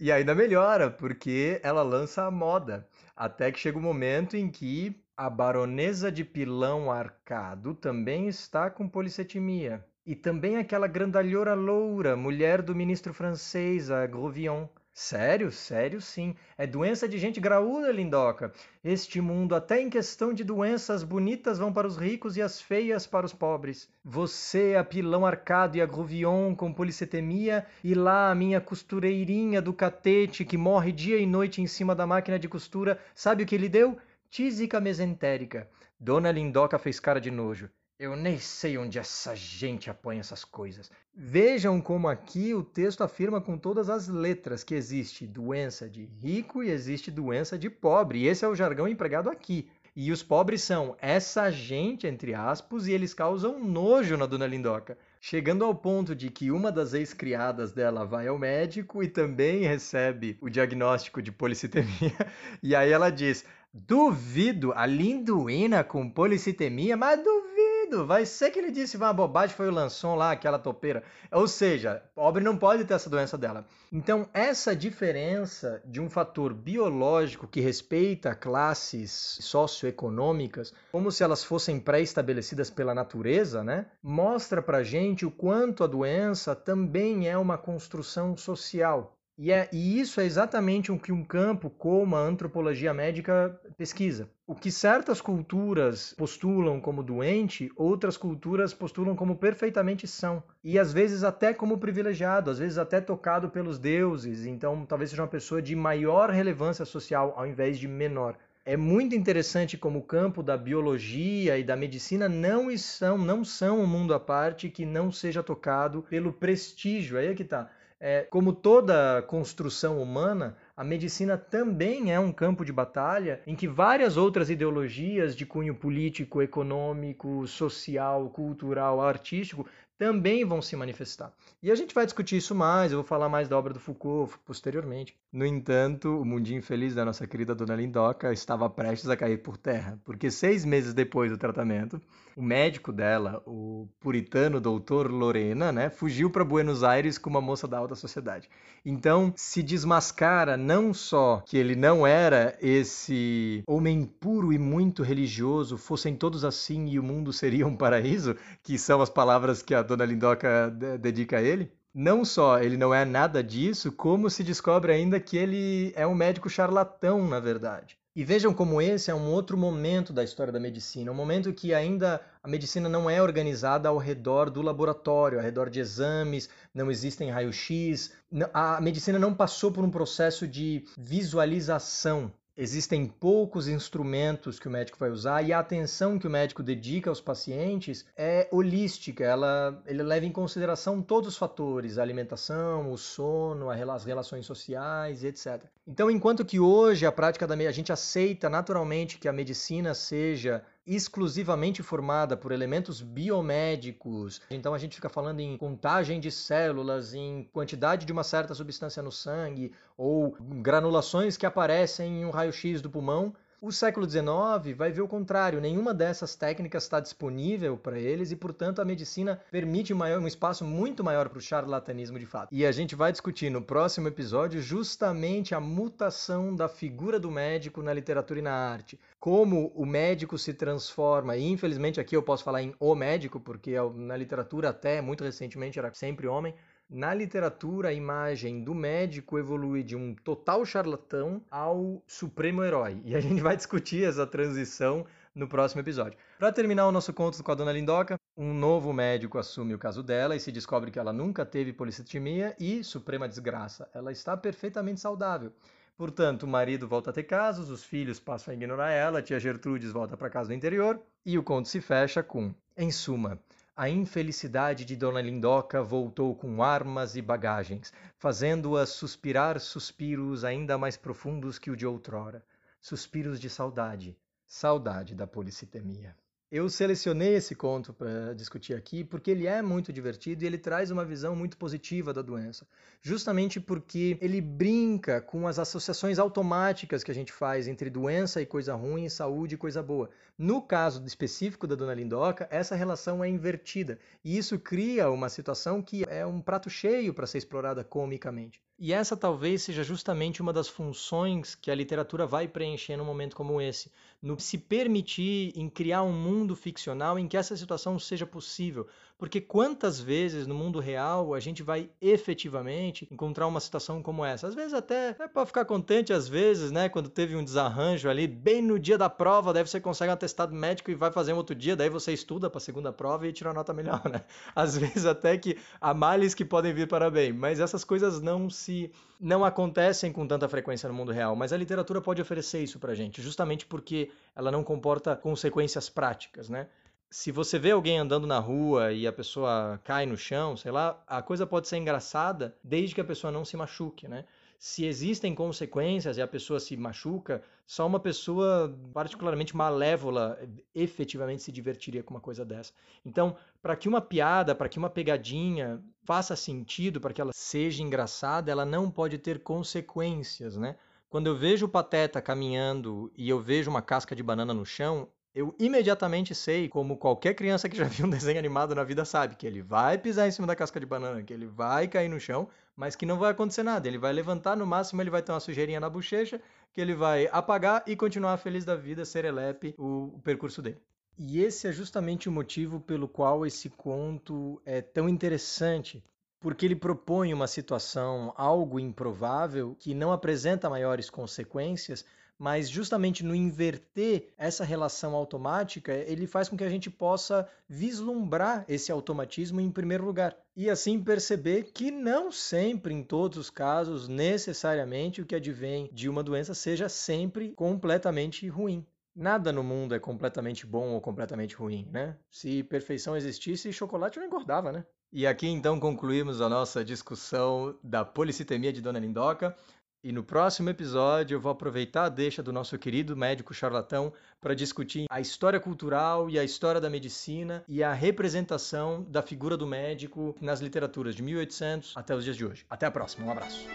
E 0.00 0.10
ainda 0.10 0.34
melhora, 0.34 0.90
porque 0.90 1.60
ela 1.62 1.82
lança 1.82 2.24
a 2.24 2.30
moda, 2.30 2.88
até 3.14 3.52
que 3.52 3.58
chega 3.58 3.76
o 3.76 3.82
momento 3.82 4.34
em 4.34 4.50
que 4.50 4.98
a 5.20 5.28
baronesa 5.28 6.10
de 6.10 6.24
Pilão 6.24 6.90
Arcado 6.90 7.74
também 7.74 8.26
está 8.26 8.70
com 8.70 8.88
policetimia. 8.88 9.84
E 10.06 10.14
também 10.14 10.56
aquela 10.56 10.86
grandalhora 10.86 11.52
loura, 11.52 12.16
mulher 12.16 12.62
do 12.62 12.74
ministro 12.74 13.12
francês, 13.12 13.90
a 13.90 14.06
Grovillon. 14.06 14.66
Sério, 14.94 15.52
sério 15.52 16.00
sim. 16.00 16.34
É 16.56 16.66
doença 16.66 17.06
de 17.06 17.18
gente 17.18 17.38
graúda, 17.38 17.92
Lindoca. 17.92 18.50
Este 18.82 19.20
mundo, 19.20 19.54
até 19.54 19.78
em 19.78 19.90
questão 19.90 20.32
de 20.32 20.42
doenças 20.42 21.04
bonitas, 21.04 21.58
vão 21.58 21.70
para 21.70 21.86
os 21.86 21.98
ricos 21.98 22.38
e 22.38 22.42
as 22.42 22.58
feias 22.58 23.06
para 23.06 23.26
os 23.26 23.34
pobres. 23.34 23.90
Você, 24.02 24.74
a 24.74 24.82
pilão 24.82 25.26
arcado 25.26 25.76
e 25.76 25.82
a 25.82 25.86
Grovillon 25.86 26.54
com 26.54 26.72
policetemia, 26.72 27.66
e 27.84 27.92
lá 27.92 28.30
a 28.30 28.34
minha 28.34 28.58
costureirinha 28.58 29.60
do 29.60 29.74
catete 29.74 30.46
que 30.46 30.56
morre 30.56 30.92
dia 30.92 31.18
e 31.18 31.26
noite 31.26 31.60
em 31.60 31.66
cima 31.66 31.94
da 31.94 32.06
máquina 32.06 32.38
de 32.38 32.48
costura, 32.48 32.98
sabe 33.14 33.42
o 33.42 33.46
que 33.46 33.58
lhe 33.58 33.68
deu? 33.68 33.98
Tísica 34.30 34.78
mesentérica. 34.78 35.68
Dona 35.98 36.30
Lindoca 36.30 36.78
fez 36.78 37.00
cara 37.00 37.20
de 37.20 37.32
nojo. 37.32 37.68
Eu 37.98 38.14
nem 38.14 38.38
sei 38.38 38.78
onde 38.78 38.96
essa 38.96 39.34
gente 39.34 39.90
apanha 39.90 40.20
essas 40.20 40.44
coisas. 40.44 40.88
Vejam 41.12 41.80
como 41.80 42.08
aqui 42.08 42.54
o 42.54 42.62
texto 42.62 43.02
afirma 43.02 43.40
com 43.40 43.58
todas 43.58 43.90
as 43.90 44.06
letras 44.06 44.62
que 44.62 44.74
existe 44.74 45.26
doença 45.26 45.90
de 45.90 46.04
rico 46.04 46.62
e 46.62 46.70
existe 46.70 47.10
doença 47.10 47.58
de 47.58 47.68
pobre. 47.68 48.20
E 48.20 48.28
esse 48.28 48.44
é 48.44 48.48
o 48.48 48.54
jargão 48.54 48.86
empregado 48.86 49.28
aqui. 49.28 49.68
E 49.96 50.12
os 50.12 50.22
pobres 50.22 50.62
são 50.62 50.96
essa 51.00 51.50
gente, 51.50 52.06
entre 52.06 52.32
aspas, 52.32 52.86
e 52.86 52.92
eles 52.92 53.12
causam 53.12 53.58
nojo 53.58 54.16
na 54.16 54.24
Dona 54.26 54.46
Lindoca. 54.46 54.96
Chegando 55.20 55.64
ao 55.64 55.74
ponto 55.74 56.14
de 56.14 56.30
que 56.30 56.50
uma 56.52 56.70
das 56.70 56.94
ex-criadas 56.94 57.72
dela 57.72 58.06
vai 58.06 58.28
ao 58.28 58.38
médico 58.38 59.02
e 59.02 59.08
também 59.08 59.64
recebe 59.64 60.38
o 60.40 60.48
diagnóstico 60.48 61.20
de 61.20 61.32
policitemia. 61.32 62.14
E 62.62 62.74
aí 62.74 62.90
ela 62.90 63.10
diz: 63.10 63.44
Duvido 63.72 64.72
a 64.74 64.84
Linduína 64.84 65.84
com 65.84 66.10
policitemia, 66.10 66.96
mas 66.96 67.22
duvido. 67.22 68.04
Vai 68.04 68.26
ser 68.26 68.50
que 68.50 68.58
ele 68.58 68.72
disse 68.72 68.96
uma 68.96 69.12
bobagem, 69.12 69.54
foi 69.54 69.68
o 69.68 69.72
Lançon 69.72 70.16
lá, 70.16 70.32
aquela 70.32 70.58
topeira. 70.58 71.04
Ou 71.30 71.46
seja, 71.46 72.02
pobre 72.12 72.42
não 72.42 72.56
pode 72.56 72.84
ter 72.84 72.94
essa 72.94 73.08
doença 73.08 73.38
dela. 73.38 73.64
Então, 73.92 74.28
essa 74.34 74.74
diferença 74.74 75.80
de 75.84 76.00
um 76.00 76.10
fator 76.10 76.52
biológico 76.52 77.46
que 77.46 77.60
respeita 77.60 78.34
classes 78.34 79.38
socioeconômicas, 79.40 80.74
como 80.90 81.12
se 81.12 81.22
elas 81.22 81.44
fossem 81.44 81.78
pré-estabelecidas 81.78 82.70
pela 82.70 82.94
natureza, 82.94 83.62
né? 83.62 83.86
Mostra 84.02 84.60
pra 84.60 84.82
gente 84.82 85.24
o 85.24 85.30
quanto 85.30 85.84
a 85.84 85.86
doença 85.86 86.56
também 86.56 87.28
é 87.28 87.38
uma 87.38 87.56
construção 87.56 88.36
social. 88.36 89.16
E, 89.42 89.50
é, 89.50 89.70
e 89.72 89.98
isso 89.98 90.20
é 90.20 90.26
exatamente 90.26 90.92
o 90.92 90.98
que 90.98 91.10
um 91.10 91.24
campo 91.24 91.70
como 91.70 92.14
a 92.14 92.20
antropologia 92.20 92.92
médica 92.92 93.58
pesquisa. 93.74 94.28
O 94.46 94.54
que 94.54 94.70
certas 94.70 95.18
culturas 95.18 96.12
postulam 96.12 96.78
como 96.78 97.02
doente, 97.02 97.72
outras 97.74 98.18
culturas 98.18 98.74
postulam 98.74 99.16
como 99.16 99.34
perfeitamente 99.34 100.06
são. 100.06 100.42
E 100.62 100.78
às 100.78 100.92
vezes 100.92 101.24
até 101.24 101.54
como 101.54 101.78
privilegiado, 101.78 102.50
às 102.50 102.58
vezes 102.58 102.76
até 102.76 103.00
tocado 103.00 103.48
pelos 103.48 103.78
deuses. 103.78 104.44
Então 104.44 104.84
talvez 104.84 105.08
seja 105.08 105.22
uma 105.22 105.28
pessoa 105.28 105.62
de 105.62 105.74
maior 105.74 106.28
relevância 106.28 106.84
social 106.84 107.32
ao 107.34 107.46
invés 107.46 107.78
de 107.78 107.88
menor. 107.88 108.36
É 108.62 108.76
muito 108.76 109.14
interessante 109.14 109.78
como 109.78 110.00
o 110.00 110.04
campo 110.04 110.42
da 110.42 110.54
biologia 110.54 111.58
e 111.58 111.64
da 111.64 111.74
medicina 111.74 112.28
não 112.28 112.76
são, 112.76 113.16
não 113.16 113.42
são 113.42 113.80
um 113.80 113.86
mundo 113.86 114.12
à 114.12 114.20
parte 114.20 114.68
que 114.68 114.84
não 114.84 115.10
seja 115.10 115.42
tocado 115.42 116.02
pelo 116.10 116.30
prestígio. 116.30 117.16
Aí 117.16 117.28
é 117.28 117.34
que 117.34 117.42
tá 117.42 117.70
é, 118.00 118.22
como 118.22 118.52
toda 118.52 119.22
construção 119.22 120.00
humana, 120.02 120.56
a 120.74 120.82
medicina 120.82 121.36
também 121.36 122.10
é 122.10 122.18
um 122.18 122.32
campo 122.32 122.64
de 122.64 122.72
batalha 122.72 123.42
em 123.46 123.54
que 123.54 123.68
várias 123.68 124.16
outras 124.16 124.48
ideologias 124.48 125.36
de 125.36 125.44
cunho 125.44 125.74
político, 125.74 126.40
econômico, 126.40 127.46
social, 127.46 128.30
cultural, 128.30 129.02
artístico 129.02 129.66
também 129.98 130.46
vão 130.46 130.62
se 130.62 130.74
manifestar. 130.76 131.30
E 131.62 131.70
a 131.70 131.74
gente 131.74 131.94
vai 131.94 132.06
discutir 132.06 132.38
isso 132.38 132.54
mais, 132.54 132.90
eu 132.90 132.96
vou 132.96 133.06
falar 133.06 133.28
mais 133.28 133.50
da 133.50 133.58
obra 133.58 133.74
do 133.74 133.78
Foucault 133.78 134.34
posteriormente. 134.46 135.14
No 135.30 135.44
entanto, 135.44 136.18
o 136.18 136.24
mundinho 136.24 136.62
feliz 136.62 136.94
da 136.94 137.04
nossa 137.04 137.26
querida 137.26 137.54
Dona 137.54 137.76
Lindoca 137.76 138.32
estava 138.32 138.70
prestes 138.70 139.10
a 139.10 139.16
cair 139.16 139.42
por 139.42 139.58
terra, 139.58 140.00
porque 140.02 140.30
seis 140.30 140.64
meses 140.64 140.94
depois 140.94 141.30
do 141.30 141.36
tratamento, 141.36 142.00
o 142.36 142.42
médico 142.42 142.92
dela, 142.92 143.42
o 143.46 143.88
puritano 144.00 144.60
doutor 144.60 145.10
Lorena, 145.10 145.70
né, 145.72 145.90
fugiu 145.90 146.30
para 146.30 146.44
Buenos 146.44 146.82
Aires 146.82 147.18
com 147.18 147.30
uma 147.30 147.40
moça 147.40 147.66
da 147.66 147.78
alta 147.78 147.94
sociedade. 147.94 148.48
Então, 148.84 149.32
se 149.36 149.62
desmascara 149.62 150.56
não 150.56 150.94
só 150.94 151.42
que 151.46 151.56
ele 151.56 151.76
não 151.76 152.06
era 152.06 152.56
esse 152.60 153.62
homem 153.66 154.04
puro 154.04 154.52
e 154.52 154.58
muito 154.58 155.02
religioso, 155.02 155.76
fossem 155.76 156.16
todos 156.16 156.44
assim 156.44 156.88
e 156.88 156.98
o 156.98 157.02
mundo 157.02 157.32
seria 157.32 157.66
um 157.66 157.76
paraíso, 157.76 158.36
que 158.62 158.78
são 158.78 159.02
as 159.02 159.10
palavras 159.10 159.62
que 159.62 159.74
a 159.74 159.82
dona 159.82 160.04
Lindoca 160.04 160.70
dedica 161.00 161.38
a 161.38 161.42
ele. 161.42 161.72
Não 161.92 162.24
só 162.24 162.60
ele 162.60 162.76
não 162.76 162.94
é 162.94 163.04
nada 163.04 163.42
disso, 163.42 163.90
como 163.90 164.30
se 164.30 164.44
descobre 164.44 164.92
ainda 164.92 165.18
que 165.18 165.36
ele 165.36 165.92
é 165.96 166.06
um 166.06 166.14
médico 166.14 166.48
charlatão, 166.48 167.26
na 167.28 167.40
verdade. 167.40 167.99
E 168.14 168.24
vejam 168.24 168.52
como 168.52 168.82
esse 168.82 169.08
é 169.08 169.14
um 169.14 169.30
outro 169.30 169.56
momento 169.56 170.12
da 170.12 170.24
história 170.24 170.52
da 170.52 170.58
medicina, 170.58 171.12
um 171.12 171.14
momento 171.14 171.52
que 171.52 171.72
ainda 171.72 172.20
a 172.42 172.48
medicina 172.48 172.88
não 172.88 173.08
é 173.08 173.22
organizada 173.22 173.88
ao 173.88 173.98
redor 173.98 174.50
do 174.50 174.62
laboratório, 174.62 175.38
ao 175.38 175.44
redor 175.44 175.70
de 175.70 175.78
exames, 175.78 176.48
não 176.74 176.90
existem 176.90 177.30
raio-x, 177.30 178.12
a 178.52 178.80
medicina 178.80 179.16
não 179.16 179.32
passou 179.32 179.70
por 179.70 179.84
um 179.84 179.90
processo 179.90 180.48
de 180.48 180.84
visualização 180.98 182.32
existem 182.60 183.06
poucos 183.06 183.66
instrumentos 183.66 184.60
que 184.60 184.68
o 184.68 184.70
médico 184.70 184.98
vai 184.98 185.10
usar 185.10 185.42
e 185.42 185.50
a 185.50 185.58
atenção 185.58 186.18
que 186.18 186.26
o 186.26 186.30
médico 186.30 186.62
dedica 186.62 187.08
aos 187.08 187.18
pacientes 187.18 188.04
é 188.14 188.46
holística, 188.52 189.24
ela, 189.24 189.82
ele 189.86 190.02
leva 190.02 190.26
em 190.26 190.30
consideração 190.30 191.00
todos 191.00 191.30
os 191.30 191.38
fatores, 191.38 191.96
a 191.96 192.02
alimentação, 192.02 192.92
o 192.92 192.98
sono, 192.98 193.70
as 193.70 194.04
relações 194.04 194.44
sociais, 194.44 195.24
etc. 195.24 195.64
Então, 195.88 196.10
enquanto 196.10 196.44
que 196.44 196.60
hoje 196.60 197.06
a 197.06 197.12
prática 197.12 197.46
da 197.46 197.60
a 197.60 197.72
gente 197.72 197.92
aceita 197.92 198.48
naturalmente 198.48 199.18
que 199.18 199.28
a 199.28 199.32
medicina 199.32 199.94
seja 199.94 200.62
exclusivamente 200.86 201.82
formada 201.82 202.36
por 202.36 202.52
elementos 202.52 203.00
biomédicos. 203.00 204.40
Então 204.50 204.74
a 204.74 204.78
gente 204.78 204.96
fica 204.96 205.08
falando 205.08 205.40
em 205.40 205.56
contagem 205.56 206.18
de 206.18 206.30
células, 206.30 207.14
em 207.14 207.48
quantidade 207.52 208.06
de 208.06 208.12
uma 208.12 208.24
certa 208.24 208.54
substância 208.54 209.02
no 209.02 209.12
sangue 209.12 209.72
ou 209.96 210.36
granulações 210.40 211.36
que 211.36 211.46
aparecem 211.46 212.22
em 212.22 212.24
um 212.24 212.30
raio-x 212.30 212.80
do 212.80 212.90
pulmão. 212.90 213.34
O 213.62 213.70
século 213.70 214.08
XIX 214.08 214.74
vai 214.74 214.90
ver 214.90 215.02
o 215.02 215.06
contrário, 215.06 215.60
nenhuma 215.60 215.92
dessas 215.92 216.34
técnicas 216.34 216.84
está 216.84 216.98
disponível 216.98 217.76
para 217.76 217.98
eles 217.98 218.32
e, 218.32 218.36
portanto, 218.36 218.80
a 218.80 218.86
medicina 218.86 219.38
permite 219.50 219.92
um 219.92 220.26
espaço 220.26 220.64
muito 220.64 221.04
maior 221.04 221.28
para 221.28 221.36
o 221.36 221.42
charlatanismo 221.42 222.18
de 222.18 222.24
fato. 222.24 222.48
E 222.50 222.64
a 222.64 222.72
gente 222.72 222.94
vai 222.96 223.12
discutir 223.12 223.50
no 223.50 223.60
próximo 223.60 224.08
episódio 224.08 224.62
justamente 224.62 225.54
a 225.54 225.60
mutação 225.60 226.56
da 226.56 226.70
figura 226.70 227.20
do 227.20 227.30
médico 227.30 227.82
na 227.82 227.92
literatura 227.92 228.38
e 228.38 228.42
na 228.42 228.54
arte. 228.54 228.98
Como 229.18 229.70
o 229.74 229.84
médico 229.84 230.38
se 230.38 230.54
transforma, 230.54 231.36
e 231.36 231.46
infelizmente 231.46 232.00
aqui 232.00 232.16
eu 232.16 232.22
posso 232.22 232.42
falar 232.42 232.62
em 232.62 232.74
o 232.80 232.94
médico, 232.94 233.38
porque 233.38 233.74
na 233.94 234.16
literatura 234.16 234.70
até 234.70 235.02
muito 235.02 235.22
recentemente 235.22 235.78
era 235.78 235.92
sempre 235.92 236.26
homem, 236.26 236.54
na 236.90 237.14
literatura, 237.14 237.90
a 237.90 237.92
imagem 237.92 238.64
do 238.64 238.74
médico 238.74 239.38
evolui 239.38 239.84
de 239.84 239.94
um 239.94 240.12
total 240.12 240.66
charlatão 240.66 241.40
ao 241.48 242.02
supremo 242.04 242.64
herói. 242.64 243.00
E 243.04 243.14
a 243.14 243.20
gente 243.22 243.40
vai 243.40 243.56
discutir 243.56 244.02
essa 244.02 244.26
transição 244.26 245.06
no 245.32 245.46
próximo 245.46 245.80
episódio. 245.80 246.18
Para 246.36 246.50
terminar 246.50 246.88
o 246.88 246.92
nosso 246.92 247.12
conto 247.12 247.42
com 247.44 247.52
a 247.52 247.54
dona 247.54 247.72
Lindoca, 247.72 248.18
um 248.36 248.52
novo 248.52 248.92
médico 248.92 249.38
assume 249.38 249.72
o 249.72 249.78
caso 249.78 250.02
dela 250.02 250.34
e 250.34 250.40
se 250.40 250.50
descobre 250.50 250.90
que 250.90 250.98
ela 250.98 251.12
nunca 251.12 251.46
teve 251.46 251.72
policitemia 251.72 252.56
e, 252.58 252.82
suprema 252.82 253.28
desgraça, 253.28 253.88
ela 253.94 254.10
está 254.10 254.36
perfeitamente 254.36 255.00
saudável. 255.00 255.52
Portanto, 255.96 256.42
o 256.42 256.48
marido 256.48 256.88
volta 256.88 257.10
a 257.10 257.12
ter 257.12 257.24
casos, 257.24 257.70
os 257.70 257.84
filhos 257.84 258.18
passam 258.18 258.50
a 258.50 258.54
ignorar 258.56 258.90
ela, 258.90 259.18
a 259.20 259.22
tia 259.22 259.38
Gertrudes 259.38 259.92
volta 259.92 260.16
para 260.16 260.30
casa 260.30 260.48
do 260.48 260.54
interior 260.54 260.98
e 261.24 261.38
o 261.38 261.42
conto 261.42 261.68
se 261.68 261.80
fecha 261.80 262.22
com, 262.22 262.52
em 262.76 262.90
suma, 262.90 263.38
a 263.76 263.88
infelicidade 263.88 264.84
de 264.84 264.94
Dona 264.94 265.20
Lindoca 265.20 265.82
voltou 265.82 266.34
com 266.34 266.62
armas 266.62 267.16
e 267.16 267.22
bagagens, 267.22 267.92
fazendo-a 268.18 268.84
suspirar 268.84 269.58
suspiros 269.58 270.44
ainda 270.44 270.76
mais 270.76 270.96
profundos 270.96 271.58
que 271.58 271.70
o 271.70 271.76
de 271.76 271.86
outrora, 271.86 272.44
suspiros 272.80 273.40
de 273.40 273.48
saudade, 273.48 274.16
saudade 274.46 275.14
da 275.14 275.26
policitemia. 275.26 276.14
Eu 276.52 276.68
selecionei 276.68 277.36
esse 277.36 277.54
conto 277.54 277.92
para 277.92 278.34
discutir 278.34 278.74
aqui 278.74 279.04
porque 279.04 279.30
ele 279.30 279.46
é 279.46 279.62
muito 279.62 279.92
divertido 279.92 280.42
e 280.42 280.46
ele 280.48 280.58
traz 280.58 280.90
uma 280.90 281.04
visão 281.04 281.36
muito 281.36 281.56
positiva 281.56 282.12
da 282.12 282.22
doença. 282.22 282.66
Justamente 283.00 283.60
porque 283.60 284.18
ele 284.20 284.40
brinca 284.40 285.20
com 285.20 285.46
as 285.46 285.60
associações 285.60 286.18
automáticas 286.18 287.04
que 287.04 287.10
a 287.12 287.14
gente 287.14 287.32
faz 287.32 287.68
entre 287.68 287.88
doença 287.88 288.42
e 288.42 288.46
coisa 288.46 288.74
ruim, 288.74 289.08
saúde 289.08 289.54
e 289.54 289.58
coisa 289.58 289.80
boa. 289.80 290.10
No 290.36 290.60
caso 290.60 291.06
específico 291.06 291.68
da 291.68 291.76
dona 291.76 291.94
Lindoca, 291.94 292.48
essa 292.50 292.74
relação 292.74 293.22
é 293.22 293.28
invertida 293.28 294.00
e 294.24 294.36
isso 294.36 294.58
cria 294.58 295.08
uma 295.08 295.28
situação 295.28 295.80
que 295.80 296.04
é 296.08 296.26
um 296.26 296.40
prato 296.40 296.68
cheio 296.68 297.14
para 297.14 297.28
ser 297.28 297.38
explorada 297.38 297.84
comicamente. 297.84 298.60
E 298.82 298.94
essa 298.94 299.14
talvez 299.14 299.62
seja 299.62 299.84
justamente 299.84 300.40
uma 300.40 300.54
das 300.54 300.66
funções 300.66 301.54
que 301.54 301.70
a 301.70 301.74
literatura 301.74 302.26
vai 302.26 302.48
preencher 302.48 302.96
num 302.96 303.04
momento 303.04 303.36
como 303.36 303.60
esse, 303.60 303.92
no 304.22 304.40
se 304.40 304.56
permitir 304.56 305.52
em 305.54 305.68
criar 305.68 306.02
um 306.02 306.14
mundo 306.14 306.56
ficcional 306.56 307.18
em 307.18 307.28
que 307.28 307.36
essa 307.36 307.54
situação 307.54 307.98
seja 307.98 308.26
possível. 308.26 308.88
Porque 309.20 309.38
quantas 309.38 310.00
vezes 310.00 310.46
no 310.46 310.54
mundo 310.54 310.80
real 310.80 311.34
a 311.34 311.40
gente 311.40 311.62
vai 311.62 311.90
efetivamente 312.00 313.06
encontrar 313.12 313.46
uma 313.46 313.60
situação 313.60 314.02
como 314.02 314.24
essa? 314.24 314.46
Às 314.46 314.54
vezes 314.54 314.72
até 314.72 315.10
é 315.10 315.28
para 315.28 315.44
ficar 315.44 315.66
contente, 315.66 316.10
às 316.10 316.26
vezes, 316.26 316.70
né, 316.70 316.88
quando 316.88 317.10
teve 317.10 317.36
um 317.36 317.44
desarranjo 317.44 318.08
ali, 318.08 318.26
bem 318.26 318.62
no 318.62 318.78
dia 318.78 318.96
da 318.96 319.10
prova, 319.10 319.52
daí 319.52 319.62
você 319.62 319.78
consegue 319.78 320.08
um 320.08 320.14
atestado 320.14 320.54
médico 320.54 320.90
e 320.90 320.94
vai 320.94 321.12
fazer 321.12 321.34
um 321.34 321.36
outro 321.36 321.54
dia, 321.54 321.76
daí 321.76 321.90
você 321.90 322.14
estuda 322.14 322.48
para 322.48 322.56
a 322.56 322.62
segunda 322.62 322.94
prova 322.94 323.28
e 323.28 323.32
tira 323.32 323.50
uma 323.50 323.56
nota 323.56 323.74
melhor, 323.74 324.00
né? 324.08 324.24
Às 324.56 324.78
vezes 324.78 325.04
até 325.04 325.36
que 325.36 325.58
há 325.78 325.92
males 325.92 326.32
que 326.32 326.42
podem 326.44 326.72
vir 326.72 326.88
para 326.88 327.10
bem, 327.10 327.30
mas 327.30 327.60
essas 327.60 327.84
coisas 327.84 328.22
não 328.22 328.48
se 328.48 328.90
não 329.20 329.44
acontecem 329.44 330.10
com 330.10 330.26
tanta 330.26 330.48
frequência 330.48 330.88
no 330.88 330.94
mundo 330.94 331.12
real, 331.12 331.36
mas 331.36 331.52
a 331.52 331.58
literatura 331.58 332.00
pode 332.00 332.22
oferecer 332.22 332.62
isso 332.62 332.78
pra 332.78 332.94
gente, 332.94 333.20
justamente 333.20 333.66
porque 333.66 334.10
ela 334.34 334.50
não 334.50 334.64
comporta 334.64 335.14
consequências 335.14 335.90
práticas, 335.90 336.48
né? 336.48 336.68
Se 337.10 337.32
você 337.32 337.58
vê 337.58 337.72
alguém 337.72 337.98
andando 337.98 338.26
na 338.26 338.38
rua 338.38 338.92
e 338.92 339.06
a 339.06 339.12
pessoa 339.12 339.80
cai 339.84 340.06
no 340.06 340.16
chão, 340.16 340.56
sei 340.56 340.70
lá, 340.70 341.02
a 341.06 341.20
coisa 341.20 341.46
pode 341.46 341.66
ser 341.66 341.76
engraçada 341.76 342.56
desde 342.62 342.94
que 342.94 343.00
a 343.00 343.04
pessoa 343.04 343.32
não 343.32 343.44
se 343.44 343.56
machuque, 343.56 344.06
né? 344.06 344.24
se 344.60 344.84
existem 344.84 345.34
consequências 345.34 346.18
e 346.18 346.22
a 346.22 346.28
pessoa 346.28 346.60
se 346.60 346.76
machuca, 346.76 347.42
só 347.66 347.86
uma 347.86 347.98
pessoa 347.98 348.78
particularmente 348.92 349.56
malévola 349.56 350.38
efetivamente 350.74 351.42
se 351.42 351.50
divertiria 351.50 352.02
com 352.02 352.12
uma 352.12 352.20
coisa 352.20 352.44
dessa. 352.44 352.74
Então, 353.02 353.34
para 353.62 353.74
que 353.74 353.88
uma 353.88 354.02
piada, 354.02 354.54
para 354.54 354.68
que 354.68 354.78
uma 354.78 354.90
pegadinha 354.90 355.82
faça 356.04 356.36
sentido, 356.36 357.00
para 357.00 357.14
que 357.14 357.22
ela 357.22 357.32
seja 357.32 357.82
engraçada, 357.82 358.52
ela 358.52 358.66
não 358.66 358.90
pode 358.90 359.16
ter 359.16 359.42
consequências, 359.42 360.58
né? 360.58 360.76
Quando 361.08 361.28
eu 361.28 361.34
vejo 361.34 361.64
o 361.64 361.68
Pateta 361.68 362.20
caminhando 362.20 363.10
e 363.16 363.30
eu 363.30 363.40
vejo 363.40 363.70
uma 363.70 363.80
casca 363.80 364.14
de 364.14 364.22
banana 364.22 364.52
no 364.52 364.66
chão, 364.66 365.08
eu 365.34 365.54
imediatamente 365.58 366.34
sei, 366.34 366.68
como 366.68 366.96
qualquer 366.96 367.34
criança 367.34 367.68
que 367.68 367.76
já 367.76 367.84
viu 367.84 368.06
um 368.06 368.10
desenho 368.10 368.38
animado 368.38 368.74
na 368.74 368.82
vida 368.82 369.04
sabe, 369.04 369.36
que 369.36 369.46
ele 369.46 369.62
vai 369.62 369.96
pisar 369.96 370.26
em 370.26 370.32
cima 370.32 370.46
da 370.46 370.56
casca 370.56 370.80
de 370.80 370.86
banana, 370.86 371.22
que 371.22 371.32
ele 371.32 371.46
vai 371.46 371.86
cair 371.86 372.08
no 372.08 372.18
chão, 372.18 372.48
mas 372.76 372.96
que 372.96 373.06
não 373.06 373.18
vai 373.18 373.30
acontecer 373.30 373.62
nada. 373.62 373.86
Ele 373.86 373.98
vai 373.98 374.12
levantar, 374.12 374.56
no 374.56 374.66
máximo 374.66 375.00
ele 375.00 375.10
vai 375.10 375.22
ter 375.22 375.32
uma 375.32 375.40
sujeirinha 375.40 375.78
na 375.80 375.88
bochecha, 375.88 376.40
que 376.72 376.80
ele 376.80 376.94
vai 376.94 377.28
apagar 377.30 377.84
e 377.86 377.94
continuar 377.94 378.36
feliz 378.38 378.64
da 378.64 378.74
vida, 378.74 379.04
serelepe, 379.04 379.74
o, 379.78 380.12
o 380.14 380.20
percurso 380.20 380.60
dele. 380.60 380.80
E 381.18 381.42
esse 381.42 381.68
é 381.68 381.72
justamente 381.72 382.28
o 382.28 382.32
motivo 382.32 382.80
pelo 382.80 383.06
qual 383.06 383.44
esse 383.44 383.68
conto 383.68 384.60
é 384.64 384.80
tão 384.80 385.08
interessante, 385.08 386.02
porque 386.40 386.64
ele 386.64 386.74
propõe 386.74 387.34
uma 387.34 387.46
situação 387.46 388.32
algo 388.36 388.80
improvável 388.80 389.76
que 389.78 389.92
não 389.92 390.12
apresenta 390.12 390.70
maiores 390.70 391.10
consequências, 391.10 392.06
mas 392.40 392.70
justamente 392.70 393.22
no 393.22 393.34
inverter 393.34 394.28
essa 394.38 394.64
relação 394.64 395.14
automática, 395.14 395.92
ele 395.92 396.26
faz 396.26 396.48
com 396.48 396.56
que 396.56 396.64
a 396.64 396.70
gente 396.70 396.88
possa 396.88 397.46
vislumbrar 397.68 398.64
esse 398.66 398.90
automatismo 398.90 399.60
em 399.60 399.70
primeiro 399.70 400.06
lugar 400.06 400.34
e 400.56 400.70
assim 400.70 400.98
perceber 400.98 401.64
que 401.64 401.90
não 401.90 402.32
sempre, 402.32 402.94
em 402.94 403.02
todos 403.02 403.36
os 403.36 403.50
casos, 403.50 404.08
necessariamente 404.08 405.20
o 405.20 405.26
que 405.26 405.34
advém 405.34 405.90
de 405.92 406.08
uma 406.08 406.22
doença 406.22 406.54
seja 406.54 406.88
sempre 406.88 407.50
completamente 407.50 408.48
ruim. 408.48 408.86
Nada 409.14 409.52
no 409.52 409.62
mundo 409.62 409.94
é 409.94 409.98
completamente 409.98 410.64
bom 410.64 410.92
ou 410.92 411.00
completamente 411.00 411.54
ruim, 411.54 411.86
né? 411.92 412.16
Se 412.30 412.62
perfeição 412.62 413.14
existisse, 413.14 413.70
chocolate 413.70 414.18
não 414.18 414.26
engordava, 414.26 414.72
né? 414.72 414.86
E 415.12 415.26
aqui 415.26 415.48
então 415.48 415.80
concluímos 415.80 416.40
a 416.40 416.48
nossa 416.48 416.84
discussão 416.84 417.76
da 417.82 418.04
policitemia 418.04 418.72
de 418.72 418.80
Dona 418.80 419.00
Lindoca. 419.00 419.56
E 420.02 420.12
no 420.12 420.24
próximo 420.24 420.70
episódio 420.70 421.34
eu 421.34 421.40
vou 421.40 421.52
aproveitar 421.52 422.04
a 422.04 422.08
deixa 422.08 422.42
do 422.42 422.52
nosso 422.52 422.78
querido 422.78 423.14
médico 423.14 423.52
charlatão 423.52 424.12
para 424.40 424.54
discutir 424.54 425.04
a 425.10 425.20
história 425.20 425.60
cultural 425.60 426.30
e 426.30 426.38
a 426.38 426.44
história 426.44 426.80
da 426.80 426.88
medicina 426.88 427.62
e 427.68 427.82
a 427.82 427.92
representação 427.92 429.02
da 429.02 429.20
figura 429.20 429.58
do 429.58 429.66
médico 429.66 430.34
nas 430.40 430.60
literaturas 430.60 431.14
de 431.14 431.22
1800 431.22 431.94
até 431.94 432.14
os 432.14 432.24
dias 432.24 432.36
de 432.36 432.46
hoje. 432.46 432.64
Até 432.70 432.86
a 432.86 432.90
próxima, 432.90 433.26
um 433.26 433.30
abraço. 433.30 433.66